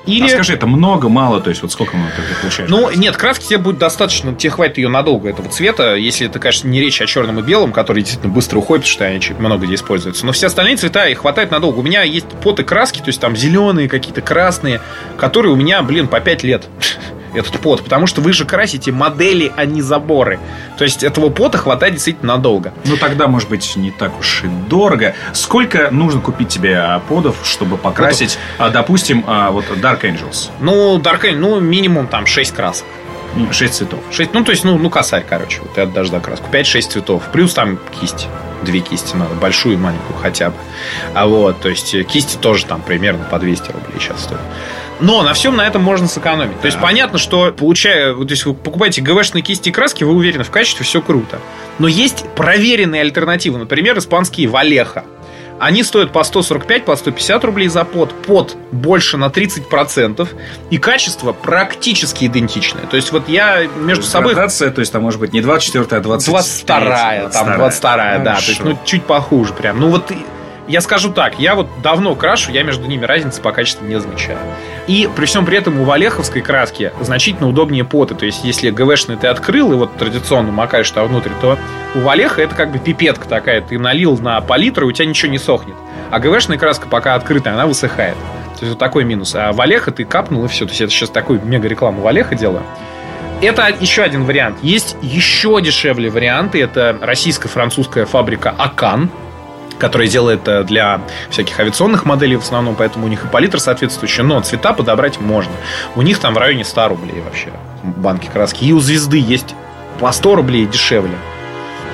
Или... 0.07 0.27
А 0.27 0.29
скажи, 0.29 0.55
это 0.55 0.67
много, 0.67 1.09
мало, 1.09 1.41
то 1.41 1.51
есть 1.51 1.63
вот 1.63 1.73
сколько 1.73 1.97
мы 1.97 2.09
тогда 2.17 2.41
получаем? 2.41 2.71
Ну, 2.71 2.91
нет, 2.91 3.17
краски 3.17 3.45
тебе 3.45 3.59
будет 3.59 3.79
достаточно, 3.79 4.35
тебе 4.35 4.51
хватит 4.51 4.79
ее 4.79 4.89
надолго 4.89 5.29
этого 5.29 5.49
цвета, 5.49 5.97
если 5.97 6.27
это, 6.27 6.39
конечно, 6.39 6.69
не 6.69 6.81
речь 6.81 7.01
о 7.03 7.07
черном 7.07 7.41
и 7.41 7.43
белом, 7.43 7.73
который 7.73 8.03
действительно 8.03 8.33
быстро 8.33 8.59
уходит, 8.59 8.85
потому 8.85 8.93
что 8.93 9.05
они 9.05 9.41
много 9.41 9.67
где 9.67 9.75
используются. 9.75 10.25
Но 10.25 10.33
все 10.33 10.47
остальные 10.47 10.77
цвета 10.77 11.07
их 11.09 11.19
хватает 11.19 11.51
надолго. 11.51 11.81
У 11.81 11.83
меня 11.83 12.03
есть 12.03 12.29
поты 12.43 12.63
краски, 12.63 12.99
то 12.99 13.09
есть 13.09 13.21
там 13.21 13.37
зеленые, 13.37 13.89
какие-то 13.89 14.21
красные, 14.21 14.81
которые 15.17 15.53
у 15.53 15.57
меня, 15.57 15.83
блин, 15.83 16.07
по 16.07 16.21
5 16.21 16.43
лет 16.45 16.69
этот 17.37 17.61
пот, 17.61 17.83
потому 17.83 18.07
что 18.07 18.21
вы 18.21 18.33
же 18.33 18.45
красите 18.45 18.93
модели, 18.93 19.53
а 19.57 19.65
не 19.65 19.83
заборы. 19.83 20.39
То 20.79 20.85
есть 20.85 21.03
этого 21.03 21.29
пота 21.29 21.59
хватает 21.59 21.95
действительно 21.95 22.37
надолго. 22.37 22.73
Ну 22.85 22.97
тогда, 22.97 23.29
может 23.29 23.49
быть, 23.49 23.77
не 23.77 23.91
так 23.91 24.19
уж 24.19 24.45
и 24.45 24.49
дорого. 24.69 25.15
Сколько 25.33 25.91
нужно 25.91 26.21
купить 26.21 26.49
тебе 26.49 26.79
а, 26.79 27.01
подов, 27.01 27.37
чтобы 27.45 27.77
покрасить, 27.77 28.39
вот. 28.59 28.73
допустим, 28.73 29.25
а, 29.27 29.51
вот 29.51 29.65
Dark 29.77 30.03
Angels? 30.03 30.51
Ну, 30.61 30.99
Dark 30.99 31.23
Angels, 31.23 31.37
ну, 31.37 31.61
минимум 31.61 32.09
там 32.09 32.27
6 32.27 32.55
красок. 32.55 32.87
6 33.53 33.75
цветов. 33.75 34.01
6, 34.11 34.33
ну, 34.33 34.45
то 34.45 34.53
есть, 34.53 34.65
ну, 34.65 34.79
ну 34.79 34.91
косарь, 34.91 35.25
короче. 35.29 35.61
Вот 35.61 35.77
я 35.77 35.87
даже 35.87 36.19
краску. 36.21 36.47
5-6 36.51 36.81
цветов. 36.83 37.23
Плюс 37.33 37.55
там 37.55 37.79
кисть. 38.01 38.29
Две 38.63 38.81
кисти 38.81 39.15
надо, 39.15 39.35
большую 39.35 39.75
и 39.75 39.77
маленькую 39.77 40.19
хотя 40.19 40.49
бы. 40.49 40.57
А 41.15 41.27
вот, 41.27 41.61
то 41.61 41.69
есть, 41.69 41.95
кисти 42.07 42.37
тоже 42.37 42.65
там 42.65 42.81
примерно 42.81 43.25
по 43.25 43.39
200 43.39 43.71
рублей 43.71 44.01
сейчас 44.01 44.23
стоят. 44.23 44.41
Но 45.01 45.23
на 45.23 45.35
всем 45.35 45.57
на 45.57 45.67
этом 45.67 45.83
можно 45.83 46.09
сэкономить. 46.09 46.61
То 46.61 46.67
есть 46.67 46.81
понятно, 46.81 47.19
что 47.19 47.53
получая, 47.53 48.15
то 48.15 48.27
есть 48.29 48.47
вы 48.47 48.55
покупаете 48.55 49.03
ГВшные 49.03 49.43
кисти 49.43 49.69
и 49.69 49.73
краски, 49.73 50.05
вы 50.05 50.13
уверены 50.15 50.45
в 50.45 50.51
качестве, 50.51 50.85
все 50.85 51.03
круто. 51.03 51.39
Но 51.79 51.89
есть 51.89 52.25
проверенные 52.35 53.03
альтернативы. 53.03 53.59
Например, 53.59 53.99
испанские 53.99 54.49
Валеха. 54.49 55.05
Они 55.59 55.83
стоят 55.83 56.13
по 56.13 56.23
145, 56.23 56.85
по 56.85 56.97
150 56.97 57.45
рублей 57.45 57.69
за 57.69 57.85
под. 57.85 58.13
Под 58.25 58.57
больше 58.73 59.17
на 59.17 59.27
30%. 59.27 60.29
И 60.71 60.79
качество 60.79 61.33
практически 61.33 62.27
идентичное. 62.27 62.85
То 62.85 62.97
есть 62.97 63.11
вот 63.13 63.29
я 63.29 63.67
между 63.79 64.05
собой... 64.05 64.35
Градация, 64.35 64.71
то 64.71 64.81
есть 64.81 64.93
там 64.93 65.03
может 65.03 65.19
быть 65.19 65.33
не 65.33 65.41
24, 65.41 65.99
а 65.99 66.03
20. 66.03 66.29
22, 66.29 66.81
22 66.81 67.31
там 67.31 67.57
22, 67.57 67.97
да. 68.19 68.31
Хорошо. 68.33 68.47
То 68.47 68.51
есть 68.51 68.65
ну 68.65 68.79
чуть 68.85 69.05
похуже 69.05 69.55
прям. 69.55 69.81
Ну 69.81 69.89
вот 69.89 70.13
я 70.69 70.81
скажу 70.81 71.13
так, 71.13 71.39
я 71.39 71.55
вот 71.55 71.69
давно 71.83 72.15
крашу, 72.15 72.51
я 72.51 72.63
между 72.63 72.87
ними 72.87 73.05
разницы 73.05 73.41
по 73.41 73.53
качеству 73.53 73.87
не 73.87 74.01
замечаю. 74.01 74.39
И 74.87 75.09
при 75.15 75.27
всем 75.27 75.47
при 75.47 75.59
этом 75.59 75.81
у 75.81 75.85
валеховской 75.85 76.43
краски 76.43 76.93
значительно 77.01 77.49
удобнее 77.49 77.85
поты. 77.85 78.15
То 78.15 78.27
есть, 78.27 78.45
если 78.45 78.71
ГВшный 78.71 79.17
ты 79.17 79.27
открыл 79.29 79.73
и 79.73 79.77
вот 79.77 79.97
традиционно 79.97 80.53
макаешь 80.53 80.91
там 80.91 81.09
внутрь, 81.09 81.31
то 81.41 81.59
у 81.95 82.01
валеха 82.01 82.43
это 82.43 82.55
как 82.55 82.73
бы 82.73 82.79
пипетка 82.79 83.29
такая. 83.29 83.61
Ты 83.61 83.79
налил 83.79 84.19
на 84.19 84.41
палитру, 84.41 84.87
и 84.87 84.91
у 84.91 84.93
тебя 84.93 85.07
ничего 85.07 85.31
не 85.31 85.39
сохнет. 85.39 85.77
А 86.11 86.19
ГВшная 86.19 86.59
краска 86.59 86.87
пока 86.89 87.15
открытая, 87.15 87.55
она 87.55 87.67
высыхает. 87.67 88.17
То 88.59 88.63
есть, 88.63 88.71
вот 88.71 88.79
такой 88.79 89.05
минус. 89.05 89.35
А 89.35 89.53
валеха 89.53 89.91
ты 89.91 90.05
капнул 90.05 90.45
и 90.45 90.49
все. 90.49 90.65
То 90.65 90.71
есть, 90.71 90.81
это 90.81 90.91
сейчас 90.93 91.11
такую 91.11 91.41
мега 91.45 91.69
рекламу 91.69 92.03
валеха 92.03 92.35
делаю. 92.35 92.63
Это 93.43 93.69
еще 93.81 94.03
один 94.03 94.25
вариант. 94.25 94.59
Есть 94.63 94.97
еще 95.03 95.61
дешевле 95.61 96.09
варианты. 96.09 96.63
Это 96.63 96.97
российско-французская 97.01 98.07
фабрика 98.07 98.55
Акан 98.57 99.11
который 99.79 100.09
делает 100.09 100.67
для 100.67 101.01
всяких 101.31 101.59
авиационных 101.61 102.05
моделей 102.05 102.37
в 102.37 102.43
основном, 102.43 102.75
поэтому 102.75 103.07
у 103.07 103.09
них 103.09 103.25
и 103.25 103.29
палитра 103.29 103.59
соответствующая, 103.59 104.23
но 104.23 104.41
цвета 104.41 104.73
подобрать 104.73 105.21
можно. 105.21 105.53
У 105.95 106.03
них 106.03 106.19
там 106.19 106.35
в 106.35 106.39
районе 106.39 106.65
100 106.65 106.89
рублей 106.89 107.21
вообще 107.21 107.51
банки 107.83 108.29
краски. 108.33 108.65
И 108.65 108.73
у 108.73 108.81
звезды 108.81 109.19
есть 109.19 109.55
по 109.99 110.13
100 110.13 110.35
рублей 110.35 110.67
дешевле. 110.67 111.17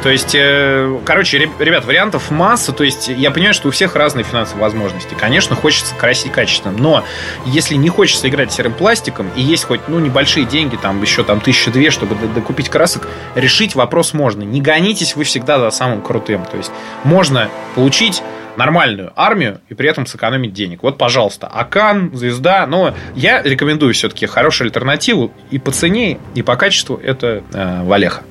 То 0.03 0.11
есть, 0.11 0.35
э, 0.35 0.99
короче, 1.05 1.39
ребят, 1.39 1.85
вариантов 1.85 2.31
масса. 2.31 2.73
То 2.73 2.83
есть, 2.83 3.09
я 3.09 3.31
понимаю, 3.31 3.55
что 3.55 3.69
у 3.69 3.71
всех 3.71 3.95
разные 3.95 4.25
финансовые 4.25 4.63
возможности. 4.63 5.15
Конечно, 5.19 5.55
хочется 5.55 5.95
красить 5.95 6.33
качественно. 6.33 6.77
Но 6.77 7.05
если 7.47 7.77
не 7.77 7.89
хочется 7.89 8.29
играть 8.29 8.53
серым 8.53 8.73
пластиком, 8.73 9.31
и 9.37 9.43
есть 9.43 9.65
хоть 9.65 9.81
ну, 9.89 10.01
небольшие 10.01 10.45
деньги, 10.45 10.77
там 10.77 11.01
еще 11.03 11.23
там 11.23 11.41
тысяча 11.41 11.71
две, 11.71 11.91
чтобы 11.91 12.17
докупить 12.35 12.69
красок, 12.69 13.09
решить 13.37 13.75
вопрос 13.75 14.13
можно. 14.13 14.43
Не 14.43 14.61
гонитесь 14.61 15.15
вы 15.15 15.25
всегда 15.25 15.61
за 15.61 15.71
самым 15.71 16.03
крутым. 16.03 16.45
То 16.47 16.57
есть, 16.57 16.73
можно 17.05 17.49
получить 17.77 18.23
нормальную 18.57 19.13
армию 19.17 19.61
и 19.69 19.75
при 19.75 19.89
этом 19.89 20.07
сэкономить 20.07 20.53
денег. 20.53 20.83
Вот, 20.83 20.99
пожалуйста, 20.99 21.47
Акан, 21.47 22.15
Звезда. 22.15 22.67
Но 22.67 22.95
я 23.15 23.41
рекомендую 23.41 23.95
все-таки 23.95 24.27
хорошую 24.27 24.67
альтернативу 24.67 25.33
и 25.51 25.59
по 25.59 25.71
цене, 25.71 26.19
и 26.35 26.43
по 26.43 26.57
качеству 26.57 26.97
это 26.97 27.43
э, 27.53 27.83
Валеха. 27.85 28.23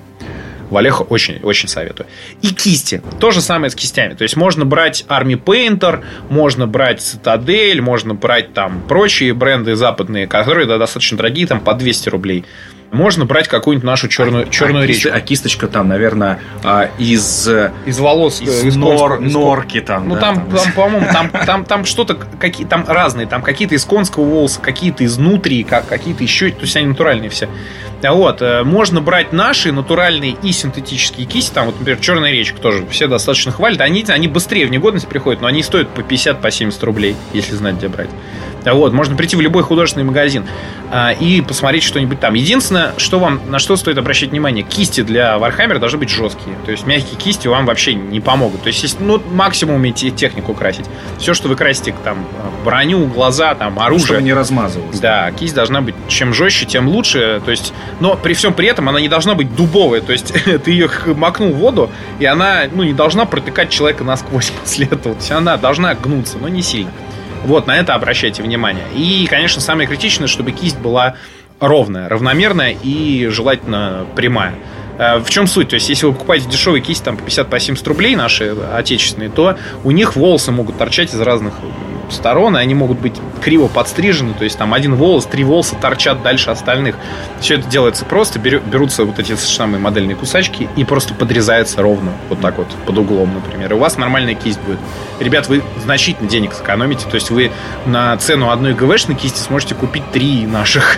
Валеха 0.71 1.03
очень, 1.03 1.39
очень 1.43 1.67
советую. 1.67 2.07
И 2.41 2.47
кисти. 2.47 3.01
То 3.19 3.31
же 3.31 3.41
самое 3.41 3.69
с 3.69 3.75
кистями. 3.75 4.13
То 4.13 4.23
есть 4.23 4.35
можно 4.35 4.65
брать 4.65 5.05
Army 5.07 5.41
Painter, 5.41 6.03
можно 6.29 6.65
брать 6.65 6.99
Citadel, 6.99 7.81
можно 7.81 8.15
брать 8.15 8.53
там 8.53 8.81
прочие 8.87 9.33
бренды 9.33 9.75
западные, 9.75 10.27
которые 10.27 10.65
да, 10.65 10.77
достаточно 10.77 11.17
дорогие, 11.17 11.45
там 11.45 11.59
по 11.59 11.73
200 11.73 12.09
рублей 12.09 12.45
можно 12.91 13.25
брать 13.25 13.47
какую-нибудь 13.47 13.85
нашу 13.85 14.07
черную, 14.07 14.49
черную 14.49 14.83
а, 14.83 14.85
речь. 14.85 15.05
А 15.05 15.19
кисточка 15.21 15.67
там, 15.67 15.87
наверное, 15.87 16.39
а, 16.63 16.89
из... 16.97 17.47
Из 17.85 17.99
волос. 17.99 18.41
Из, 18.41 18.65
из 18.65 18.75
нор, 18.75 19.21
из, 19.21 19.33
норки 19.33 19.79
там. 19.81 20.09
Ну, 20.09 20.15
да, 20.15 20.21
там, 20.21 20.35
там, 20.35 20.57
там 20.57 20.71
по-моему, 20.75 21.07
там, 21.11 21.29
там, 21.29 21.65
там 21.65 21.85
что-то, 21.85 22.15
какие, 22.15 22.67
там 22.67 22.85
разные. 22.87 23.27
Там 23.27 23.41
какие-то 23.41 23.75
из 23.75 23.85
конского 23.85 24.25
волоса, 24.25 24.59
какие-то 24.61 25.05
изнутри, 25.05 25.63
как, 25.63 25.87
какие-то 25.87 26.23
еще. 26.23 26.51
То 26.51 26.61
есть 26.61 26.75
они 26.75 26.87
натуральные 26.87 27.29
все. 27.29 27.47
Вот. 28.03 28.41
Э, 28.41 28.63
можно 28.63 28.99
брать 29.01 29.31
наши 29.31 29.71
натуральные 29.71 30.35
и 30.41 30.51
синтетические 30.51 31.25
кисти. 31.27 31.53
Там, 31.53 31.67
вот, 31.67 31.79
например, 31.79 31.99
черная 32.01 32.31
речка 32.31 32.59
тоже 32.59 32.85
все 32.89 33.07
достаточно 33.07 33.51
хвалят. 33.51 33.81
Они, 33.81 34.03
они 34.07 34.27
быстрее 34.27 34.65
в 34.65 34.71
негодность 34.71 35.07
приходят, 35.07 35.41
но 35.41 35.47
они 35.47 35.63
стоят 35.63 35.89
по 35.89 36.03
50, 36.03 36.41
по 36.41 36.51
70 36.51 36.83
рублей, 36.83 37.15
если 37.33 37.55
знать, 37.55 37.75
где 37.75 37.87
брать. 37.87 38.09
Вот, 38.65 38.93
можно 38.93 39.15
прийти 39.15 39.35
в 39.35 39.41
любой 39.41 39.63
художественный 39.63 40.05
магазин 40.05 40.45
а, 40.91 41.11
и 41.11 41.41
посмотреть 41.41 41.83
что-нибудь 41.83 42.19
там. 42.19 42.33
Единственное, 42.33 42.93
что 42.97 43.19
вам, 43.19 43.41
на 43.47 43.59
что 43.59 43.75
стоит 43.75 43.97
обращать 43.97 44.31
внимание, 44.31 44.63
кисти 44.63 45.01
для 45.01 45.37
Warhammer 45.37 45.79
должны 45.79 45.99
быть 45.99 46.09
жесткие. 46.09 46.55
То 46.65 46.71
есть 46.71 46.85
мягкие 46.85 47.17
кисти 47.17 47.47
вам 47.47 47.65
вообще 47.65 47.93
не 47.93 48.19
помогут. 48.19 48.61
То 48.61 48.67
есть, 48.67 48.99
ну, 48.99 49.21
максимум 49.31 49.81
технику 49.93 50.53
красить. 50.53 50.85
Все, 51.17 51.33
что 51.33 51.47
вы 51.47 51.55
красите, 51.55 51.95
там, 52.03 52.25
броню, 52.63 53.07
глаза, 53.07 53.55
там, 53.55 53.75
ну, 53.75 53.81
оружие. 53.81 54.05
Чтобы 54.05 54.21
не 54.21 54.33
размазывалось. 54.33 54.99
Да, 54.99 55.31
кисть 55.31 55.55
должна 55.55 55.81
быть 55.81 55.95
чем 56.07 56.33
жестче, 56.33 56.65
тем 56.65 56.87
лучше. 56.87 57.41
То 57.45 57.51
есть, 57.51 57.73
но 57.99 58.15
при 58.15 58.33
всем 58.33 58.53
при 58.53 58.67
этом 58.67 58.89
она 58.89 58.99
не 58.99 59.09
должна 59.09 59.33
быть 59.33 59.55
дубовая. 59.55 60.01
То 60.01 60.11
есть, 60.11 60.33
ты 60.63 60.71
ее 60.71 60.89
макнул 61.15 61.51
в 61.51 61.57
воду, 61.57 61.89
и 62.19 62.25
она, 62.25 62.63
ну, 62.71 62.83
не 62.83 62.93
должна 62.93 63.25
протыкать 63.25 63.69
человека 63.69 64.03
насквозь 64.03 64.51
после 64.61 64.85
этого. 64.85 65.15
То 65.15 65.21
есть, 65.21 65.31
она 65.31 65.57
должна 65.57 65.93
гнуться, 65.95 66.37
но 66.37 66.47
не 66.47 66.61
сильно. 66.61 66.91
Вот, 67.45 67.67
на 67.67 67.77
это 67.77 67.95
обращайте 67.95 68.43
внимание. 68.43 68.85
И, 68.95 69.25
конечно, 69.27 69.61
самое 69.61 69.87
критичное, 69.87 70.27
чтобы 70.27 70.51
кисть 70.51 70.77
была 70.77 71.15
ровная, 71.59 72.09
равномерная 72.09 72.75
и 72.83 73.27
желательно 73.27 74.05
прямая. 74.15 74.53
Э, 75.01 75.17
в 75.17 75.29
чем 75.31 75.47
суть? 75.47 75.69
То 75.69 75.73
есть, 75.73 75.89
если 75.89 76.05
вы 76.05 76.13
покупаете 76.13 76.47
дешевые 76.47 76.83
кисти 76.83 77.03
там, 77.03 77.17
по 77.17 77.23
50-70 77.23 77.83
по 77.83 77.89
рублей, 77.89 78.15
наши 78.15 78.55
отечественные, 78.73 79.31
то 79.31 79.57
у 79.83 79.89
них 79.89 80.15
волосы 80.15 80.51
могут 80.51 80.77
торчать 80.77 81.11
из 81.11 81.19
разных 81.19 81.55
сторон, 82.13 82.57
и 82.57 82.59
они 82.59 82.75
могут 82.75 82.99
быть 82.99 83.13
криво 83.41 83.67
подстрижены, 83.67 84.33
то 84.33 84.43
есть 84.43 84.57
там 84.57 84.73
один 84.73 84.95
волос, 84.95 85.25
три 85.25 85.43
волоса 85.43 85.75
торчат 85.75 86.21
дальше 86.21 86.51
остальных. 86.51 86.95
Все 87.39 87.55
это 87.55 87.67
делается 87.67 88.05
просто, 88.05 88.39
берутся 88.39 89.05
вот 89.05 89.19
эти 89.19 89.35
самые 89.35 89.79
модельные 89.79 90.15
кусачки 90.15 90.69
и 90.75 90.83
просто 90.83 91.13
подрезается 91.13 91.81
ровно, 91.81 92.11
вот 92.29 92.39
так 92.41 92.57
вот, 92.57 92.67
под 92.85 92.97
углом, 92.97 93.33
например. 93.33 93.71
И 93.71 93.75
у 93.75 93.79
вас 93.79 93.97
нормальная 93.97 94.35
кисть 94.35 94.59
будет. 94.61 94.79
Ребят, 95.19 95.47
вы 95.47 95.63
значительно 95.83 96.29
денег 96.29 96.53
сэкономите, 96.53 97.07
то 97.07 97.15
есть 97.15 97.29
вы 97.29 97.51
на 97.85 98.15
цену 98.17 98.49
одной 98.49 98.73
ГВшной 98.73 99.15
кисти 99.15 99.39
сможете 99.39 99.75
купить 99.75 100.03
три 100.11 100.45
наших. 100.45 100.97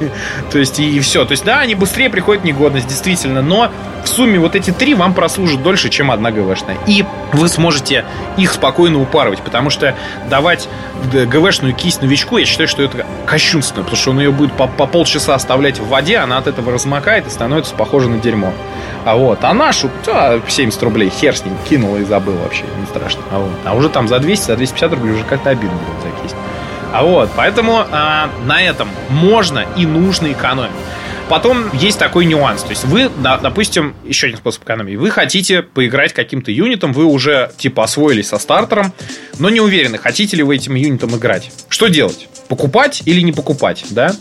То 0.50 0.58
есть 0.58 0.80
и 0.80 0.98
все. 1.00 1.24
То 1.24 1.32
есть 1.32 1.44
да, 1.44 1.60
они 1.60 1.74
быстрее 1.74 2.10
приходят 2.10 2.42
в 2.42 2.46
негодность, 2.46 2.88
действительно, 2.88 3.39
но 3.42 3.70
в 4.04 4.08
сумме 4.08 4.38
вот 4.38 4.54
эти 4.54 4.70
три 4.70 4.94
вам 4.94 5.14
прослужат 5.14 5.62
дольше, 5.62 5.88
чем 5.88 6.10
одна 6.10 6.30
ГВшная. 6.30 6.76
И 6.86 7.04
вы 7.32 7.48
сможете 7.48 8.04
их 8.36 8.52
спокойно 8.52 9.00
упарывать, 9.00 9.40
потому 9.40 9.70
что 9.70 9.94
давать 10.28 10.68
ГВшную 11.12 11.74
кисть 11.74 12.02
новичку, 12.02 12.38
я 12.38 12.46
считаю, 12.46 12.68
что 12.68 12.82
это 12.82 13.06
кощунственно, 13.26 13.84
потому 13.84 14.00
что 14.00 14.10
он 14.10 14.20
ее 14.20 14.30
будет 14.30 14.52
по, 14.52 14.66
по 14.66 14.86
полчаса 14.86 15.34
оставлять 15.34 15.78
в 15.78 15.88
воде, 15.88 16.18
она 16.18 16.38
от 16.38 16.46
этого 16.46 16.72
размокает 16.72 17.26
и 17.26 17.30
становится 17.30 17.74
похожа 17.74 18.08
на 18.08 18.18
дерьмо. 18.18 18.52
А 19.04 19.16
вот, 19.16 19.44
а 19.44 19.54
нашу, 19.54 19.90
да, 20.04 20.40
70 20.46 20.82
рублей, 20.82 21.10
хер 21.10 21.36
с 21.36 21.44
ним, 21.44 21.56
кинул 21.68 21.96
и 21.96 22.04
забыл 22.04 22.34
вообще, 22.34 22.64
не 22.78 22.86
страшно. 22.86 23.22
А, 23.30 23.38
вот. 23.38 23.50
а 23.64 23.74
уже 23.74 23.88
там 23.88 24.08
за 24.08 24.18
200, 24.18 24.46
за 24.46 24.56
250 24.56 24.92
рублей 24.92 25.14
уже 25.14 25.24
как-то 25.24 25.50
обидно 25.50 25.76
будет 25.76 26.02
за 26.02 26.22
кисть. 26.22 26.36
А 26.92 27.02
вот, 27.02 27.30
поэтому 27.36 27.84
а, 27.90 28.28
на 28.44 28.60
этом 28.60 28.88
можно 29.08 29.64
и 29.76 29.86
нужно 29.86 30.32
экономить. 30.32 30.72
Потом 31.30 31.70
есть 31.74 31.98
такой 31.98 32.26
нюанс. 32.26 32.62
То 32.64 32.70
есть 32.70 32.84
вы, 32.84 33.08
допустим, 33.22 33.94
еще 34.04 34.26
один 34.26 34.38
способ 34.38 34.64
экономии. 34.64 34.96
Вы 34.96 35.10
хотите 35.10 35.62
поиграть 35.62 36.12
каким-то 36.12 36.50
юнитом, 36.50 36.92
вы 36.92 37.04
уже 37.04 37.52
типа 37.56 37.84
освоились 37.84 38.28
со 38.28 38.38
стартером, 38.38 38.92
но 39.38 39.48
не 39.48 39.60
уверены, 39.60 39.96
хотите 39.96 40.36
ли 40.36 40.42
вы 40.42 40.56
этим 40.56 40.74
юнитом 40.74 41.16
играть. 41.16 41.52
Что 41.68 41.86
делать? 41.86 42.28
Покупать 42.50 43.02
или 43.06 43.20
не 43.20 43.30
покупать, 43.30 43.84
да? 43.90 44.12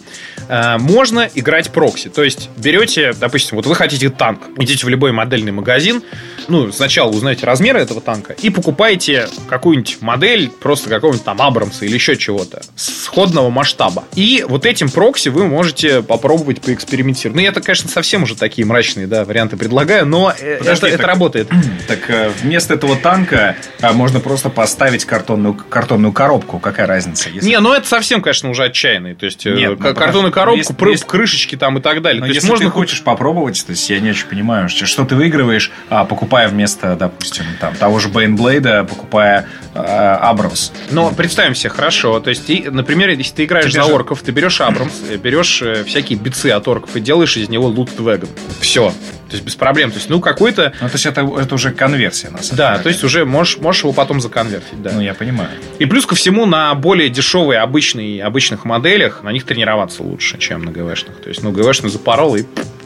Э, 0.47 0.77
можно 0.77 1.27
играть 1.33 1.71
прокси. 1.71 2.09
То 2.09 2.23
есть 2.23 2.49
берете, 2.57 3.13
допустим, 3.19 3.57
вот 3.57 3.65
вы 3.65 3.73
хотите 3.73 4.09
танк, 4.09 4.41
идите 4.57 4.85
в 4.85 4.89
любой 4.89 5.11
модельный 5.11 5.51
магазин, 5.51 6.03
ну, 6.47 6.71
сначала 6.71 7.09
узнаете 7.09 7.45
размеры 7.47 7.79
этого 7.79 8.01
танка 8.01 8.33
и 8.33 8.49
покупаете 8.49 9.27
какую-нибудь 9.49 9.97
модель 10.01 10.49
просто 10.49 10.89
какого-нибудь 10.89 11.25
там 11.25 11.41
Абрамса 11.41 11.85
или 11.85 11.95
еще 11.95 12.17
чего-то 12.17 12.61
сходного 12.75 13.49
масштаба. 13.49 14.03
И 14.15 14.45
вот 14.47 14.65
этим 14.65 14.89
прокси 14.89 15.29
вы 15.29 15.47
можете 15.47 16.03
попробовать 16.03 16.61
поэкспериментировать. 16.61 17.35
Ну, 17.35 17.41
я 17.41 17.49
это, 17.49 17.61
конечно, 17.61 17.89
совсем 17.89 18.23
уже 18.23 18.35
такие 18.35 18.65
мрачные 18.65 19.07
да, 19.07 19.25
варианты 19.25 19.57
предлагаю, 19.57 20.05
но 20.05 20.33
э, 20.37 20.57
Подожди, 20.59 20.71
это, 20.71 20.81
так, 20.81 20.93
это 20.93 21.07
работает. 21.07 21.49
Так 21.87 22.09
э, 22.09 22.31
вместо 22.41 22.75
этого 22.75 22.95
танка 22.95 23.55
можно 23.93 24.19
просто 24.19 24.49
поставить 24.49 25.05
картонную, 25.05 25.55
картонную 25.55 26.13
коробку. 26.13 26.59
Какая 26.59 26.85
разница? 26.85 27.29
Если... 27.29 27.47
Не, 27.47 27.59
ну 27.59 27.73
это 27.73 27.87
совсем, 27.87 28.18
конечно, 28.21 28.49
уже 28.49 28.65
отчаянный. 28.65 29.15
То 29.15 29.25
есть 29.25 29.45
Нет, 29.45 29.79
ну, 29.79 29.93
картонную 29.93 30.31
коробку, 30.31 30.57
есть, 30.57 30.71
есть... 30.79 31.05
крышечки 31.05 31.55
там 31.55 31.77
и 31.77 31.81
так 31.81 32.01
далее. 32.01 32.21
Но 32.21 32.27
то 32.27 32.33
есть 32.33 32.47
можно 32.47 32.65
ты 32.65 32.71
хочешь 32.71 33.01
попробовать, 33.03 33.63
то 33.65 33.71
есть 33.71 33.89
я 33.89 33.99
не 33.99 34.11
очень 34.11 34.27
понимаю, 34.27 34.69
что 34.69 35.05
ты 35.05 35.15
выигрываешь, 35.15 35.71
а, 35.89 36.05
покупая 36.05 36.47
вместо, 36.47 36.95
допустим, 36.95 37.45
там, 37.59 37.75
того 37.75 37.99
же 37.99 38.09
Бейнблейда, 38.09 38.83
покупая 38.83 39.47
Абрамс. 39.73 40.71
Но 40.91 41.11
представим 41.11 41.55
себе, 41.55 41.69
хорошо. 41.69 42.19
То 42.19 42.29
есть, 42.29 42.45
ты, 42.45 42.69
например, 42.69 43.09
если 43.09 43.35
ты 43.35 43.45
играешь 43.45 43.71
Тебе 43.71 43.83
за 43.83 43.93
орков, 43.93 44.21
ты 44.21 44.31
берешь 44.31 44.61
Абрамс, 44.61 44.93
э, 45.09 45.17
берешь 45.17 45.61
э, 45.61 45.83
всякие 45.83 46.17
бицы 46.17 46.47
от 46.47 46.67
орков 46.67 46.95
и 46.95 46.99
делаешь 46.99 47.37
из 47.37 47.49
него 47.49 47.67
лут 47.67 47.91
веган. 47.97 48.29
Все. 48.59 48.93
То 49.29 49.35
есть 49.35 49.45
без 49.45 49.55
проблем. 49.55 49.91
То 49.91 49.97
есть, 49.97 50.09
ну, 50.09 50.19
какой-то... 50.19 50.73
Ну, 50.81 50.87
то 50.87 50.93
есть 50.93 51.05
это, 51.05 51.21
это 51.39 51.55
уже 51.55 51.71
конверсия, 51.71 52.29
на 52.29 52.41
самом 52.41 52.57
Да, 52.57 52.71
деле. 52.71 52.83
то 52.83 52.89
есть 52.89 53.03
уже 53.03 53.25
можешь, 53.25 53.57
можешь 53.57 53.83
его 53.83 53.93
потом 53.93 54.19
законвертить, 54.21 54.81
да. 54.81 54.91
Ну, 54.93 55.01
я 55.01 55.13
понимаю. 55.13 55.49
И 55.77 55.85
плюс 55.85 56.05
ко 56.05 56.15
всему 56.15 56.45
на 56.45 56.73
более 56.73 57.09
дешевые 57.09 57.59
обычные, 57.59 58.23
обычных 58.23 58.65
моделях 58.65 59.21
на 59.23 59.31
них 59.31 59.45
тренироваться 59.45 60.01
лучше, 60.03 60.37
чем 60.39 60.63
на 60.63 60.71
ГВшных. 60.71 61.21
То 61.21 61.29
есть, 61.29 61.43
ну, 61.43 61.51
ГВшный 61.51 61.89
запорол 61.89 62.35
и 62.35 62.43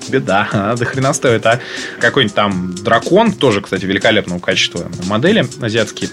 беда, 0.10 0.48
а, 0.54 0.76
до 0.76 0.86
хрена 0.86 1.14
стоит, 1.14 1.46
а 1.46 1.60
какой-нибудь 2.00 2.36
там 2.36 2.76
дракон, 2.76 3.32
тоже, 3.32 3.62
кстати, 3.62 3.86
великолепного 3.86 4.39
качества 4.39 4.91
модели 5.08 5.46
азиатские, 5.62 6.10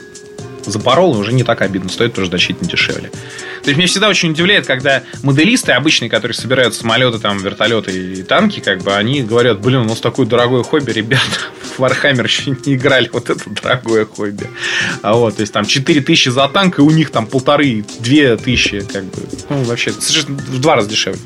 запорол, 0.66 1.14
и 1.14 1.18
уже 1.18 1.32
не 1.32 1.44
так 1.44 1.62
обидно, 1.62 1.88
стоит 1.88 2.14
тоже 2.14 2.28
значительно 2.28 2.68
дешевле. 2.68 3.10
То 3.62 3.68
есть 3.68 3.76
меня 3.76 3.88
всегда 3.88 4.08
очень 4.08 4.30
удивляет, 4.30 4.66
когда 4.66 5.02
моделисты 5.22 5.72
обычные, 5.72 6.08
которые 6.08 6.34
собирают 6.34 6.74
самолеты, 6.74 7.18
там, 7.18 7.38
вертолеты 7.38 7.90
и 7.90 8.22
танки, 8.22 8.60
как 8.60 8.82
бы, 8.82 8.94
они 8.94 9.22
говорят, 9.22 9.60
блин, 9.60 9.80
у 9.80 9.84
нас 9.84 10.00
такое 10.00 10.26
дорогое 10.26 10.62
хобби, 10.62 10.90
ребята, 10.92 11.22
в 11.76 11.80
Warhammer 11.80 12.24
еще 12.24 12.56
не 12.64 12.74
играли, 12.74 13.10
вот 13.12 13.30
это 13.30 13.42
дорогое 13.50 14.06
хобби. 14.06 14.48
А 15.02 15.14
вот, 15.14 15.36
то 15.36 15.40
есть 15.40 15.52
там 15.52 15.64
4 15.64 16.00
тысячи 16.00 16.28
за 16.28 16.48
танк, 16.48 16.78
и 16.78 16.82
у 16.82 16.90
них 16.90 17.10
там 17.10 17.26
полторы, 17.26 17.84
две 17.98 18.36
тысячи, 18.36 18.80
как 18.80 19.04
бы, 19.04 19.22
ну, 19.48 19.62
вообще, 19.64 19.92
в 19.92 20.60
два 20.60 20.76
раза 20.76 20.88
дешевле. 20.88 21.20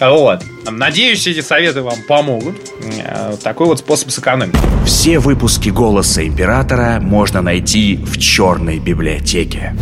Вот. 0.00 0.42
Надеюсь, 0.70 1.26
эти 1.26 1.40
советы 1.40 1.82
вам 1.82 1.98
помогут. 2.06 2.56
Э, 3.04 3.36
такой 3.42 3.66
вот 3.66 3.78
способ 3.78 4.10
сэкономить. 4.10 4.54
Все 4.86 5.18
выпуски 5.18 5.70
«Голоса 5.70 6.26
Императора» 6.26 6.98
можно 7.00 7.42
найти 7.42 7.96
в 7.96 8.18
черной 8.18 8.78
библиотеке. 8.78 9.74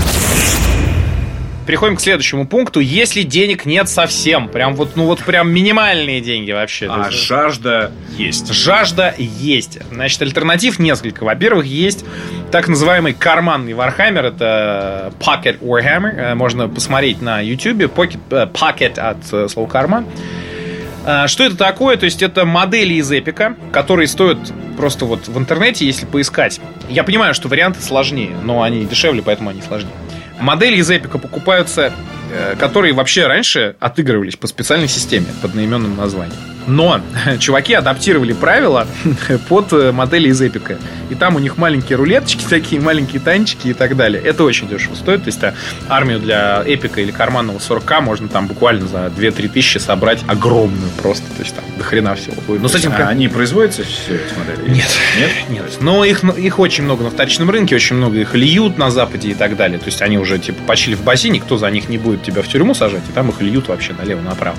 Переходим 1.66 1.96
к 1.96 2.00
следующему 2.00 2.46
пункту. 2.48 2.80
Если 2.80 3.22
денег 3.22 3.64
нет 3.64 3.88
совсем, 3.88 4.48
прям 4.48 4.74
вот, 4.74 4.96
ну 4.96 5.04
вот 5.06 5.20
прям 5.20 5.52
минимальные 5.52 6.20
деньги 6.20 6.50
вообще. 6.50 6.88
А 6.90 7.06
есть, 7.06 7.22
жажда 7.22 7.92
есть. 8.16 8.52
Жажда 8.52 9.14
есть. 9.18 9.78
Значит, 9.92 10.20
альтернатив 10.22 10.80
несколько. 10.80 11.22
Во-первых, 11.22 11.66
есть 11.66 12.04
так 12.50 12.66
называемый 12.66 13.12
карманный 13.12 13.72
Warhammer, 13.72 14.22
это 14.22 15.12
Pocket 15.20 15.60
Warhammer. 15.60 16.16
Э, 16.16 16.34
можно 16.34 16.68
посмотреть 16.68 17.22
на 17.22 17.40
YouTube. 17.40 17.82
Pocket, 17.82 18.18
э, 18.30 18.48
pocket 18.52 18.98
от 18.98 19.50
слова 19.50 19.68
карман. 19.68 20.06
Что 21.02 21.44
это 21.44 21.56
такое? 21.56 21.96
То 21.96 22.04
есть 22.04 22.22
это 22.22 22.44
модели 22.44 22.94
из 22.94 23.10
эпика, 23.10 23.56
которые 23.72 24.06
стоят 24.06 24.38
просто 24.76 25.04
вот 25.04 25.28
в 25.28 25.38
интернете, 25.38 25.86
если 25.86 26.06
поискать. 26.06 26.60
Я 26.88 27.04
понимаю, 27.04 27.34
что 27.34 27.48
варианты 27.48 27.82
сложнее, 27.82 28.36
но 28.42 28.62
они 28.62 28.84
дешевле, 28.84 29.22
поэтому 29.22 29.50
они 29.50 29.62
сложнее. 29.62 29.94
Модели 30.40 30.76
из 30.76 30.90
эпика 30.90 31.18
покупаются, 31.18 31.92
э, 32.32 32.56
которые 32.58 32.94
вообще 32.94 33.26
раньше 33.26 33.76
отыгрывались 33.78 34.36
по 34.36 34.46
специальной 34.46 34.88
системе 34.88 35.26
под 35.42 35.54
наименным 35.54 35.96
названием. 35.96 36.38
Но 36.66 37.00
чуваки 37.38 37.74
адаптировали 37.74 38.32
правила 38.32 38.86
под 39.48 39.72
э, 39.72 39.92
модели 39.92 40.28
из 40.28 40.40
эпика. 40.40 40.78
И 41.08 41.14
там 41.14 41.36
у 41.36 41.38
них 41.38 41.56
маленькие 41.56 41.96
рулеточки 41.96 42.44
такие, 42.48 42.80
маленькие 42.80 43.20
танчики 43.20 43.68
и 43.68 43.72
так 43.72 43.96
далее. 43.96 44.22
Это 44.22 44.44
очень 44.44 44.68
дешево 44.68 44.94
стоит. 44.94 45.24
То 45.24 45.28
есть 45.28 45.42
а, 45.42 45.54
армию 45.88 46.20
для 46.20 46.62
эпика 46.64 47.00
или 47.00 47.10
карманного 47.10 47.58
40к 47.58 48.00
можно 48.00 48.28
там 48.28 48.46
буквально 48.46 48.86
за 48.86 49.06
2-3 49.06 49.48
тысячи 49.48 49.78
собрать 49.78 50.20
огромную 50.26 50.90
просто. 51.02 51.26
То 51.36 51.42
есть 51.42 51.54
там 51.54 51.64
до 51.76 51.84
хрена 51.84 52.14
всего 52.14 52.36
будет. 52.46 52.62
Но 52.62 52.68
с 52.68 52.74
этим... 52.74 52.92
А 52.92 53.08
они 53.08 53.28
производятся 53.28 53.82
все 53.82 54.16
эти 54.16 54.34
модели? 54.38 54.74
Нет. 54.74 54.90
Нет? 55.18 55.30
Нет. 55.48 55.78
Но 55.80 56.04
их, 56.04 56.22
их 56.22 56.58
очень 56.58 56.84
много 56.84 57.04
на 57.04 57.10
вторичном 57.10 57.50
рынке, 57.50 57.74
очень 57.74 57.96
много 57.96 58.18
их 58.18 58.34
льют 58.34 58.78
на 58.78 58.90
Западе 58.90 59.30
и 59.30 59.34
так 59.34 59.56
далее. 59.56 59.78
То 59.78 59.86
есть 59.86 60.02
они 60.02 60.18
уже 60.18 60.38
типа 60.38 60.62
почили 60.66 60.94
в 60.94 61.02
бассейне, 61.02 61.38
никто 61.38 61.56
за 61.56 61.70
них 61.70 61.88
не 61.88 61.98
будет 61.98 62.22
тебя 62.22 62.42
в 62.42 62.48
тюрьму 62.48 62.74
сажать, 62.74 63.02
и 63.08 63.12
там 63.12 63.30
их 63.30 63.40
льют 63.40 63.68
вообще 63.68 63.92
налево-направо. 63.92 64.56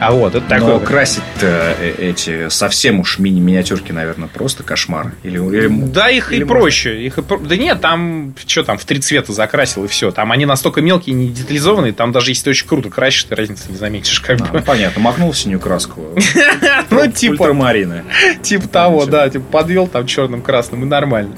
А 0.00 0.12
вот, 0.12 0.34
это 0.34 0.46
такое. 0.46 0.74
Но 0.74 0.80
красить 0.80 1.22
э, 1.42 1.94
эти 1.98 2.48
совсем 2.48 3.00
уж 3.00 3.18
мини-миниатюрки, 3.18 3.92
наверное, 3.92 4.28
просто 4.28 4.62
кошмар. 4.62 5.12
Или, 5.22 5.36
или, 5.38 5.68
да, 5.68 6.08
их 6.08 6.32
или 6.32 6.40
и 6.40 6.44
проще. 6.44 7.04
Их 7.04 7.18
и, 7.18 7.22
да 7.22 7.56
нет, 7.56 7.82
там, 7.82 8.34
что 8.46 8.64
там, 8.64 8.78
в 8.78 8.84
три 8.86 9.00
цвета 9.00 9.32
закрасил 9.32 9.84
и 9.84 9.88
все. 9.88 10.10
Там 10.10 10.32
они 10.32 10.46
настолько 10.46 10.80
мелкие, 10.80 11.14
не 11.14 11.28
детализованные, 11.28 11.92
там 11.92 12.12
даже 12.12 12.30
если 12.30 12.44
ты 12.44 12.50
очень 12.50 12.66
круто 12.66 12.88
красишь, 12.88 13.24
ты 13.24 13.34
разницы 13.34 13.70
не 13.70 13.76
заметишь. 13.76 14.20
Как 14.20 14.40
а, 14.40 14.44
бы. 14.44 14.60
Понятно, 14.62 15.02
макнул 15.02 15.34
синюю 15.34 15.60
краску. 15.60 16.02
Ну, 16.90 17.10
типа. 17.10 17.52
Марины. 17.52 18.04
Типа 18.42 18.68
того, 18.68 19.06
да, 19.06 19.28
типа 19.28 19.44
подвел 19.50 19.86
там 19.86 20.06
черным, 20.06 20.42
красным, 20.42 20.82
и 20.84 20.86
нормально. 20.86 21.36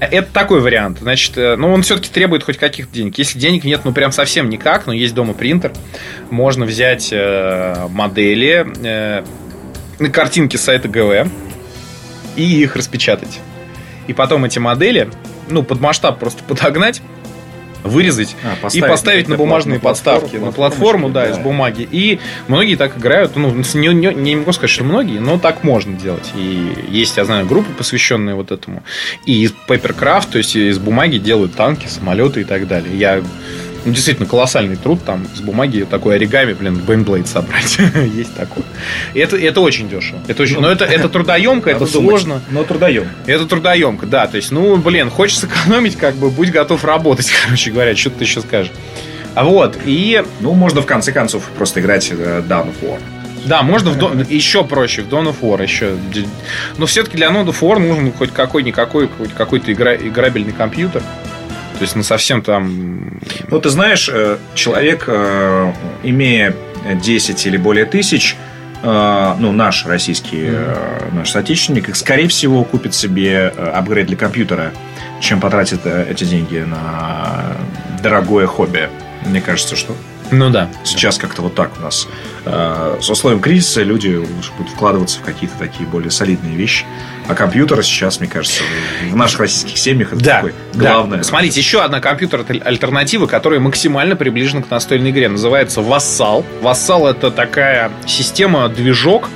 Это 0.00 0.28
такой 0.32 0.60
вариант. 0.60 0.98
Значит, 1.00 1.36
э, 1.36 1.56
ну, 1.56 1.72
он 1.72 1.82
все-таки 1.82 2.10
требует 2.10 2.42
хоть 2.42 2.58
каких-то 2.58 2.92
денег. 2.92 3.16
Если 3.18 3.38
денег 3.38 3.64
нет, 3.64 3.82
ну, 3.84 3.92
прям 3.92 4.12
совсем 4.12 4.48
никак, 4.48 4.86
но 4.86 4.92
есть 4.92 5.14
дома 5.14 5.34
принтер, 5.34 5.72
можно 6.30 6.64
взять 6.64 7.10
э, 7.12 7.86
модели, 7.90 8.66
э, 8.82 9.24
картинки 10.10 10.56
сайта 10.56 10.88
ГВ 10.88 11.30
и 12.36 12.42
их 12.42 12.76
распечатать. 12.76 13.40
И 14.06 14.12
потом 14.12 14.44
эти 14.44 14.58
модели, 14.58 15.08
ну, 15.48 15.62
под 15.62 15.80
масштаб 15.80 16.18
просто 16.18 16.42
подогнать, 16.44 17.00
вырезать 17.84 18.34
а, 18.42 18.68
и 18.68 18.80
поставить 18.80 19.28
на, 19.28 19.32
на 19.32 19.38
бумажные 19.38 19.74
на 19.74 19.80
подставки, 19.80 20.36
на 20.36 20.50
платформу, 20.50 21.10
да, 21.10 21.26
да, 21.26 21.30
из 21.30 21.38
бумаги. 21.38 21.86
И 21.90 22.18
многие 22.48 22.76
так 22.76 22.96
играют. 22.98 23.36
Ну, 23.36 23.50
не, 23.52 23.94
не, 23.94 24.14
не 24.14 24.36
могу 24.36 24.52
сказать, 24.52 24.70
что 24.70 24.84
многие, 24.84 25.18
но 25.18 25.38
так 25.38 25.62
можно 25.62 25.94
делать. 25.94 26.32
И 26.34 26.72
есть, 26.88 27.16
я 27.16 27.24
знаю, 27.24 27.46
группы, 27.46 27.72
посвященные 27.72 28.34
вот 28.34 28.50
этому. 28.50 28.82
И 29.26 29.42
из 29.44 29.54
Papercraft, 29.68 30.32
то 30.32 30.38
есть 30.38 30.56
из 30.56 30.78
бумаги 30.78 31.18
делают 31.18 31.54
танки, 31.54 31.86
самолеты 31.86 32.40
и 32.40 32.44
так 32.44 32.66
далее. 32.66 32.96
Я 32.96 33.22
ну, 33.84 33.92
действительно, 33.92 34.26
колоссальный 34.26 34.76
труд 34.76 35.04
там 35.04 35.26
с 35.34 35.40
бумаги 35.40 35.86
такой 35.88 36.16
оригами, 36.16 36.52
блин, 36.52 36.76
Бейнблейд 36.76 37.28
собрать. 37.28 37.78
Есть 38.14 38.34
такое. 38.34 38.64
И 39.12 39.18
это, 39.18 39.36
это 39.36 39.60
очень 39.60 39.88
дешево. 39.88 40.18
Это 40.26 40.42
очень, 40.42 40.60
но 40.60 40.70
это, 40.70 40.84
это 40.84 41.08
трудоемко, 41.08 41.70
это 41.70 41.86
сложно. 41.86 42.40
Но 42.50 42.64
трудоемко. 42.64 43.10
Это 43.26 43.46
трудоемко, 43.46 44.06
да. 44.06 44.26
То 44.26 44.36
есть, 44.36 44.50
ну, 44.50 44.76
блин, 44.76 45.10
хочешь 45.10 45.42
экономить, 45.42 45.96
как 45.96 46.14
бы, 46.14 46.30
будь 46.30 46.50
готов 46.50 46.84
работать, 46.84 47.30
короче 47.44 47.70
говоря, 47.70 47.94
что 47.94 48.10
ты 48.10 48.24
еще 48.24 48.40
скажешь. 48.40 48.72
А 49.34 49.44
вот, 49.44 49.76
и... 49.84 50.22
Ну, 50.40 50.52
можно 50.54 50.80
в 50.80 50.86
конце 50.86 51.12
концов 51.12 51.44
просто 51.56 51.80
играть 51.80 52.08
uh, 52.10 52.46
Dawn 52.46 52.68
of 52.68 52.74
War. 52.82 53.00
Да, 53.46 53.62
можно 53.62 53.90
в 53.90 53.98
Dawn, 53.98 54.26
еще 54.32 54.64
проще, 54.64 55.02
в 55.02 55.08
Dawn 55.08 55.26
of 55.26 55.40
War 55.40 55.62
еще. 55.62 55.96
Но 56.78 56.86
все-таки 56.86 57.16
для 57.16 57.28
Dawn 57.28 57.46
of 57.46 57.60
War 57.60 57.78
нужен 57.78 58.12
хоть 58.12 58.32
какой-никакой, 58.32 59.08
хоть 59.08 59.32
какой-то 59.34 59.72
игра, 59.72 59.94
играбельный 59.94 60.52
компьютер. 60.52 61.02
То 61.74 61.82
есть, 61.82 61.96
ну, 61.96 62.02
совсем 62.02 62.42
там... 62.42 63.20
Ну, 63.48 63.60
ты 63.60 63.68
знаешь, 63.68 64.08
э, 64.12 64.38
человек, 64.54 65.04
э, 65.08 65.72
имея 66.04 66.54
10 67.02 67.46
или 67.46 67.56
более 67.56 67.84
тысяч, 67.84 68.36
э, 68.82 69.34
ну, 69.38 69.52
наш 69.52 69.84
российский, 69.84 70.50
наш 71.12 71.30
соотечественник, 71.32 71.94
скорее 71.96 72.28
всего, 72.28 72.62
купит 72.64 72.94
себе 72.94 73.48
апгрейд 73.48 74.06
для 74.06 74.16
компьютера, 74.16 74.72
чем 75.20 75.40
потратит 75.40 75.84
эти 75.84 76.24
деньги 76.24 76.58
на 76.58 77.56
дорогое 78.02 78.46
хобби. 78.46 78.88
Мне 79.26 79.40
кажется, 79.40 79.74
что 79.74 79.96
Ну 80.30 80.50
да. 80.50 80.68
Сейчас 80.84 81.18
как-то 81.18 81.42
вот 81.42 81.54
так 81.54 81.70
у 81.78 81.82
нас. 81.82 82.08
Э, 82.44 82.96
с 83.00 83.08
условием 83.10 83.40
кризиса 83.40 83.82
люди 83.82 84.14
лучше 84.16 84.50
будут 84.56 84.72
вкладываться 84.72 85.18
в 85.18 85.22
какие-то 85.22 85.56
такие 85.58 85.88
более 85.88 86.10
солидные 86.10 86.56
вещи. 86.56 86.84
А 87.26 87.34
компьютеры 87.34 87.82
сейчас, 87.82 88.20
мне 88.20 88.28
кажется, 88.28 88.62
в 89.10 89.16
наших 89.16 89.40
российских 89.40 89.78
семьях 89.78 90.12
это 90.12 90.22
Да, 90.22 90.34
такое 90.36 90.54
да. 90.74 90.92
главное. 90.92 91.22
Смотрите, 91.22 91.60
еще 91.60 91.82
одна 91.82 92.00
компьютер 92.00 92.44
альтернатива, 92.64 93.26
которая 93.26 93.60
максимально 93.60 94.14
приближена 94.16 94.62
к 94.62 94.70
настольной 94.70 95.10
игре. 95.10 95.28
Называется 95.28 95.80
Vassal. 95.80 96.44
Vassal 96.62 97.08
это 97.10 97.30
такая 97.30 97.90
система, 98.06 98.68
движок, 98.68 99.28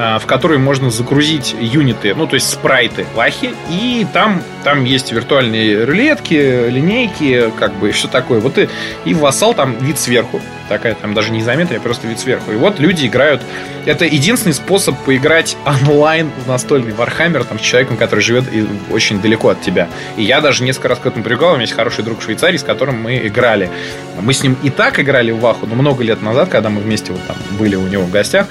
в 0.00 0.22
которой 0.26 0.58
можно 0.58 0.90
загрузить 0.90 1.54
юниты, 1.60 2.14
ну, 2.14 2.26
то 2.26 2.34
есть 2.34 2.48
спрайты 2.48 3.04
вахи, 3.14 3.54
и 3.68 4.06
там, 4.12 4.42
там 4.64 4.84
есть 4.84 5.12
виртуальные 5.12 5.84
рулетки, 5.84 6.68
линейки, 6.70 7.52
как 7.58 7.74
бы, 7.74 7.90
и 7.90 7.92
все 7.92 8.08
такое. 8.08 8.40
Вот 8.40 8.56
и, 8.56 8.68
и 9.04 9.12
в 9.12 9.24
Vassal 9.24 9.54
там 9.54 9.76
вид 9.78 9.98
сверху, 9.98 10.40
такая 10.70 10.94
там 10.94 11.12
даже 11.12 11.32
не 11.32 11.40
изометрия, 11.40 11.78
а 11.78 11.82
просто 11.82 12.06
вид 12.06 12.18
сверху. 12.18 12.50
И 12.52 12.56
вот 12.56 12.78
люди 12.78 13.06
играют. 13.06 13.42
Это 13.84 14.06
единственный 14.06 14.54
способ 14.54 14.96
поиграть 15.04 15.56
онлайн 15.66 16.30
в 16.44 16.48
настольный 16.48 16.92
Warhammer 16.92 17.44
там, 17.44 17.58
с 17.58 17.62
человеком, 17.62 17.98
который 17.98 18.20
живет 18.20 18.44
очень 18.90 19.20
далеко 19.20 19.50
от 19.50 19.60
тебя. 19.60 19.88
И 20.16 20.22
я 20.22 20.40
даже 20.40 20.64
несколько 20.64 20.88
раз 20.88 20.98
к 20.98 21.06
этому 21.06 21.24
привлекал. 21.24 21.50
У 21.50 21.52
меня 21.54 21.62
есть 21.62 21.74
хороший 21.74 22.04
друг 22.04 22.20
в 22.20 22.22
Швейцарии, 22.22 22.56
с 22.56 22.62
которым 22.62 23.02
мы 23.02 23.18
играли. 23.26 23.70
Мы 24.18 24.32
с 24.32 24.42
ним 24.42 24.56
и 24.62 24.70
так 24.70 24.98
играли 24.98 25.30
в 25.30 25.40
Ваху, 25.40 25.66
но 25.66 25.74
много 25.74 26.02
лет 26.04 26.22
назад, 26.22 26.48
когда 26.48 26.70
мы 26.70 26.80
вместе 26.80 27.12
вот 27.12 27.20
там 27.26 27.36
были 27.58 27.76
у 27.76 27.86
него 27.86 28.04
в 28.04 28.10
гостях, 28.10 28.46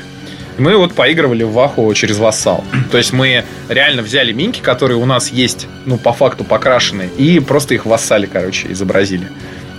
мы 0.60 0.78
вот 0.78 0.94
поигрывали 0.94 1.44
в 1.44 1.52
Ваху 1.52 1.94
через 1.94 2.18
Вассал. 2.18 2.64
То 2.92 2.98
есть 2.98 3.14
мы 3.14 3.44
реально 3.68 4.02
взяли 4.02 4.32
минки, 4.32 4.60
которые 4.60 4.98
у 4.98 5.06
нас 5.06 5.32
есть, 5.32 5.68
ну, 5.86 5.98
по 5.98 6.14
факту 6.14 6.44
покрашены, 6.44 7.10
и 7.18 7.40
просто 7.40 7.74
их 7.74 7.86
в 7.86 7.90
Вассале, 7.90 8.28
короче, 8.28 8.72
изобразили. 8.72 9.28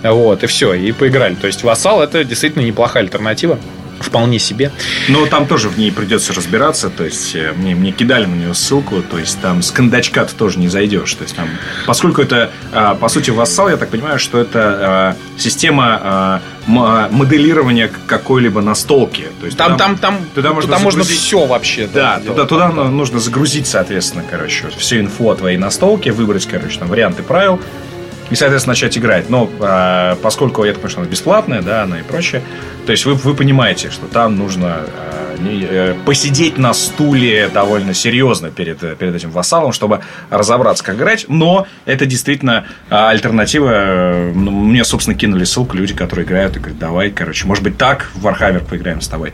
Вот, 0.03 0.43
и 0.43 0.47
все, 0.47 0.73
и 0.73 0.91
поиграли. 0.91 1.35
То 1.35 1.47
есть 1.47 1.63
Вассал 1.63 2.01
это 2.01 2.23
действительно 2.23 2.63
неплохая 2.63 3.03
альтернатива. 3.03 3.59
Вполне 4.01 4.39
себе. 4.39 4.71
Но 5.09 5.25
там 5.25 5.45
тоже 5.47 5.69
в 5.69 5.77
ней 5.77 5.91
придется 5.91 6.33
разбираться. 6.33 6.89
То 6.89 7.03
есть 7.05 7.35
э, 7.35 7.53
мне, 7.55 7.75
мне 7.75 7.91
кидали 7.91 8.25
на 8.25 8.35
нее 8.35 8.53
ссылку. 8.53 9.01
То 9.01 9.17
есть 9.17 9.39
там 9.41 9.61
с 9.61 9.71
кондачка 9.71 10.25
ты 10.25 10.35
тоже 10.35 10.59
не 10.59 10.67
зайдешь. 10.67 11.13
То 11.13 11.23
есть 11.23 11.35
там, 11.35 11.47
поскольку 11.85 12.21
это, 12.21 12.51
а, 12.73 12.95
по 12.95 13.07
сути, 13.09 13.29
вассал, 13.31 13.69
я 13.69 13.77
так 13.77 13.89
понимаю, 13.89 14.19
что 14.19 14.39
это 14.39 14.59
а, 14.59 15.15
система 15.37 16.41
моделирования 16.67 17.89
какой-либо 18.07 18.61
настолки. 18.61 19.27
То 19.39 19.45
есть 19.45 19.57
Там, 19.57 19.73
туда- 19.73 19.85
там, 19.85 19.97
там, 19.97 20.17
туда 20.35 20.53
можно 20.53 20.71
туда 20.71 20.79
можно 20.83 21.03
загрузить- 21.03 21.19
все 21.19 21.45
вообще. 21.45 21.89
Да, 21.93 22.19
сделать. 22.19 22.37
туда, 22.37 22.45
туда 22.47 22.69
ну- 22.69 22.89
нужно 22.91 23.19
загрузить, 23.19 23.67
соответственно, 23.67 24.23
короче, 24.29 24.67
всю 24.77 24.99
инфу 24.99 25.29
о 25.29 25.35
твоей 25.35 25.57
настолке, 25.57 26.11
выбрать, 26.11 26.45
короче, 26.45 26.77
там 26.79 26.87
варианты 26.87 27.23
правил 27.23 27.59
и, 28.29 28.35
соответственно, 28.35 28.71
начать 28.71 28.97
играть. 28.97 29.29
Но 29.29 29.49
а, 29.59 30.15
поскольку, 30.21 30.63
я 30.63 30.71
так 30.73 30.81
понимаю, 30.81 30.91
что 30.91 31.01
она 31.01 31.09
бесплатная, 31.09 31.61
да, 31.61 31.83
она 31.83 31.99
и 31.99 32.03
прочее, 32.03 32.41
то 32.91 32.93
есть 32.93 33.05
вы, 33.05 33.13
вы 33.13 33.33
понимаете, 33.35 33.89
что 33.89 34.05
там 34.07 34.35
нужно 34.35 34.79
а, 34.85 35.37
не- 35.39 35.65
э, 35.65 35.95
посидеть 36.05 36.57
на 36.57 36.73
стуле 36.73 37.47
довольно 37.47 37.93
серьезно 37.93 38.51
перед, 38.51 38.83
э, 38.83 38.97
перед 38.97 39.15
этим 39.15 39.31
вассалом, 39.31 39.71
чтобы 39.71 40.01
разобраться, 40.29 40.83
как 40.83 40.97
играть. 40.97 41.23
Но 41.29 41.67
это 41.85 42.05
действительно 42.05 42.65
альтернатива. 42.89 43.69
э, 43.71 44.31
ну, 44.35 44.51
Мне, 44.51 44.83
собственно, 44.83 45.17
кинули 45.17 45.45
ссылку 45.45 45.77
люди, 45.77 45.93
которые 45.93 46.25
играют, 46.25 46.57
и 46.57 46.59
говорят, 46.59 46.79
давай, 46.79 47.11
короче, 47.11 47.47
может 47.47 47.63
быть, 47.63 47.77
так 47.77 48.11
в 48.13 48.27
Warhammer 48.27 48.67
поиграем 48.67 48.99
с 48.99 49.07
тобой. 49.07 49.31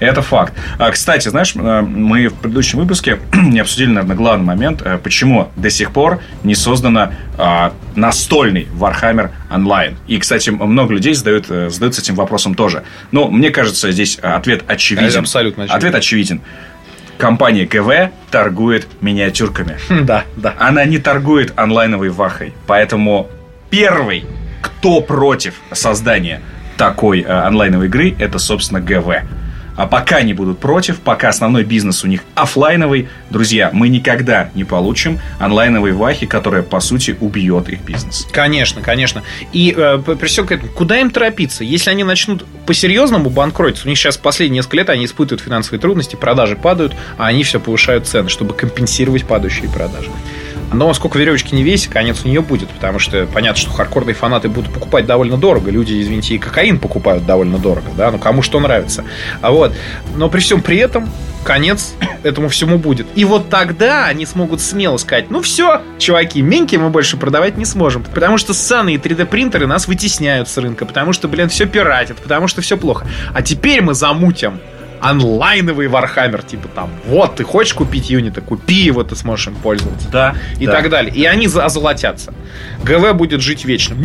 Это 0.00 0.20
факт. 0.20 0.52
А, 0.78 0.90
кстати, 0.90 1.30
знаешь, 1.30 1.54
э, 1.56 1.80
мы 1.80 2.28
в 2.28 2.34
предыдущем 2.34 2.78
выпуске 2.78 3.20
не 3.32 3.60
обсудили, 3.60 3.88
наверное, 3.88 4.16
главный 4.16 4.44
момент, 4.44 4.82
э, 4.84 4.98
почему 5.02 5.48
до 5.56 5.70
сих 5.70 5.92
пор 5.92 6.20
не 6.44 6.54
создано 6.54 7.10
а, 7.38 7.72
настольный 7.94 8.68
Warhammer 8.78 9.30
онлайн. 9.50 9.96
И, 10.06 10.18
кстати, 10.18 10.50
много 10.50 10.94
людей 10.94 11.14
задают, 11.14 11.46
э, 11.50 11.70
задаются 11.70 12.00
этим 12.00 12.14
вопросом 12.14 12.54
тоже. 12.54 12.84
Но 13.12 13.28
мне 13.28 13.50
кажется, 13.50 13.90
здесь 13.90 14.18
э, 14.20 14.26
ответ 14.26 14.64
очевиден. 14.66 15.20
Абсолютно 15.20 15.64
очевиден. 15.64 15.76
Ответ 15.78 15.94
очевиден. 15.94 16.40
Компания 17.16 17.64
ГВ 17.66 18.12
торгует 18.30 18.86
миниатюрками. 19.00 19.76
Да, 20.04 20.24
да. 20.36 20.54
Она 20.58 20.84
не 20.84 20.98
торгует 20.98 21.52
онлайновой 21.56 22.10
вахой. 22.10 22.52
Поэтому 22.66 23.28
первый, 23.70 24.24
кто 24.62 25.00
против 25.00 25.54
создания 25.72 26.40
такой 26.76 27.22
э, 27.22 27.26
онлайновой 27.26 27.86
игры, 27.86 28.14
это, 28.18 28.38
собственно, 28.38 28.80
ГВ. 28.80 29.22
А 29.78 29.86
пока 29.86 30.16
они 30.16 30.34
будут 30.34 30.58
против, 30.58 30.98
пока 30.98 31.28
основной 31.28 31.62
бизнес 31.62 32.02
у 32.02 32.08
них 32.08 32.24
оффлайновый, 32.34 33.08
друзья, 33.30 33.70
мы 33.72 33.88
никогда 33.88 34.50
не 34.56 34.64
получим 34.64 35.20
онлайновой 35.38 35.92
вахи, 35.92 36.26
которая, 36.26 36.64
по 36.64 36.80
сути, 36.80 37.16
убьет 37.20 37.68
их 37.68 37.82
бизнес. 37.82 38.26
Конечно, 38.32 38.82
конечно. 38.82 39.22
И 39.52 39.72
э, 39.76 39.98
при 39.98 40.26
всем 40.26 40.48
к 40.48 40.52
этому, 40.52 40.72
куда 40.72 40.98
им 40.98 41.10
торопиться? 41.10 41.62
Если 41.62 41.90
они 41.90 42.02
начнут 42.02 42.44
по-серьезному 42.66 43.30
банкротиться, 43.30 43.86
у 43.86 43.88
них 43.88 43.96
сейчас 43.96 44.16
последние 44.16 44.58
несколько 44.58 44.78
лет 44.78 44.90
они 44.90 45.04
испытывают 45.04 45.42
финансовые 45.42 45.80
трудности, 45.80 46.16
продажи 46.16 46.56
падают, 46.56 46.96
а 47.16 47.28
они 47.28 47.44
все 47.44 47.60
повышают 47.60 48.08
цены, 48.08 48.28
чтобы 48.28 48.54
компенсировать 48.54 49.26
падающие 49.26 49.70
продажи. 49.70 50.10
Но 50.72 50.92
сколько 50.92 51.18
веревочки 51.18 51.54
не 51.54 51.62
весь, 51.62 51.88
конец 51.88 52.22
у 52.24 52.28
нее 52.28 52.40
будет, 52.40 52.68
потому 52.68 52.98
что 52.98 53.26
понятно, 53.26 53.60
что 53.60 53.70
хардкорные 53.70 54.14
фанаты 54.14 54.48
будут 54.48 54.72
покупать 54.72 55.06
довольно 55.06 55.36
дорого. 55.36 55.70
Люди, 55.70 56.00
извините, 56.00 56.34
и 56.34 56.38
кокаин 56.38 56.78
покупают 56.78 57.24
довольно 57.24 57.58
дорого, 57.58 57.88
да, 57.96 58.10
ну 58.10 58.18
кому 58.18 58.42
что 58.42 58.60
нравится. 58.60 59.04
А 59.40 59.50
вот, 59.50 59.72
но 60.16 60.28
при 60.28 60.40
всем 60.40 60.60
при 60.60 60.76
этом 60.78 61.08
конец 61.44 61.94
этому 62.22 62.48
всему 62.48 62.78
будет. 62.78 63.06
И 63.14 63.24
вот 63.24 63.48
тогда 63.48 64.06
они 64.06 64.26
смогут 64.26 64.60
смело 64.60 64.98
сказать, 64.98 65.30
ну 65.30 65.40
все, 65.40 65.82
чуваки, 65.98 66.42
меньки 66.42 66.76
мы 66.76 66.90
больше 66.90 67.16
продавать 67.16 67.56
не 67.56 67.64
сможем, 67.64 68.02
потому 68.02 68.36
что 68.36 68.52
ссаные 68.52 68.96
3D 68.96 69.24
принтеры 69.26 69.66
нас 69.66 69.88
вытесняют 69.88 70.48
с 70.48 70.56
рынка, 70.58 70.84
потому 70.84 71.12
что, 71.12 71.28
блин, 71.28 71.48
все 71.48 71.66
пиратят, 71.66 72.18
потому 72.18 72.48
что 72.48 72.60
все 72.60 72.76
плохо. 72.76 73.06
А 73.32 73.40
теперь 73.40 73.80
мы 73.80 73.94
замутим 73.94 74.60
онлайновый 75.00 75.86
Warhammer, 75.86 76.46
типа 76.46 76.68
там, 76.68 76.90
вот, 77.06 77.36
ты 77.36 77.44
хочешь 77.44 77.74
купить 77.74 78.10
юниты, 78.10 78.40
купи 78.40 78.74
его, 78.74 79.02
ты 79.02 79.16
сможешь 79.16 79.48
им 79.48 79.54
пользоваться. 79.56 80.08
Да. 80.10 80.34
И 80.58 80.66
так 80.66 80.90
далее. 80.90 81.12
И 81.14 81.24
они 81.24 81.46
за- 81.46 81.64
озолотятся. 81.64 82.32
ГВ 82.88 83.14
будет 83.14 83.40
жить 83.40 83.64
вечно. 83.64 83.96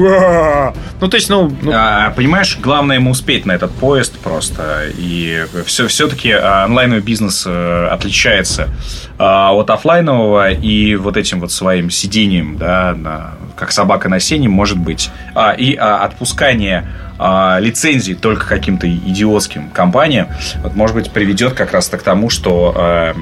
Ну, 1.02 1.08
то 1.08 1.16
есть, 1.18 1.30
ну, 1.30 1.56
ну, 1.62 1.72
А, 1.74 2.12
понимаешь, 2.12 2.58
главное 2.62 2.98
ему 2.98 3.12
успеть 3.12 3.46
на 3.46 3.52
этот 3.54 3.72
поезд 3.72 4.18
просто. 4.20 4.86
И 4.98 5.46
все, 5.66 5.88
все-таки 5.88 6.32
онлайновый 6.32 7.02
бизнес 7.02 7.44
э, 7.48 7.88
отличается 7.92 8.70
а, 9.18 9.52
от 9.54 9.70
оффлайнового 9.70 10.52
и 10.52 10.96
вот 10.96 11.18
этим 11.18 11.40
вот 11.40 11.52
своим 11.52 11.90
сидением, 11.90 12.58
да, 12.58 12.94
на- 12.96 13.32
как 13.56 13.72
собака 13.72 14.10
на 14.10 14.20
сене, 14.20 14.50
может 14.50 14.78
быть. 14.78 15.10
А, 15.36 15.52
и 15.52 15.76
а, 15.76 16.04
отпускание 16.04 16.88
а, 17.20 17.60
лицензий 17.60 18.16
только 18.16 18.46
каким-то 18.48 18.90
идиотским 18.90 19.70
компаниям, 19.70 20.28
вот, 20.64 20.76
может 20.76 20.96
быть, 20.96 21.12
приведет 21.12 21.54
как 21.54 21.72
раз-то 21.72 21.98
к 21.98 22.04
тому, 22.04 22.30
что 22.30 23.14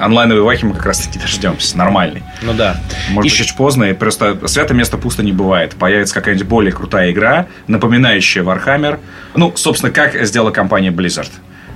э, 0.00 0.04
онлайновой 0.04 0.42
вахи 0.42 0.64
мы 0.64 0.74
как 0.74 0.86
раз-таки 0.86 1.18
дождемся, 1.18 1.76
нормальный. 1.76 2.22
ну 2.42 2.52
да. 2.54 2.76
Может 3.10 3.30
быть, 3.30 3.32
чуть 3.32 3.56
поздно, 3.56 3.84
и 3.84 3.92
просто 3.92 4.46
святое 4.48 4.76
место 4.76 4.96
пусто 4.98 5.22
не 5.22 5.32
бывает. 5.32 5.74
Появится 5.76 6.14
какая-нибудь 6.14 6.46
более 6.46 6.72
крутая 6.72 7.12
игра, 7.12 7.46
напоминающая 7.66 8.42
Warhammer. 8.42 8.98
Ну, 9.34 9.52
собственно, 9.56 9.92
как 9.92 10.14
сделала 10.26 10.50
компания 10.50 10.90
Blizzard. 10.90 11.30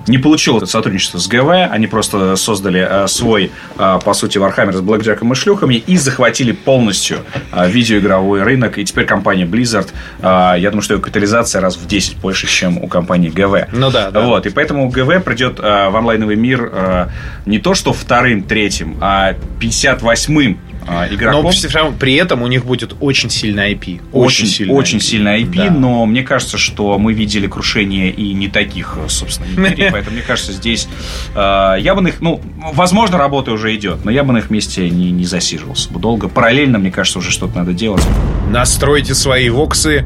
Не 0.07 0.19
получил 0.19 0.59
это 0.59 0.67
сотрудничество 0.67 1.19
с 1.19 1.27
ГВ, 1.27 1.51
они 1.71 1.87
просто 1.87 2.37
создали 2.37 2.87
э, 2.89 3.07
свой, 3.09 3.51
э, 3.79 3.99
по 4.05 4.13
сути, 4.15 4.39
Warhammer 4.39 4.73
с 4.73 4.81
блэкджеком 4.81 5.33
и 5.33 5.35
шлюхами 5.35 5.77
и 5.77 5.97
захватили 5.97 6.53
полностью 6.53 7.19
э, 7.53 7.71
видеоигровой 7.71 8.43
рынок. 8.43 8.79
И 8.79 8.85
теперь 8.85 9.07
компания 9.07 9.45
Blizzard, 9.45 9.89
я 10.21 10.71
думаю, 10.71 10.83
что 10.83 10.95
ее 10.95 11.01
капитализация 11.01 11.61
раз 11.61 11.77
в 11.77 11.87
10 11.87 12.17
больше, 12.19 12.47
чем 12.47 12.79
у 12.79 12.87
компании 12.87 13.31
ГВ. 13.31 13.69
Ну 13.73 13.91
да, 13.91 14.11
да. 14.11 14.21
Вот, 14.21 14.47
и 14.47 14.51
поэтому 14.51 14.89
ГВ 14.89 15.23
придет 15.25 15.59
в 15.59 15.97
онлайновый 15.97 16.37
мир 16.37 17.09
не 17.47 17.59
то 17.59 17.75
что 17.75 17.93
вторым, 17.93 18.43
третьим, 18.43 18.97
а 19.01 19.35
58-м 19.61 20.59
э, 20.87 21.15
игроком. 21.15 21.45
Но 21.45 21.51
все 21.51 21.69
равно 21.69 21.95
при 21.99 22.15
этом 22.15 22.43
у 22.43 22.47
них 22.47 22.65
будет 22.65 22.95
очень 23.01 23.31
сильный 23.31 23.73
IP. 23.75 24.01
очень, 24.13 24.47
сильный 24.47 24.75
очень 24.75 24.99
IP. 24.99 25.03
сильный 25.03 25.43
IP, 25.43 25.57
Да. 25.57 25.71
но 25.71 26.07
мне 26.07 26.23
кажется, 26.23 26.59
что 26.59 26.99
мы 26.99 27.13
видели 27.13 27.47
крушение 27.47 28.11
и 28.11 28.33
не 28.35 28.49
таких, 28.49 28.97
э, 28.97 29.09
собственно, 29.09 29.47
империй, 29.47 29.89
поэтому 29.93 30.17
мне 30.17 30.25
кажется, 30.25 30.53
здесь 30.53 30.89
э, 31.35 31.77
я 31.81 31.95
бы 31.95 32.01
на 32.01 32.09
их, 32.09 32.21
ну, 32.21 32.41
возможно, 32.73 33.19
работа 33.19 33.53
уже 33.53 33.75
идет, 33.75 34.05
но 34.05 34.11
я 34.11 34.25
бы 34.25 34.33
на 34.33 34.39
их 34.39 34.51
месте 34.51 34.89
не, 34.91 35.11
не 35.11 35.25
засиживался 35.25 35.91
бы 35.91 35.99
долго. 36.01 36.29
Параллельно, 36.29 36.79
мне 36.79 36.91
кажется, 36.91 37.19
уже 37.19 37.31
что-то 37.31 37.57
надо 37.59 37.73
делать. 37.73 38.03
Настройте 38.51 39.15
свои 39.15 39.49
воксы 39.49 40.05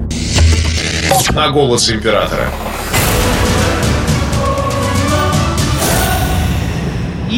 на 1.31 1.49
голос 1.51 1.91
императора. 1.91 2.49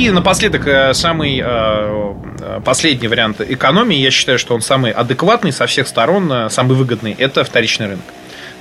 И 0.01 0.09
напоследок, 0.09 0.67
э, 0.67 0.95
самый 0.95 1.43
э, 1.45 1.45
э, 1.45 2.61
последний 2.65 3.07
вариант 3.07 3.43
экономии, 3.43 3.99
я 3.99 4.11
считаю, 4.11 4.39
что 4.39 4.55
он 4.55 4.63
самый 4.63 4.93
адекватный 4.93 5.53
со 5.53 5.67
всех 5.67 5.87
сторон, 5.87 6.49
самый 6.49 6.75
выгодный, 6.75 7.13
это 7.13 7.45
вторичный 7.45 7.89
рынок. 7.89 8.05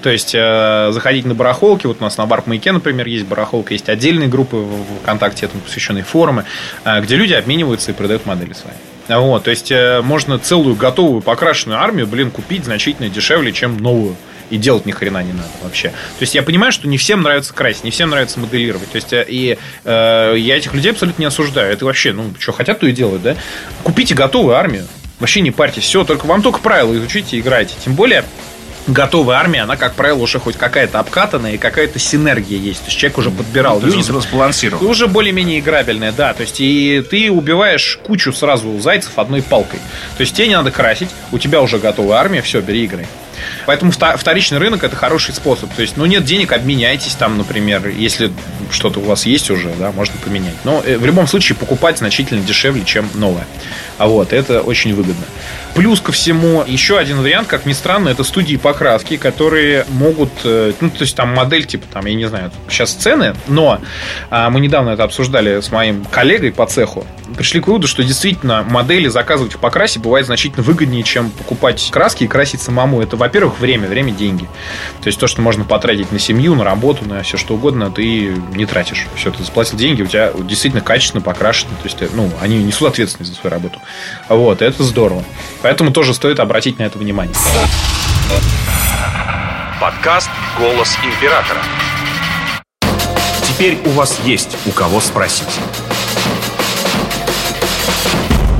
То 0.01 0.09
есть 0.09 0.35
э, 0.35 0.89
заходить 0.91 1.23
на 1.23 1.35
барахолки, 1.35 1.87
вот 1.87 2.01
у 2.01 2.03
нас 2.03 2.17
на 2.17 2.25
Варп-маяке, 2.25 2.73
например, 2.73 3.07
есть 3.07 3.25
барахолка, 3.25 3.73
есть 3.73 3.87
отдельные 3.87 4.27
группы 4.27 4.57
в 4.57 4.99
ВКонтакте, 5.01 5.45
этому 5.45 5.61
посвященные 5.61 6.03
форумы, 6.03 6.43
э, 6.83 6.99
где 6.99 7.15
люди 7.15 7.31
обмениваются 7.31 7.91
и 7.91 7.93
продают 7.93 8.25
модели 8.25 8.51
свои. 8.51 8.75
Вот, 9.07 9.45
то 9.45 9.49
есть 9.49 9.71
э, 9.71 10.01
можно 10.01 10.39
целую 10.39 10.75
готовую 10.75 11.21
покрашенную 11.21 11.79
армию, 11.79 12.05
блин, 12.05 12.31
купить 12.31 12.65
значительно 12.65 13.07
дешевле, 13.07 13.53
чем 13.53 13.77
новую. 13.77 14.17
И 14.49 14.57
делать 14.57 14.85
ни 14.85 14.91
хрена 14.91 15.23
не 15.23 15.33
надо 15.33 15.49
вообще. 15.61 15.89
То 15.89 16.21
есть 16.21 16.35
я 16.35 16.43
понимаю, 16.43 16.71
что 16.71 16.87
не 16.87 16.97
всем 16.97 17.21
нравится 17.21 17.53
красить, 17.53 17.83
не 17.83 17.91
всем 17.91 18.09
нравится 18.09 18.39
моделировать. 18.39 18.91
То 18.91 18.95
есть 18.95 19.13
э, 19.13 19.25
и 19.27 19.57
э, 19.85 20.35
я 20.37 20.57
этих 20.57 20.73
людей 20.73 20.91
абсолютно 20.91 21.21
не 21.21 21.27
осуждаю. 21.27 21.71
Это 21.71 21.85
вообще, 21.85 22.13
ну, 22.13 22.33
что 22.39 22.51
хотят, 22.51 22.79
то 22.79 22.87
и 22.87 22.91
делают, 22.91 23.21
да? 23.21 23.35
Купите 23.83 24.15
готовую 24.15 24.55
армию. 24.55 24.87
Вообще 25.19 25.41
не 25.41 25.51
парьтесь. 25.51 25.83
Все, 25.83 26.03
только 26.03 26.25
вам 26.25 26.41
только 26.41 26.59
правила 26.59 26.95
изучите 26.95 27.37
и 27.37 27.41
играйте. 27.41 27.75
Тем 27.83 27.93
более, 27.93 28.23
готовая 28.87 29.37
армия, 29.37 29.61
она, 29.61 29.75
как 29.75 29.93
правило, 29.93 30.19
уже 30.19 30.39
хоть 30.39 30.55
какая-то 30.55 30.99
обкатанная 30.99 31.53
и 31.53 31.57
какая-то 31.57 31.99
синергия 31.99 32.57
есть. 32.57 32.79
То 32.79 32.85
есть 32.87 32.97
человек 32.97 33.17
уже 33.17 33.31
подбирал 33.31 33.81
юнитов. 33.81 34.15
он 34.15 34.21
сбалансирован. 34.21 34.85
Уже 34.85 35.07
более-менее 35.07 35.59
играбельная, 35.59 36.11
да. 36.11 36.33
То 36.33 36.41
есть 36.41 36.59
и 36.59 37.03
ты 37.09 37.31
убиваешь 37.31 37.99
кучу 38.03 38.33
сразу 38.33 38.79
зайцев 38.79 39.17
одной 39.17 39.41
палкой. 39.41 39.79
То 40.17 40.21
есть 40.21 40.35
тебе 40.35 40.47
не 40.47 40.55
надо 40.55 40.71
красить, 40.71 41.09
у 41.31 41.37
тебя 41.37 41.61
уже 41.61 41.79
готовая 41.79 42.17
армия, 42.17 42.41
все, 42.41 42.61
бери 42.61 42.83
игры. 42.83 43.05
Поэтому 43.65 43.91
вторичный 43.91 44.57
рынок 44.57 44.83
это 44.83 44.95
хороший 44.95 45.33
способ. 45.33 45.73
То 45.73 45.81
есть, 45.81 45.97
ну 45.97 46.05
нет 46.05 46.25
денег, 46.25 46.51
обменяйтесь 46.51 47.15
там, 47.15 47.37
например, 47.37 47.87
если 47.87 48.31
что-то 48.71 48.99
у 48.99 49.03
вас 49.03 49.25
есть 49.25 49.49
уже, 49.49 49.69
да, 49.79 49.91
можно 49.91 50.15
поменять. 50.23 50.55
Но 50.63 50.81
э, 50.85 50.97
в 50.97 51.05
любом 51.05 51.27
случае 51.27 51.55
покупать 51.55 51.97
значительно 51.97 52.41
дешевле, 52.41 52.83
чем 52.85 53.09
новое. 53.13 53.45
А 53.97 54.07
вот, 54.07 54.33
это 54.33 54.61
очень 54.61 54.93
выгодно. 54.93 55.25
Плюс 55.75 56.01
ко 56.01 56.11
всему, 56.11 56.63
еще 56.65 56.97
один 56.97 57.21
вариант, 57.21 57.47
как 57.47 57.65
ни 57.65 57.73
странно, 57.73 58.09
это 58.09 58.23
студии 58.23 58.55
покраски, 58.55 59.17
которые 59.17 59.85
могут, 59.89 60.31
э, 60.43 60.73
ну, 60.79 60.89
то 60.89 61.01
есть 61.01 61.15
там 61.15 61.33
модель, 61.33 61.65
типа, 61.65 61.85
там, 61.91 62.05
я 62.05 62.13
не 62.15 62.25
знаю, 62.25 62.51
сейчас 62.69 62.91
цены, 62.91 63.35
но 63.47 63.79
а, 64.29 64.49
мы 64.49 64.59
недавно 64.59 64.91
это 64.91 65.03
обсуждали 65.03 65.61
с 65.61 65.71
моим 65.71 66.05
коллегой 66.05 66.51
по 66.51 66.65
цеху, 66.65 67.05
пришли 67.37 67.61
к 67.61 67.67
выводу, 67.67 67.87
что 67.87 68.03
действительно 68.03 68.63
модели 68.63 69.07
заказывать 69.07 69.53
в 69.53 69.59
покрасе 69.59 69.99
бывает 69.99 70.25
значительно 70.25 70.63
выгоднее, 70.63 71.03
чем 71.03 71.29
покупать 71.29 71.89
краски 71.91 72.23
и 72.23 72.27
красить 72.27 72.61
самому. 72.61 73.01
Это, 73.01 73.15
во-первых, 73.29 73.59
время, 73.59 73.87
время– 73.87 74.11
деньги. 74.19 74.49
То 75.01 75.07
есть 75.07 75.19
то, 75.19 75.27
что 75.27 75.41
можно 75.41 75.63
потратить 75.63 76.11
на 76.11 76.17
семью, 76.17 76.55
на 76.55 76.63
работу, 76.63 77.05
на 77.05 77.21
все 77.21 77.37
что 77.37 77.53
угодно, 77.53 77.91
ты 77.91 78.33
не 78.55 78.65
тратишь. 78.65 79.05
Все, 79.15 79.29
ты 79.31 79.43
заплатил 79.43 79.77
деньги, 79.77 80.01
у 80.01 80.07
тебя 80.07 80.31
действительно 80.33 80.81
качественно 80.81 81.21
покрашено. 81.21 81.71
То 81.75 81.83
есть, 81.83 81.97
ну, 82.15 82.31
они 82.41 82.57
несут 82.63 82.89
ответственность 82.89 83.33
за 83.33 83.39
свою 83.39 83.53
работу. 83.53 83.79
Вот, 84.29 84.63
это 84.63 84.83
здорово. 84.83 85.23
Поэтому 85.61 85.91
тоже 85.91 86.15
стоит 86.15 86.39
обратить 86.39 86.79
на 86.79 86.83
это 86.83 86.97
внимание. 86.97 87.35
Подкаст 89.79 90.29
«Голос 90.57 90.97
императора». 91.03 91.61
Теперь 93.43 93.77
у 93.85 93.89
вас 93.91 94.19
есть 94.25 94.57
у 94.65 94.71
кого 94.71 94.99
спросить. 94.99 95.59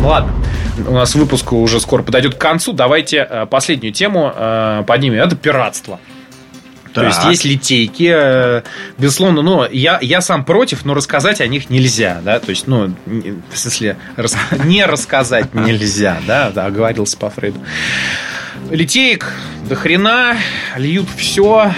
Ладно. 0.03 0.38
У 0.87 0.93
нас 0.93 1.15
выпуск 1.15 1.51
уже 1.53 1.79
скоро 1.79 2.03
подойдет 2.03 2.35
к 2.35 2.37
концу. 2.37 2.73
Давайте 2.73 3.27
э, 3.29 3.45
последнюю 3.45 3.93
тему 3.93 4.31
э, 4.35 4.83
поднимем. 4.87 5.21
Это 5.21 5.35
пиратство. 5.35 5.99
То 6.93 7.05
есть 7.05 7.23
есть 7.25 7.45
литейки, 7.45 8.11
э, 8.11 8.61
безусловно, 8.97 9.41
но 9.41 9.67
я, 9.71 9.99
я 10.01 10.21
сам 10.21 10.43
против, 10.43 10.85
но 10.85 10.95
рассказать 10.95 11.39
о 11.39 11.47
них 11.47 11.69
нельзя, 11.69 12.19
да, 12.25 12.39
то 12.39 12.49
есть, 12.49 12.65
ну, 12.65 12.93
в 13.05 13.57
смысле, 13.57 13.95
рас- 14.15 14.35
не 14.65 14.83
рассказать 14.85 15.53
нельзя, 15.53 16.17
да, 16.25 16.49
да, 16.49 16.65
оговорился 16.65 17.15
по 17.17 17.29
Фрейду. 17.29 17.59
Литеек 18.71 19.31
до 19.69 19.75
хрена, 19.75 20.35
льют 20.77 21.07
все, 21.15 21.71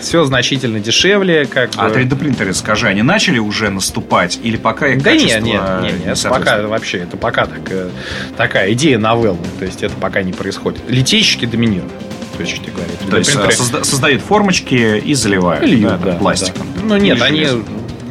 все 0.00 0.24
значительно 0.24 0.80
дешевле, 0.80 1.46
как 1.46 1.70
А 1.76 1.88
бы. 1.88 1.94
3D-принтеры, 1.96 2.52
скажи, 2.54 2.86
они 2.86 3.02
начали 3.02 3.38
уже 3.38 3.68
наступать? 3.70 4.38
Или 4.42 4.56
пока 4.56 4.88
их 4.88 5.02
Да 5.02 5.12
нет, 5.12 5.22
качество 5.22 5.44
нет, 5.44 5.62
нет, 5.62 5.82
не 5.82 5.98
нет, 5.98 6.06
это 6.08 6.16
соответствует? 6.16 6.44
пока 6.62 6.68
вообще, 6.68 6.98
это 6.98 7.16
пока 7.16 7.46
так, 7.46 7.60
э, 7.70 7.90
такая 8.36 8.72
идея 8.72 8.98
новеллы, 8.98 9.38
то 9.58 9.64
есть 9.64 9.82
это 9.82 9.94
пока 9.96 10.22
не 10.22 10.32
происходит. 10.32 10.80
Литейщики 10.88 11.44
доминируют, 11.46 11.92
точно 12.36 12.64
говоря. 12.72 12.90
То 13.10 13.16
есть 13.18 13.30
3D-принтеры 13.34 13.52
э, 13.52 13.56
созда- 13.56 13.84
создают 13.84 14.22
формочки 14.22 14.98
и 14.98 15.14
заливают 15.14 15.64
льют, 15.64 15.90
да, 15.90 15.96
да, 15.98 16.12
пластиком. 16.14 16.66
да. 16.76 16.82
Ну 16.84 16.96
нет, 16.96 17.20
они, 17.22 17.38
железом. 17.44 17.64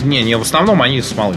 не, 0.03 0.23
не, 0.23 0.37
в 0.37 0.41
основном 0.41 0.81
они 0.81 1.01
смолы. 1.01 1.35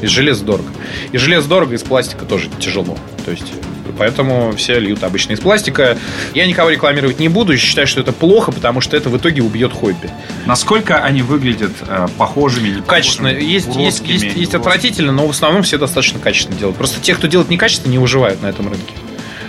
Из 0.00 0.08
железа 0.08 0.44
дорого. 0.44 0.68
Из 1.12 1.20
железа 1.20 1.46
дорого, 1.48 1.74
из 1.74 1.82
пластика 1.82 2.24
тоже 2.24 2.48
тяжело. 2.58 2.96
То 3.26 3.32
есть 3.32 3.52
Поэтому 3.98 4.52
все 4.56 4.78
льют 4.78 5.02
обычно 5.02 5.32
из 5.32 5.40
пластика. 5.40 5.98
Я 6.34 6.46
никого 6.46 6.70
рекламировать 6.70 7.18
не 7.18 7.28
буду. 7.28 7.56
Считаю, 7.56 7.86
что 7.86 8.00
это 8.00 8.12
плохо, 8.12 8.52
потому 8.52 8.80
что 8.80 8.96
это 8.96 9.08
в 9.08 9.16
итоге 9.16 9.42
убьет 9.42 9.72
хобби. 9.72 10.10
Насколько 10.46 11.02
они 11.02 11.22
выглядят 11.22 11.72
э, 11.86 12.06
похожими, 12.18 12.82
Качественно. 12.86 13.30
похожими, 13.30 13.50
Есть, 13.52 13.76
есть, 13.76 14.02
есть, 14.06 14.36
есть 14.36 14.54
отвратительно, 14.54 15.12
но 15.12 15.26
в 15.26 15.30
основном 15.30 15.62
все 15.62 15.78
достаточно 15.78 16.18
качественно 16.18 16.58
делают. 16.58 16.76
Просто 16.76 17.00
те, 17.00 17.14
кто 17.14 17.26
делает 17.26 17.50
некачественно, 17.50 17.92
не 17.92 17.98
выживают 17.98 18.42
на 18.42 18.46
этом 18.46 18.68
рынке. 18.68 18.94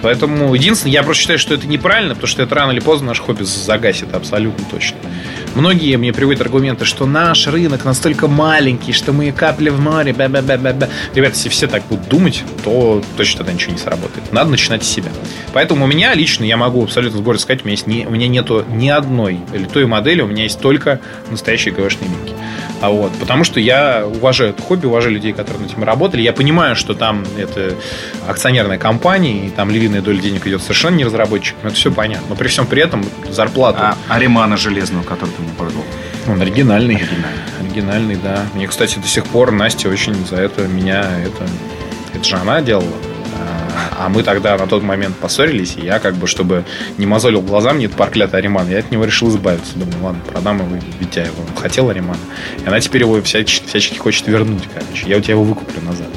Поэтому 0.02 0.54
единственное, 0.54 0.94
я 0.94 1.04
просто 1.04 1.22
считаю, 1.22 1.40
что 1.40 1.54
это 1.54 1.68
неправильно, 1.68 2.14
потому 2.16 2.28
что 2.28 2.44
это 2.44 2.56
рано 2.56 2.72
или 2.72 2.80
поздно 2.80 3.08
наш 3.08 3.20
хобби 3.20 3.44
загасит, 3.44 4.14
абсолютно 4.14 4.66
точно. 4.66 4.98
Многие 5.56 5.98
мне 5.98 6.14
приводят 6.14 6.42
аргументы, 6.42 6.86
что 6.86 7.06
наш 7.06 7.48
рынок 7.48 7.84
настолько 7.84 8.28
маленький, 8.28 8.94
что 8.94 9.12
мы 9.12 9.32
капли 9.32 9.70
в 9.70 9.80
море, 9.80 10.14
бя 10.14 10.28
бя 10.28 10.42
бя 10.42 10.58
бя 10.58 10.74
бя 10.74 10.90
Ребята, 11.14 11.36
если 11.36 11.50
все 11.50 11.68
так 11.68 11.84
будут 11.88 12.08
думать, 12.08 12.44
то 12.64 13.04
точно 13.18 13.40
тогда 13.40 13.54
ничего 13.54 13.74
не 13.74 13.78
сработает. 13.78 14.32
Надо 14.32 14.50
начинать 14.50 14.84
с 14.84 14.88
себя. 14.88 15.12
Поэтому 15.54 15.86
у 15.86 15.88
меня 15.88 16.14
лично, 16.14 16.46
я 16.46 16.58
могу 16.58 16.84
абсолютно 16.84 17.20
с 17.20 17.22
гордостью 17.22 17.48
сказать, 17.48 17.64
у 17.64 17.68
меня, 17.68 17.74
есть 17.74 17.88
ни, 17.88 18.06
у 18.06 18.12
меня 18.12 18.28
нету 18.28 18.66
ни 18.70 18.88
одной 18.88 19.40
литой 19.54 19.86
модели, 19.88 20.22
у 20.22 20.28
меня 20.28 20.44
есть 20.44 20.60
только 20.60 21.00
настоящие 21.30 21.74
ГВшные 21.74 22.10
минки. 22.10 22.34
А 22.82 22.90
вот, 22.90 23.12
потому 23.20 23.44
что 23.44 23.60
я 23.60 24.06
уважаю 24.06 24.52
это 24.52 24.62
хобби, 24.64 24.88
уважаю 24.88 25.14
людей, 25.14 25.34
которые 25.34 25.62
над 25.62 25.72
этим 25.72 25.84
работали. 25.84 26.22
Я 26.22 26.34
понимаю, 26.34 26.76
что 26.76 26.96
там 26.96 27.24
это 27.38 27.76
акционерная 28.28 28.80
компания, 28.80 29.48
и 29.48 29.50
там 29.52 29.70
львиная 29.70 30.02
доля 30.02 30.20
денег 30.20 30.48
идет 30.48 30.62
совершенно 30.62 30.96
не 30.96 31.06
разработчикам. 31.06 31.68
Это 31.68 31.76
все 31.76 31.92
понятно. 31.92 32.28
Но 32.30 32.36
при 32.36 32.48
всем 32.48 32.66
при 32.66 32.82
этом 32.82 33.06
зарплату. 33.30 33.80
А 33.82 33.98
Аримана 34.10 34.58
железного, 34.58 35.04
который 35.04 35.30
ты 35.30 35.42
мне 35.44 35.52
продал. 35.58 35.84
Он 36.28 36.42
оригинальный. 36.42 37.00
Оригинальный, 37.60 38.16
да. 38.16 38.46
Мне, 38.56 38.68
кстати, 38.68 38.98
до 38.98 39.08
сих 39.08 39.26
пор 39.26 39.52
Настя 39.52 39.88
очень 39.90 40.16
за 40.26 40.38
это 40.38 40.68
меня 40.68 41.06
это. 41.24 41.48
Это 42.14 42.24
же 42.24 42.36
она 42.36 42.62
делала. 42.62 42.88
А- 43.98 44.10
мы 44.10 44.24
тогда 44.24 44.58
на 44.58 44.68
тот 44.68 44.84
момент 44.84 45.16
поссорились, 45.18 45.76
и 45.78 45.86
я 45.86 46.00
как 46.00 46.16
бы, 46.16 46.28
чтобы 46.28 46.64
не 46.98 47.06
мозолил 47.06 47.42
глаза 47.42 47.74
мне 47.74 47.86
этот 47.86 47.98
проклятый 47.98 48.40
Ариман, 48.40 48.70
я 48.70 48.80
от 48.80 48.92
него 48.92 49.06
решил 49.06 49.30
избавиться. 49.30 49.74
Думаю, 49.76 50.04
ладно, 50.04 50.22
продам 50.32 50.60
его 50.60 50.80
Витяеву. 51.00 51.42
Он 51.42 51.62
хотел 51.62 51.90
Аримана. 51.90 52.20
И 52.64 52.68
она 52.68 52.80
теперь 52.80 53.02
его 53.02 53.22
всячески, 53.22 53.68
всячески 53.68 53.98
хочет 53.98 54.28
вернуть, 54.28 54.64
короче. 54.74 55.08
Я 55.08 55.18
у 55.18 55.22
тебя 55.22 55.34
его 55.34 55.44
выкуплю 55.44 55.82
назад. 55.82 56.08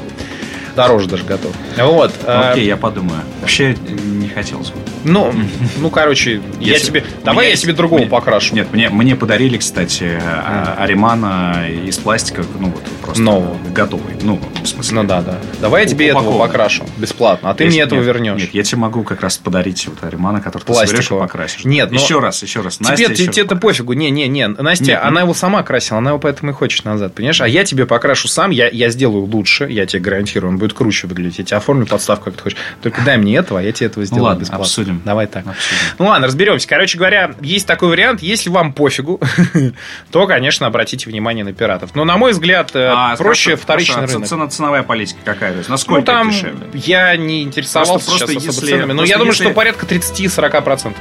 Дороже 0.75 1.07
даже 1.07 1.23
готов. 1.23 1.51
Вот. 1.77 2.11
а, 2.25 2.51
Окей, 2.51 2.65
я 2.65 2.77
подумаю. 2.77 3.21
Вообще 3.41 3.75
не 3.85 4.27
хотелось 4.27 4.69
бы. 4.69 4.77
Ну, 5.03 5.31
ну, 5.77 5.89
короче, 5.89 6.41
я 6.59 6.79
тебе... 6.79 7.03
Давай 7.23 7.51
я 7.51 7.55
тебе 7.55 7.73
другого 7.73 8.05
покрашу. 8.05 8.55
Нет, 8.55 8.73
мне, 8.73 8.89
мне 8.89 9.15
подарили, 9.15 9.57
кстати, 9.57 10.19
а- 10.21 10.75
Аримана 10.79 11.67
из 11.85 11.97
пластика, 11.97 12.43
ну 12.59 12.69
вот 12.69 12.83
просто 13.01 13.21
Нового. 13.21 13.57
готовый. 13.73 14.15
Ну, 14.21 14.39
в 14.63 14.67
смысле. 14.67 14.95
Ну 14.95 15.03
да, 15.03 15.21
да. 15.21 15.37
Давай 15.61 15.83
я 15.83 15.87
тебе 15.87 16.07
этого 16.07 16.39
покрашу 16.39 16.85
бесплатно, 16.97 17.51
а 17.51 17.53
ты 17.53 17.65
мне 17.65 17.81
этого 17.81 18.01
вернешь. 18.01 18.41
Нет, 18.41 18.53
я 18.53 18.63
тебе 18.63 18.79
могу 18.79 19.03
как 19.03 19.21
раз 19.21 19.37
подарить 19.37 19.87
вот 19.87 20.03
Аримана, 20.03 20.41
который 20.41 20.63
ты 20.63 20.73
соберешь 20.73 21.11
и 21.11 21.13
покрасишь. 21.13 21.65
Нет, 21.65 21.91
но- 21.91 21.99
еще 21.99 22.19
раз, 22.19 22.41
еще 22.41 22.61
раз. 22.61 22.77
Тебе, 22.77 23.13
это 23.43 23.55
пофигу. 23.55 23.93
Не, 23.93 24.09
не, 24.09 24.27
не. 24.27 24.47
Настя, 24.47 24.85
Нет, 24.85 24.99
она 25.01 25.11
ну- 25.11 25.19
его 25.19 25.33
сама 25.33 25.61
красила, 25.63 25.99
она 25.99 26.11
его 26.11 26.19
поэтому 26.19 26.51
и 26.51 26.53
хочет 26.53 26.83
назад, 26.85 27.13
понимаешь? 27.13 27.41
А 27.41 27.47
я 27.47 27.63
тебе 27.63 27.85
покрашу 27.85 28.27
сам, 28.27 28.49
я, 28.51 28.67
я 28.69 28.89
сделаю 28.89 29.25
лучше, 29.25 29.67
я 29.69 29.85
тебе 29.85 30.01
гарантирую, 30.01 30.51
он 30.53 30.57
будет 30.65 30.77
круче 30.77 31.07
выглядеть. 31.07 31.39
Я 31.39 31.45
тебе 31.45 31.57
оформлю 31.57 31.85
подставку, 31.85 32.25
как 32.25 32.35
ты 32.35 32.43
хочешь. 32.43 32.57
Только 32.81 33.01
дай 33.03 33.17
мне 33.17 33.35
этого, 33.37 33.59
а 33.59 33.63
я 33.63 33.71
тебе 33.71 33.87
этого 33.87 34.05
сделаю 34.05 34.25
ладно, 34.25 34.41
бесплатно. 34.41 34.63
обсудим. 34.65 35.01
Давай 35.05 35.27
так. 35.27 35.45
Обсудим. 35.47 35.77
Ну 35.99 36.05
ладно, 36.07 36.27
разберемся. 36.27 36.67
Короче 36.67 36.97
говоря, 36.97 37.31
есть 37.41 37.67
такой 37.67 37.89
вариант. 37.89 38.21
Если 38.21 38.49
вам 38.49 38.73
пофигу, 38.73 39.19
то, 40.11 40.27
конечно, 40.27 40.67
обратите 40.67 41.09
внимание 41.09 41.43
на 41.45 41.53
пиратов. 41.53 41.95
Но, 41.95 42.05
на 42.05 42.17
мой 42.17 42.31
взгляд, 42.31 42.71
э, 42.75 42.87
А, 42.93 43.15
проще 43.15 43.51
хорошо, 43.51 43.63
вторичный 43.63 44.03
а 44.03 44.07
рынок. 44.07 44.27
цена- 44.27 44.47
ценовая 44.47 44.83
политика 44.83 45.19
какая? 45.23 45.51
То 45.51 45.57
есть 45.59 45.69
насколько 45.69 45.99
Ну, 46.01 46.05
там 46.05 46.29
дешевле? 46.31 46.55
я 46.73 47.15
не 47.17 47.43
интересовался 47.43 47.93
Просто- 48.05 48.09
просто 48.11 48.27
сейчас 48.33 48.43
особо 48.49 48.65
если- 48.65 48.75
ценами. 48.77 48.91
Но 48.93 48.97
просто 48.99 49.09
я 49.13 49.17
думаю, 49.17 49.31
если- 49.33 49.43
что 49.45 49.53
порядка 49.53 49.85
30-40%. 49.85 50.95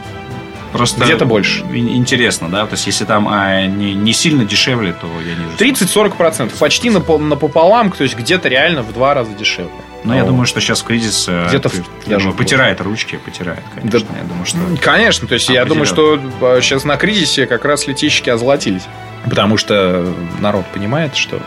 Просто 0.74 1.04
Где-то 1.04 1.24
больше. 1.24 1.60
ин- 1.72 1.88
Интересно, 1.96 2.48
да? 2.50 2.66
То 2.66 2.72
есть, 2.74 2.86
если 2.86 3.04
там 3.04 3.28
а, 3.30 3.64
не, 3.66 3.94
не 3.94 4.12
сильно 4.12 4.44
дешевле, 4.44 4.92
то 4.92 5.06
я 5.20 5.34
не 5.36 5.44
вижу. 5.44 5.56
30-40%. 5.84 6.58
Почти 6.58 6.88
напо- 6.90 7.18
напополам, 7.18 7.92
то 7.92 8.02
есть 8.02 8.16
где-то 8.16 8.48
реально 8.48 8.82
в 8.82 8.92
два 8.92 9.14
раза 9.14 9.32
дешевле. 9.34 9.70
Но 10.04 10.14
я 10.14 10.22
Вот. 10.22 10.28
думаю, 10.30 10.46
что 10.46 10.60
сейчас 10.60 10.82
кризис 10.82 11.26
э, 11.28 11.46
Где-то 11.48 11.68
ты- 11.70 11.82
в- 11.82 12.06
я 12.06 12.18
думаю, 12.18 12.34
потирает 12.34 12.80
ручки, 12.80 13.16
потирает, 13.16 13.60
конечно. 13.74 14.06
Я 14.16 14.24
думаю, 14.24 14.44
что... 14.46 14.58
Конечно, 14.82 15.26
то 15.26 15.34
есть 15.34 15.48
я 15.48 15.64
думаю, 15.64 15.86
что 15.86 16.20
сейчас 16.60 16.84
на 16.84 16.96
кризисе 16.96 17.46
как 17.46 17.64
раз 17.64 17.86
летищики 17.86 18.28
озолотились. 18.30 18.82
Потому 19.24 19.56
что 19.56 20.12
народ 20.40 20.66
понимает, 20.66 21.16
что 21.16 21.40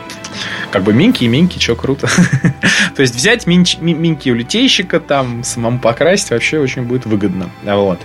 как 0.72 0.82
бы 0.82 0.92
минки 0.92 1.22
и 1.22 1.28
минки, 1.28 1.60
что 1.60 1.76
круто. 1.76 2.08
То 2.96 3.02
есть 3.02 3.14
взять 3.14 3.46
минч- 3.46 3.78
ми- 3.80 3.94
минки 3.94 4.28
у 4.30 4.34
литейщика, 4.34 4.98
там 4.98 5.44
самому 5.44 5.78
покрасить 5.78 6.30
вообще 6.30 6.58
очень 6.58 6.82
будет 6.82 7.06
выгодно. 7.06 7.50
Вот. 7.62 8.00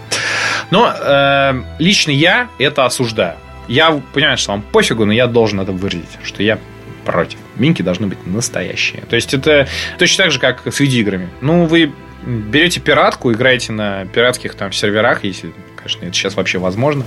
Но 0.69 0.93
э, 0.95 1.63
лично 1.79 2.11
я 2.11 2.49
это 2.59 2.85
осуждаю. 2.85 3.35
Я 3.67 3.99
понимаю, 4.13 4.37
что 4.37 4.51
вам 4.51 4.61
пофигу, 4.61 5.05
но 5.05 5.11
я 5.11 5.25
должен 5.25 5.59
это 5.59 5.71
выразить, 5.71 6.19
что 6.23 6.43
я 6.43 6.59
против. 7.03 7.39
Минки 7.55 7.81
должны 7.81 8.07
быть 8.07 8.25
настоящие. 8.25 9.03
То 9.09 9.15
есть 9.15 9.33
это 9.33 9.67
точно 9.97 10.25
так 10.25 10.31
же, 10.31 10.39
как 10.39 10.61
с 10.65 10.79
видеоиграми. 10.79 11.29
Ну, 11.41 11.65
вы 11.65 11.91
берете 12.25 12.79
пиратку, 12.79 13.31
играете 13.31 13.71
на 13.71 14.05
пиратских 14.05 14.55
там 14.55 14.71
серверах, 14.71 15.23
если, 15.23 15.53
конечно, 15.75 16.05
это 16.05 16.13
сейчас 16.13 16.35
вообще 16.35 16.57
возможно. 16.57 17.05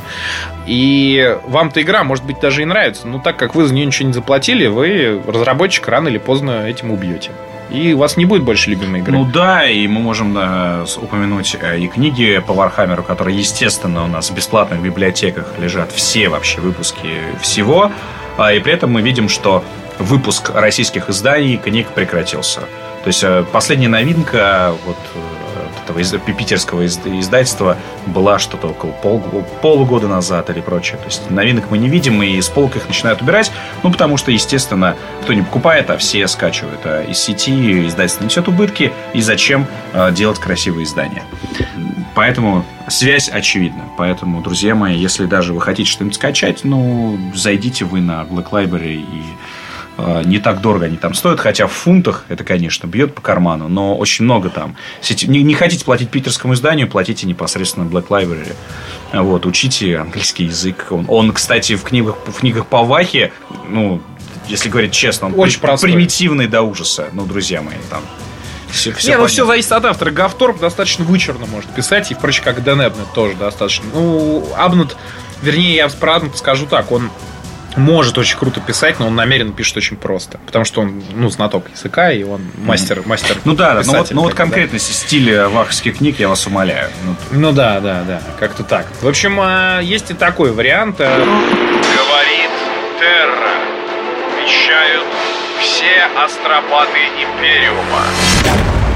И 0.67 1.37
вам-то 1.47 1.81
игра, 1.81 2.05
может 2.05 2.25
быть, 2.25 2.41
даже 2.41 2.63
и 2.63 2.65
нравится, 2.65 3.07
но 3.09 3.19
так 3.19 3.37
как 3.37 3.55
вы 3.55 3.65
за 3.65 3.75
нее 3.75 3.87
ничего 3.87 4.09
не 4.09 4.13
заплатили, 4.13 4.67
вы 4.67 5.21
разработчик 5.27 5.87
рано 5.89 6.09
или 6.09 6.19
поздно 6.19 6.69
этим 6.69 6.91
убьете. 6.91 7.31
И 7.71 7.95
у 7.95 7.99
вас 7.99 8.17
не 8.17 8.27
будет 8.27 8.45
больше 8.45 8.71
любимой 8.71 9.01
игры. 9.01 9.13
Ну 9.13 9.25
да, 9.25 9.69
и 9.69 9.89
мы 9.89 10.01
можем 10.01 10.35
да, 10.35 10.85
упомянуть 10.99 11.57
э, 11.61 11.81
и 11.81 11.89
книги 11.89 12.41
по 12.47 12.53
Вархаммеру, 12.53 13.03
которые, 13.03 13.37
естественно, 13.37 14.05
у 14.05 14.07
нас 14.07 14.31
в 14.31 14.35
бесплатных 14.35 14.81
библиотеках 14.81 15.55
лежат 15.59 15.91
все 15.91 16.29
вообще 16.29 16.61
выпуски 16.61 17.09
всего. 17.41 17.91
А, 18.39 18.53
и 18.53 18.61
при 18.61 18.73
этом 18.73 18.93
мы 18.93 19.03
видим, 19.03 19.29
что 19.29 19.65
выпуск 19.99 20.51
российских 20.55 21.09
изданий 21.09 21.57
книг 21.57 21.89
прекратился. 21.89 22.61
То 22.61 23.09
есть 23.09 23.23
э, 23.23 23.45
последняя 23.53 23.89
новинка 23.89 24.75
вот 24.85 24.97
этого 25.87 26.01
из, 26.01 26.11
питерского 26.11 26.85
издательства 26.87 27.77
была 28.07 28.39
что-то 28.39 28.69
около 28.69 28.91
пол, 28.91 29.21
полугода 29.63 30.09
назад 30.09 30.51
или 30.51 30.61
прочее. 30.61 30.99
То 30.99 31.05
есть 31.05 31.31
новинок 31.31 31.71
мы 31.71 31.79
не 31.79 31.89
видим, 31.89 32.23
и 32.23 32.41
с 32.41 32.49
полок 32.49 32.77
их 32.77 32.89
начинают 32.89 33.23
убирать, 33.23 33.53
ну, 33.83 33.93
потому 33.93 34.17
что, 34.17 34.33
естественно, 34.33 34.97
кто 35.23 35.33
не 35.33 35.43
покупает, 35.43 35.91
а 35.91 35.97
все 35.97 36.27
скачивают. 36.27 36.81
А 36.85 37.03
из 37.03 37.19
сети 37.19 37.87
издательство 37.87 38.25
несет 38.25 38.49
убытки, 38.49 38.93
и 39.15 39.21
зачем 39.21 39.67
э, 39.93 40.11
делать 40.13 40.39
красивые 40.39 40.85
издания? 40.85 41.23
Поэтому 42.15 42.65
связь 42.89 43.29
очевидна. 43.29 43.85
Поэтому, 43.97 44.41
друзья 44.43 44.75
мои, 44.75 44.97
если 44.97 45.27
даже 45.27 45.53
вы 45.53 45.61
хотите 45.61 45.89
что-нибудь 45.91 46.17
скачать, 46.17 46.65
ну, 46.65 47.19
зайдите 47.35 47.85
вы 47.85 48.01
на 48.01 48.23
Black 48.23 48.51
Library 48.51 48.95
и 48.95 49.23
Э, 49.23 49.56
не 50.25 50.39
так 50.39 50.61
дорого 50.61 50.87
они 50.87 50.97
там 50.97 51.15
стоят, 51.15 51.41
хотя 51.41 51.67
в 51.67 51.73
фунтах 51.73 52.25
это, 52.29 52.45
конечно, 52.45 52.87
бьет 52.87 53.15
по 53.15 53.23
карману, 53.23 53.69
но 53.69 53.97
очень 53.97 54.25
много 54.25 54.51
там. 54.51 54.77
Не, 55.23 55.43
не 55.43 55.55
хотите 55.55 55.85
платить 55.85 56.11
питерскому 56.11 56.55
изданию, 56.55 56.89
платите 56.89 57.27
непосредственно 57.27 57.89
Black 57.89 58.09
Library. 58.09 58.55
Вот, 59.13 59.47
учите 59.47 59.99
английский 59.99 60.45
язык. 60.45 60.89
Он, 60.91 61.07
он 61.09 61.33
кстати, 61.33 61.77
в 61.77 61.83
книгах, 61.83 62.17
в 62.27 62.41
книгах 62.41 62.67
по 62.67 62.83
Вахе, 62.83 63.33
ну, 63.69 64.03
если 64.49 64.69
говорить 64.69 64.93
честно, 64.93 65.29
он 65.29 65.35
очень 65.37 65.61
при, 65.61 65.77
примитивный 65.77 66.47
до 66.47 66.63
ужаса. 66.63 67.09
Ну, 67.13 67.25
друзья 67.25 67.63
мои, 67.63 67.77
там 67.91 68.03
все, 68.71 68.93
все 68.93 69.13
Не, 69.13 69.19
ну 69.19 69.27
все 69.27 69.47
зависит 69.47 69.73
от 69.73 69.85
автора. 69.85 70.11
Гафторп 70.11 70.61
достаточно 70.61 71.05
вычурно 71.05 71.47
может 71.47 71.71
писать, 71.71 72.11
и, 72.11 72.15
впрочем, 72.15 72.45
как 72.45 72.63
Дэн 72.63 72.83
Эбнет 72.83 73.13
тоже 73.15 73.35
достаточно. 73.35 73.87
Ну, 73.93 74.47
Абнет, 74.57 74.97
вернее, 75.43 75.75
я 75.77 75.89
про 75.89 76.17
Абнет 76.17 76.37
скажу 76.37 76.67
так, 76.67 76.93
он 76.93 77.11
может 77.77 78.19
очень 78.19 78.39
круто 78.39 78.61
писать, 78.61 78.99
но 78.99 79.07
он 79.07 79.15
намеренно 79.15 79.53
пишет 79.53 79.77
очень 79.77 79.97
просто. 79.97 80.39
Потому 80.47 80.65
что 80.65 80.81
он, 80.81 81.03
ну, 81.15 81.29
знаток 81.31 81.67
языка, 81.71 82.11
и 82.11 82.23
он 82.23 82.43
мастер, 82.57 82.99
mm. 83.01 83.09
мастер 83.09 83.37
Ну 83.45 83.55
да, 83.55 83.81
ну 83.85 83.93
вот, 83.93 84.11
ну 84.11 84.23
вот 84.23 84.35
конкретности 84.35 84.93
да. 84.93 84.99
стиля 84.99 85.49
ваховских 85.49 85.99
книг 85.99 86.19
я 86.19 86.29
вас 86.29 86.47
умоляю. 86.47 86.91
Ну, 87.05 87.17
ну 87.31 87.53
да, 87.53 87.81
да, 87.81 88.03
да, 88.07 88.23
как-то 88.39 88.65
так. 88.65 88.87
В 89.01 89.09
общем, 89.09 89.39
а, 89.41 89.81
есть 89.81 90.11
и 90.11 90.15
такой 90.15 90.53
вариант. 90.53 90.97
А. 91.01 91.19
Говорит 91.19 92.51
Терра. 92.99 94.43
Вещают 94.43 95.07
все 95.61 96.05
астробаты 96.17 96.99
Империума. 97.21 98.05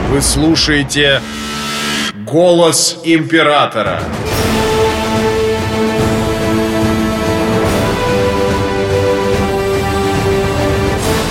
Вы 0.09 0.23
слушаете 0.23 1.21
«Голос 2.25 2.99
Императора». 3.05 4.03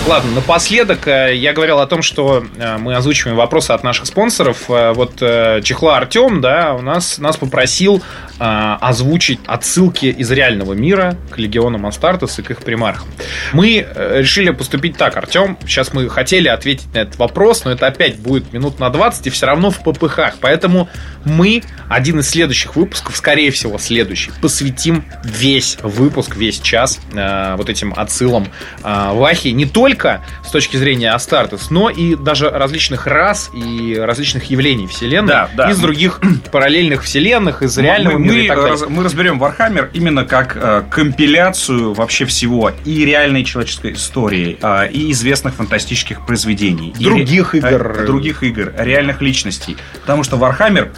Ладно, 0.09 0.31
напоследок 0.31 1.07
э, 1.07 1.35
я 1.35 1.53
говорил 1.53 1.77
о 1.77 1.85
том, 1.85 2.01
что 2.01 2.43
э, 2.57 2.77
мы 2.79 2.95
озвучиваем 2.95 3.37
вопросы 3.37 3.73
от 3.73 3.83
наших 3.83 4.07
спонсоров. 4.07 4.67
Э, 4.67 4.91
вот 4.91 5.17
Чехла 5.63 5.97
Артем, 5.97 6.41
да, 6.41 6.73
у 6.73 6.81
нас 6.81 7.19
нас 7.19 7.37
попросил 7.37 8.01
озвучить 8.39 9.39
отсылки 9.45 10.05
из 10.05 10.31
реального 10.31 10.73
мира 10.73 11.17
к 11.29 11.37
легионам 11.37 11.85
Астартес 11.85 12.39
и 12.39 12.41
к 12.41 12.51
их 12.51 12.59
примархам. 12.59 13.07
Мы 13.53 13.87
решили 13.95 14.51
поступить 14.51 14.97
так, 14.97 15.17
Артем. 15.17 15.57
Сейчас 15.61 15.93
мы 15.93 16.09
хотели 16.09 16.47
ответить 16.47 16.93
на 16.93 16.99
этот 16.99 17.17
вопрос, 17.17 17.65
но 17.65 17.71
это 17.71 17.87
опять 17.87 18.17
будет 18.17 18.53
минут 18.53 18.79
на 18.79 18.89
20 18.89 19.27
и 19.27 19.29
все 19.29 19.45
равно 19.45 19.71
в 19.71 19.79
ППХ. 19.83 20.35
Поэтому 20.41 20.89
мы 21.25 21.63
один 21.89 22.19
из 22.19 22.29
следующих 22.29 22.75
выпусков, 22.75 23.17
скорее 23.17 23.51
всего, 23.51 23.77
следующий, 23.77 24.31
посвятим 24.41 25.03
весь 25.23 25.77
выпуск, 25.81 26.35
весь 26.35 26.59
час 26.59 26.99
вот 27.11 27.69
этим 27.69 27.93
отсылкам 27.95 28.47
Вахи. 28.83 29.49
Не 29.49 29.65
только 29.65 30.21
с 30.45 30.51
точки 30.51 30.77
зрения 30.77 31.11
Astartes, 31.11 31.69
но 31.69 31.89
и 31.89 32.15
даже 32.15 32.49
различных 32.49 33.07
рас 33.07 33.49
и 33.53 33.95
различных 33.97 34.49
явлений 34.49 34.87
вселенной 34.87 35.27
да, 35.27 35.49
да. 35.55 35.71
из 35.71 35.79
других 35.79 36.21
параллельных 36.51 37.03
вселенных, 37.03 37.61
из 37.63 37.77
реального 37.77 38.17
мы, 38.17 38.25
мира. 38.25 38.28
Мы, 38.29 38.47
раз, 38.47 38.85
мы 38.87 39.03
разберем 39.03 39.39
Warhammer 39.39 39.89
именно 39.93 40.25
как 40.25 40.55
э, 40.55 40.83
компиляцию 40.89 41.93
вообще 41.93 42.25
всего 42.25 42.71
и 42.85 43.05
реальной 43.05 43.43
человеческой 43.43 43.93
истории, 43.93 44.57
э, 44.61 44.91
и 44.91 45.11
известных 45.11 45.55
фантастических 45.55 46.25
произведений. 46.25 46.93
Других 46.99 47.55
и, 47.55 47.59
игр. 47.59 48.01
Э, 48.01 48.05
других 48.05 48.43
игр, 48.43 48.73
реальных 48.77 49.21
личностей. 49.21 49.77
Потому 50.01 50.23
что 50.23 50.37
Warhammer 50.37 50.91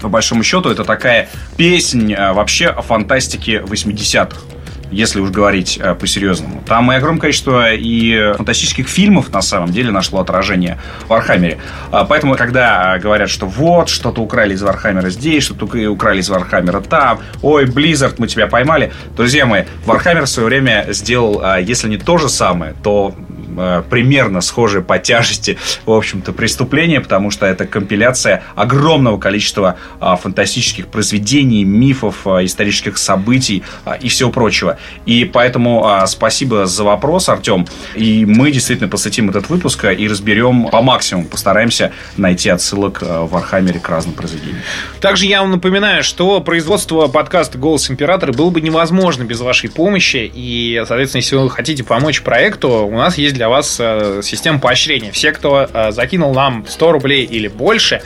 по 0.00 0.08
большому 0.08 0.44
счету, 0.44 0.70
это 0.70 0.84
такая 0.84 1.28
песнь 1.56 2.12
э, 2.12 2.32
вообще 2.32 2.66
о 2.68 2.82
фантастике 2.82 3.58
80-х 3.58 4.57
если 4.90 5.20
уж 5.20 5.30
говорить 5.30 5.78
э, 5.80 5.94
по-серьезному. 5.94 6.62
Там 6.66 6.90
и 6.92 6.96
огромное 6.96 7.20
количество 7.20 7.72
и 7.72 8.32
фантастических 8.36 8.88
фильмов, 8.88 9.32
на 9.32 9.42
самом 9.42 9.70
деле, 9.70 9.90
нашло 9.90 10.20
отражение 10.20 10.78
в 11.06 11.10
Warhammer 11.10 11.49
е. 11.49 11.58
А, 11.90 12.04
поэтому, 12.04 12.36
когда 12.36 12.98
говорят, 12.98 13.30
что 13.30 13.46
вот, 13.46 13.88
что-то 13.88 14.20
украли 14.20 14.54
из 14.54 14.62
Warhammer 14.62 15.05
а 15.05 15.10
здесь, 15.10 15.44
что-то 15.44 15.66
украли 15.90 16.20
из 16.20 16.28
Warhammer 16.28 16.75
а 16.75 16.80
там, 16.80 17.20
ой, 17.42 17.66
Blizzard, 17.66 18.14
мы 18.18 18.28
тебя 18.28 18.46
поймали. 18.46 18.92
Друзья 19.16 19.46
мои, 19.46 19.64
Warhammer 19.84 20.24
в 20.24 20.28
свое 20.28 20.48
время 20.48 20.86
сделал, 20.90 21.40
а, 21.42 21.58
если 21.58 21.88
не 21.88 21.98
то 21.98 22.18
же 22.18 22.28
самое, 22.28 22.74
то 22.82 23.14
Э, 23.58 23.82
примерно 23.88 24.40
схожие 24.40 24.82
по 24.82 24.98
тяжести, 24.98 25.58
в 25.84 25.90
общем-то, 25.90 26.32
преступления, 26.32 27.00
потому 27.00 27.30
что 27.30 27.46
это 27.46 27.66
компиляция 27.66 28.42
огромного 28.54 29.18
количества 29.18 29.76
а, 30.00 30.16
фантастических 30.16 30.86
произведений, 30.86 31.64
мифов, 31.64 32.26
а, 32.26 32.44
исторических 32.44 32.98
событий 32.98 33.64
а, 33.84 33.94
и 33.94 34.08
всего 34.08 34.30
прочего. 34.30 34.77
И 35.06 35.24
поэтому 35.24 35.86
а, 35.86 36.06
спасибо 36.06 36.66
за 36.66 36.84
вопрос, 36.84 37.28
Артем. 37.28 37.66
И 37.94 38.24
мы 38.24 38.50
действительно 38.50 38.88
посвятим 38.88 39.30
этот 39.30 39.48
выпуск 39.48 39.84
и 39.84 40.08
разберем 40.08 40.68
по 40.68 40.82
максимуму, 40.82 41.28
постараемся 41.28 41.92
найти 42.16 42.48
отсылок 42.48 43.02
а, 43.02 43.26
в 43.26 43.36
Архамере 43.36 43.80
к 43.80 43.88
разным 43.88 44.14
произведениям. 44.14 44.62
Также 45.00 45.26
я 45.26 45.40
вам 45.42 45.50
напоминаю, 45.50 46.02
что 46.02 46.40
производство 46.40 47.06
подкаста 47.08 47.58
«Голос 47.58 47.90
Императора» 47.90 48.32
было 48.32 48.50
бы 48.50 48.60
невозможно 48.60 49.24
без 49.24 49.40
вашей 49.40 49.70
помощи. 49.70 50.30
И, 50.32 50.82
соответственно, 50.86 51.20
если 51.20 51.36
вы 51.36 51.50
хотите 51.50 51.84
помочь 51.84 52.22
проекту, 52.22 52.86
у 52.86 52.96
нас 52.96 53.18
есть 53.18 53.34
для 53.34 53.48
вас 53.48 53.80
система 54.22 54.58
поощрения. 54.58 55.12
Все, 55.12 55.32
кто 55.32 55.68
закинул 55.90 56.34
нам 56.34 56.64
100 56.68 56.92
рублей 56.92 57.24
или 57.24 57.48
больше, 57.48 58.02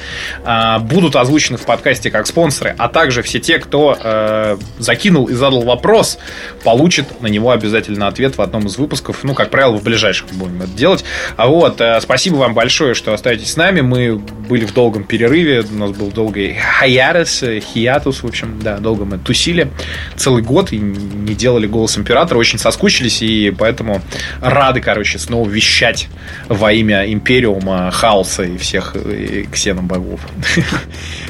будут 0.81 1.16
озвучены 1.16 1.59
в 1.59 1.64
подкасте 1.64 2.11
как 2.11 2.27
спонсоры, 2.27 2.75
а 2.79 2.89
также 2.89 3.23
все 3.23 3.41
те, 3.41 3.59
кто 3.59 4.59
закинул 4.79 5.27
и 5.27 5.35
задал 5.35 5.62
вопрос, 5.62 6.18
получат 6.65 7.21
на 7.23 7.27
него 7.27 7.51
обязательно 7.51 8.09
ответ 8.09 8.37
в 8.37 8.43
одном 8.43 8.67
из 8.67 8.77
выпусков. 8.79 9.25
Ну, 9.25 9.35
как 9.35 9.51
правило, 9.51 9.77
в 9.77 9.83
ближайших 9.83 10.29
будем 10.33 10.63
это 10.63 10.73
делать. 10.73 11.05
А 11.37 11.49
вот, 11.49 11.81
спасибо 12.01 12.37
вам 12.37 12.55
большое, 12.55 12.95
что 12.95 13.13
остаетесь 13.13 13.53
с 13.53 13.57
нами. 13.57 13.81
Мы 13.81 14.17
были 14.17 14.65
в 14.65 14.73
долгом 14.73 15.05
перерыве, 15.05 15.63
у 15.63 15.75
нас 15.75 15.91
был 15.93 16.11
долгий 16.11 16.55
хаярес, 16.55 17.45
хиатус, 17.73 18.23
в 18.23 18.27
общем, 18.27 18.61
да, 18.61 18.79
долго 18.79 19.05
мы 19.05 19.19
тусили 19.19 19.71
целый 20.17 20.43
год 20.43 20.73
и 20.73 20.79
не 20.79 21.35
делали 21.35 21.67
голос 21.67 21.97
императора, 21.99 22.39
очень 22.39 22.59
соскучились, 22.59 23.23
и 23.23 23.51
поэтому 23.57 24.03
рады, 24.41 24.81
короче, 24.81 25.19
снова 25.19 25.49
вещать 25.49 26.09
во 26.49 26.73
имя 26.73 27.11
Империума, 27.13 27.91
Хаоса 27.91 28.45
и 28.45 28.57
всех 28.57 28.97
и 28.97 29.49
ксенобогов. 29.51 30.21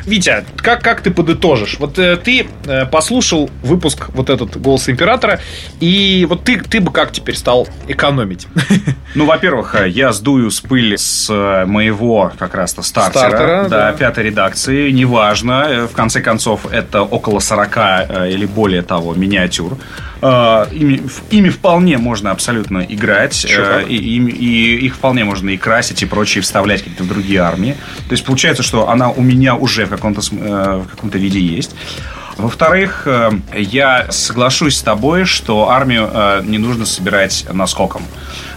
Витя, 0.07 0.45
как, 0.57 0.83
как 0.83 1.01
ты 1.01 1.11
подытожишь? 1.11 1.77
Вот 1.79 1.99
э, 1.99 2.17
ты 2.17 2.47
э, 2.67 2.87
послушал 2.87 3.51
выпуск 3.63 4.09
вот 4.15 4.31
этот 4.31 4.61
«Голос 4.61 4.89
Императора», 4.89 5.41
и 5.81 6.27
вот 6.29 6.45
ты, 6.45 6.61
ты 6.61 6.81
бы 6.81 6.93
как 6.93 7.13
теперь 7.13 7.37
стал 7.37 7.69
экономить? 7.89 8.47
Ну, 9.15 9.27
во-первых, 9.27 9.75
э, 9.75 9.91
я 9.91 10.11
сдую 10.13 10.51
с 10.51 10.61
пыли 10.61 10.97
с 10.97 11.29
э, 11.29 11.67
моего 11.67 12.33
как 12.39 12.55
раз-то 12.55 12.81
стартера, 12.81 13.29
стартера 13.29 13.69
да, 13.69 13.69
да, 13.69 13.93
пятой 13.93 14.25
редакции, 14.25 14.91
неважно, 14.91 15.67
э, 15.69 15.87
в 15.87 15.93
конце 15.93 16.23
концов, 16.23 16.67
это 16.73 17.03
около 17.03 17.39
40 17.39 17.77
или 18.31 18.47
более 18.47 18.81
того 18.81 19.13
миниатюр. 19.15 19.77
Ими, 20.23 21.03
ими 21.31 21.49
вполне 21.49 21.99
можно 21.99 22.31
абсолютно 22.31 22.87
играть 22.89 23.45
и, 23.45 23.97
и, 23.97 24.19
и 24.19 24.87
их 24.87 24.95
вполне 24.95 25.25
можно 25.25 25.51
и 25.51 25.57
красить, 25.57 26.03
и 26.03 26.07
прочее 26.07 26.43
вставлять 26.43 26.83
какие-то 26.83 27.03
в 27.03 27.09
другие 27.09 27.41
армии. 27.41 27.73
То 28.09 28.13
есть 28.13 28.25
получается, 28.25 28.63
что 28.63 28.89
она 28.89 29.11
у 29.11 29.21
меня 29.21 29.57
уже 29.57 29.85
в 29.87 29.91
каком-то, 29.91 30.21
э, 30.21 30.83
в 30.87 30.89
каком-то 30.89 31.19
виде 31.19 31.41
есть. 31.41 31.75
Во-вторых, 32.37 33.03
э, 33.07 33.31
я 33.57 34.11
соглашусь 34.11 34.77
с 34.77 34.83
тобой, 34.83 35.25
что 35.25 35.69
армию 35.71 36.09
э, 36.13 36.43
не 36.45 36.59
нужно 36.59 36.87
собирать 36.87 37.47
наскоком. 37.53 38.03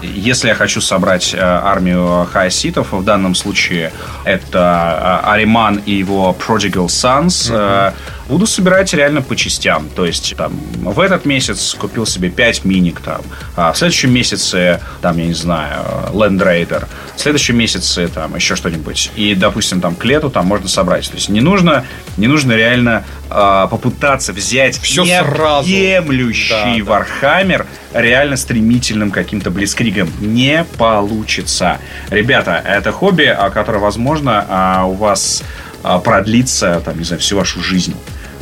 Если 0.05 0.49
я 0.49 0.55
хочу 0.55 0.81
собрать 0.81 1.33
э, 1.33 1.39
армию 1.39 2.27
хаоситов, 2.31 2.91
в 2.91 3.03
данном 3.03 3.35
случае 3.35 3.91
это 4.23 5.21
э, 5.23 5.29
Ариман 5.29 5.81
и 5.85 5.93
его 5.93 6.35
Prodigal 6.37 6.87
Sons, 6.87 7.49
э, 7.51 7.91
буду 8.27 8.47
собирать 8.47 8.93
реально 8.93 9.21
по 9.21 9.35
частям. 9.35 9.89
То 9.95 10.05
есть 10.05 10.35
там 10.35 10.53
в 10.75 10.99
этот 10.99 11.25
месяц 11.25 11.73
купил 11.73 12.05
себе 12.05 12.29
5 12.29 12.65
миник 12.65 12.99
там, 13.01 13.21
а 13.55 13.71
в 13.71 13.77
следующем 13.77 14.11
месяце 14.11 14.81
там, 15.01 15.17
я 15.17 15.25
не 15.25 15.33
знаю, 15.33 15.85
Land 16.11 16.39
Raider, 16.43 16.87
в 17.15 17.19
следующем 17.19 17.57
месяце 17.57 18.07
там 18.07 18.35
еще 18.35 18.55
что-нибудь. 18.55 19.11
И, 19.15 19.35
допустим, 19.35 19.81
там 19.81 19.95
к 19.95 20.03
лету 20.05 20.29
там 20.29 20.45
можно 20.45 20.67
собрать. 20.67 21.09
То 21.09 21.15
есть 21.15 21.29
не 21.29 21.41
нужно, 21.41 21.85
не 22.17 22.27
нужно 22.27 22.53
реально 22.53 23.03
э, 23.29 23.67
попытаться 23.69 24.33
взять 24.33 24.79
Всё 24.79 25.03
сразу. 25.23 25.67
Да, 26.49 26.65
да. 26.85 26.91
Warhammer 26.91 27.65
реально 27.93 28.37
стремительным 28.37 29.11
каким-то 29.11 29.49
блицкригом. 30.03 30.33
Не 30.33 30.65
получится. 30.77 31.79
Ребята, 32.09 32.61
это 32.65 32.91
хобби, 32.91 33.23
а, 33.25 33.49
которое, 33.49 33.79
возможно, 33.79 34.45
а, 34.47 34.85
у 34.85 34.93
вас 34.93 35.43
а, 35.83 35.99
продлится, 35.99 36.81
там, 36.83 36.97
не 36.97 37.03
знаю, 37.03 37.21
всю 37.21 37.37
вашу 37.37 37.61
жизнь. 37.61 37.95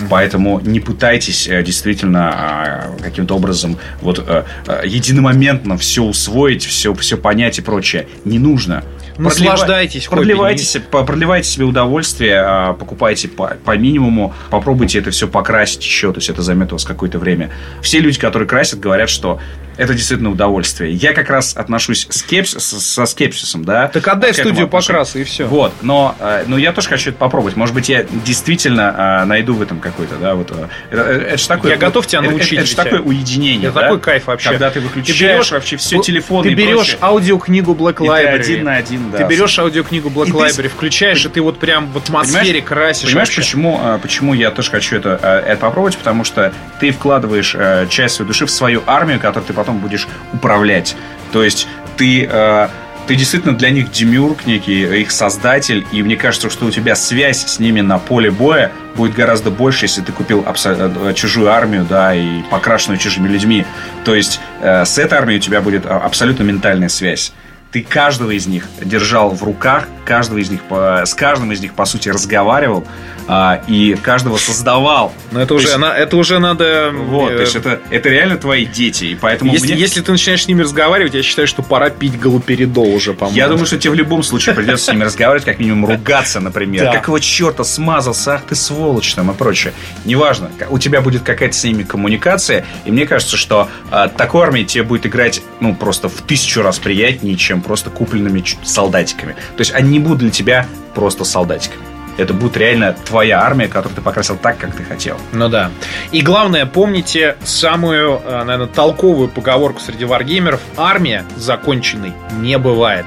Поэтому 0.09 0.59
не 0.59 0.79
пытайтесь 0.79 1.47
э, 1.47 1.63
действительно 1.63 2.95
каким-то 3.01 3.35
образом 3.35 3.77
вот 4.01 4.23
э, 4.25 4.43
э, 4.67 4.81
единомоментно 4.85 5.77
все 5.77 6.03
усвоить, 6.03 6.65
все, 6.65 6.93
все 6.95 7.15
понять 7.15 7.59
и 7.59 7.61
прочее. 7.61 8.07
Не 8.25 8.39
нужно. 8.39 8.83
Наслаждайтесь 9.17 10.07
продлевайте, 10.07 10.63
себе, 10.63 10.83
по- 10.89 11.03
продлевайте 11.03 11.47
себе 11.47 11.65
удовольствие, 11.65 12.75
покупайте 12.79 13.27
по, 13.27 13.55
по 13.63 13.77
минимуму, 13.77 14.33
попробуйте 14.49 14.97
это 14.97 15.11
все 15.11 15.27
покрасить 15.27 15.83
еще, 15.83 16.11
то 16.11 16.17
есть 16.17 16.29
это 16.29 16.41
займет 16.41 16.71
у 16.71 16.75
вас 16.75 16.83
какое-то 16.83 17.19
время. 17.19 17.51
Все 17.83 17.99
люди, 17.99 18.19
которые 18.19 18.49
красят, 18.49 18.79
говорят, 18.79 19.09
что 19.09 19.39
это 19.77 19.93
действительно 19.93 20.31
удовольствие. 20.31 20.91
Я 20.93 21.13
как 21.13 21.29
раз 21.29 21.55
отношусь 21.55 22.07
скепс- 22.09 22.59
со 22.59 23.05
скепсисом, 23.05 23.65
да. 23.65 23.87
Так 23.87 24.07
отдай 24.07 24.33
студию 24.33 24.67
покраса 24.67 25.19
и 25.19 25.23
все. 25.23 25.45
Вот, 25.45 25.73
но, 25.81 26.15
э, 26.19 26.43
но 26.47 26.57
я 26.57 26.71
тоже 26.73 26.89
хочу 26.89 27.09
это 27.11 27.19
попробовать. 27.19 27.55
Может 27.55 27.73
быть, 27.75 27.89
я 27.89 28.03
действительно 28.25 29.21
э, 29.23 29.25
найду 29.25 29.53
в 29.53 29.61
этом 29.61 29.79
какой-то, 29.79 30.15
да, 30.15 30.35
вот. 30.35 30.51
э, 30.51 30.67
Это, 30.91 31.01
это 31.01 31.47
такое. 31.47 31.71
Я 31.71 31.77
готов 31.77 32.07
тебя 32.07 32.21
это- 32.21 32.29
научить, 32.31 32.53
Это, 32.53 32.65
же 32.65 32.71
Витя. 32.71 32.83
такое 32.83 32.99
уединение, 33.01 33.69
Это 33.69 33.75
да? 33.75 33.81
такой 33.83 33.99
кайф 33.99 34.27
вообще. 34.27 34.49
Когда 34.49 34.69
ты 34.69 34.79
выключаешь 34.79 35.51
вообще 35.51 35.77
все 35.77 36.01
телефоны 36.01 36.43
Ты 36.43 36.51
и 36.51 36.55
берешь 36.55 36.97
аудиокнигу 37.01 37.73
Black 37.73 37.93
И 37.93 37.97
ты 37.97 38.03
Library. 38.05 38.27
один 38.39 38.63
на 38.65 38.75
один, 38.75 39.11
да. 39.11 39.17
Ты 39.19 39.23
берешь 39.25 39.57
аудиокнигу 39.59 40.09
Black 40.09 40.27
И 40.29 40.31
ты 40.31 40.37
Library, 40.37 40.69
включаешь, 40.69 41.25
и 41.25 41.29
ты 41.29 41.41
вот 41.41 41.59
прям 41.59 41.91
в 41.91 41.97
атмосфере 41.97 42.61
красишь. 42.61 43.07
Понимаешь, 43.09 43.29
вообще. 43.29 43.41
почему, 43.41 43.99
почему 44.01 44.33
я 44.33 44.51
тоже 44.51 44.71
хочу 44.71 44.95
это, 44.97 45.19
это 45.45 45.57
попробовать? 45.61 45.97
Потому 45.97 46.23
что 46.23 46.53
ты 46.79 46.91
вкладываешь 46.91 47.55
часть 47.89 48.15
своей 48.15 48.27
души 48.27 48.45
в 48.45 48.51
свою 48.51 48.81
армию, 48.85 49.19
которой 49.19 49.43
ты 49.43 49.53
потом 49.63 49.79
будешь 49.79 50.07
управлять. 50.33 50.95
То 51.31 51.41
есть 51.41 51.67
ты, 51.95 52.27
а, 52.29 52.69
ты 53.07 53.15
действительно 53.15 53.55
для 53.55 53.69
них 53.69 53.91
демиург 53.91 54.45
некий, 54.45 55.01
их 55.01 55.09
создатель, 55.11 55.85
и 55.93 56.03
мне 56.03 56.17
кажется, 56.17 56.49
что 56.49 56.65
у 56.65 56.71
тебя 56.71 56.95
связь 56.95 57.45
с 57.45 57.59
ними 57.59 57.79
на 57.79 57.97
поле 57.97 58.29
боя 58.29 58.71
будет 58.95 59.15
гораздо 59.15 59.51
больше, 59.51 59.85
если 59.85 60.01
ты 60.01 60.11
купил 60.11 60.45
э, 60.45 61.13
чужую 61.15 61.49
армию, 61.49 61.85
да, 61.89 62.13
и 62.13 62.41
покрашенную 62.51 62.97
чужими 62.97 63.29
людьми. 63.29 63.65
То 64.03 64.13
есть 64.13 64.41
э, 64.61 64.83
с 64.83 64.97
этой 64.97 65.17
армией 65.17 65.37
у 65.37 65.41
тебя 65.41 65.61
будет 65.61 65.85
а, 65.85 65.97
абсолютно 65.97 66.43
ментальная 66.43 66.89
связь 66.89 67.33
ты 67.73 67.81
каждого 67.81 68.29
из 68.29 68.45
них 68.45 68.67
держал 68.81 69.31
в 69.31 69.43
руках, 69.43 69.87
каждого 70.05 70.37
из 70.37 70.49
них, 70.51 70.61
с 70.69 71.13
каждым 71.15 71.51
из 71.51 71.59
них, 71.59 71.73
по 71.73 71.85
сути, 71.85 72.07
разговаривал 72.09 72.85
а, 73.27 73.63
и 73.67 73.95
каждого 73.95 74.37
создавал. 74.37 75.11
Но 75.31 75.39
это 75.39 75.47
То 75.49 75.55
уже, 75.55 75.67
есть- 75.69 75.79
на- 75.79 75.93
это 75.95 76.17
уже 76.17 76.39
надо... 76.39 76.91
Вот, 76.93 77.31
э, 77.31 77.35
то 77.35 77.41
есть 77.41 77.55
это, 77.55 77.79
это 77.89 78.09
реально 78.09 78.37
твои 78.37 78.65
дети, 78.65 79.05
и 79.05 79.15
поэтому 79.15 79.51
если, 79.51 79.71
мне- 79.73 79.81
если 79.81 80.01
ты 80.01 80.11
начинаешь 80.11 80.43
с 80.43 80.47
ними 80.47 80.61
разговаривать, 80.61 81.13
я 81.15 81.23
считаю, 81.23 81.47
что 81.47 81.63
пора 81.63 81.89
пить 81.89 82.19
галоперидол 82.19 82.93
уже, 82.93 83.13
по-моему. 83.13 83.37
Я 83.37 83.47
думаю, 83.47 83.65
что 83.65 83.77
тебе 83.79 83.91
в 83.91 83.95
любом 83.95 84.21
случае 84.23 84.53
придется 84.53 84.85
с 84.85 84.91
ними 84.91 85.03
разговаривать, 85.05 85.45
как 85.45 85.57
минимум 85.59 85.85
ругаться, 85.89 86.41
например. 86.41 86.91
Какого 86.91 87.19
черта 87.19 87.63
смазался, 87.63 88.35
ах 88.35 88.43
ты 88.43 88.55
сволочь 88.55 89.15
там 89.15 89.31
и 89.31 89.33
прочее. 89.33 89.73
Неважно, 90.05 90.51
у 90.69 90.77
тебя 90.77 91.01
будет 91.01 91.23
какая-то 91.23 91.55
с 91.55 91.63
ними 91.63 91.83
коммуникация, 91.83 92.65
и 92.85 92.91
мне 92.91 93.07
кажется, 93.07 93.37
что 93.37 93.69
а, 93.89 94.09
такой 94.09 94.43
армии 94.43 94.63
тебе 94.63 94.83
будет 94.83 95.05
играть, 95.07 95.41
ну, 95.59 95.73
просто 95.73 96.09
в 96.09 96.21
тысячу 96.21 96.61
раз 96.61 96.77
приятнее, 96.77 97.35
чем 97.37 97.62
просто 97.63 97.89
купленными 97.89 98.43
солдатиками. 98.63 99.33
То 99.33 99.61
есть 99.61 99.73
они 99.73 99.91
не 99.91 99.99
будут 99.99 100.19
для 100.19 100.31
тебя 100.31 100.67
просто 100.93 101.23
солдатиками. 101.23 101.81
Это 102.15 102.35
будет 102.35 102.57
реально 102.57 102.93
твоя 102.93 103.41
армия, 103.41 103.67
которую 103.67 103.95
ты 103.95 104.01
покрасил 104.03 104.37
так, 104.37 104.59
как 104.59 104.75
ты 104.75 104.83
хотел. 104.83 105.17
Ну 105.31 105.49
да. 105.49 105.71
И 106.11 106.21
главное, 106.21 106.67
помните 106.67 107.37
самую, 107.43 108.21
наверное, 108.23 108.67
толковую 108.67 109.29
поговорку 109.29 109.79
среди 109.79 110.05
варгеймеров. 110.05 110.61
Армия 110.77 111.25
законченной 111.37 112.13
не 112.33 112.59
бывает. 112.59 113.05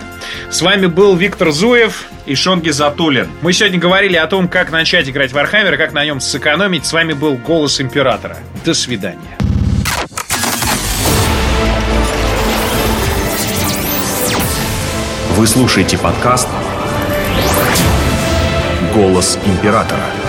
С 0.51 0.61
вами 0.61 0.87
был 0.87 1.15
Виктор 1.15 1.53
Зуев. 1.53 2.07
И 2.27 2.35
Шонги 2.35 2.71
Затулин. 2.71 3.29
Мы 3.41 3.53
сегодня 3.53 3.79
говорили 3.79 4.17
о 4.17 4.27
том, 4.27 4.49
как 4.49 4.73
начать 4.73 5.09
играть 5.09 5.31
в 5.31 5.37
Warhammer, 5.37 5.75
и 5.75 5.77
как 5.77 5.93
на 5.93 6.05
нем 6.05 6.19
сэкономить. 6.19 6.85
С 6.85 6.93
вами 6.93 7.13
был 7.13 7.37
Голос 7.37 7.81
Императора. 7.81 8.39
До 8.65 8.75
свидания. 8.75 9.39
Вы 15.37 15.47
слушаете 15.47 15.99
подкаст 15.99 16.49
«Голос 18.95 19.39
императора». 19.45 20.26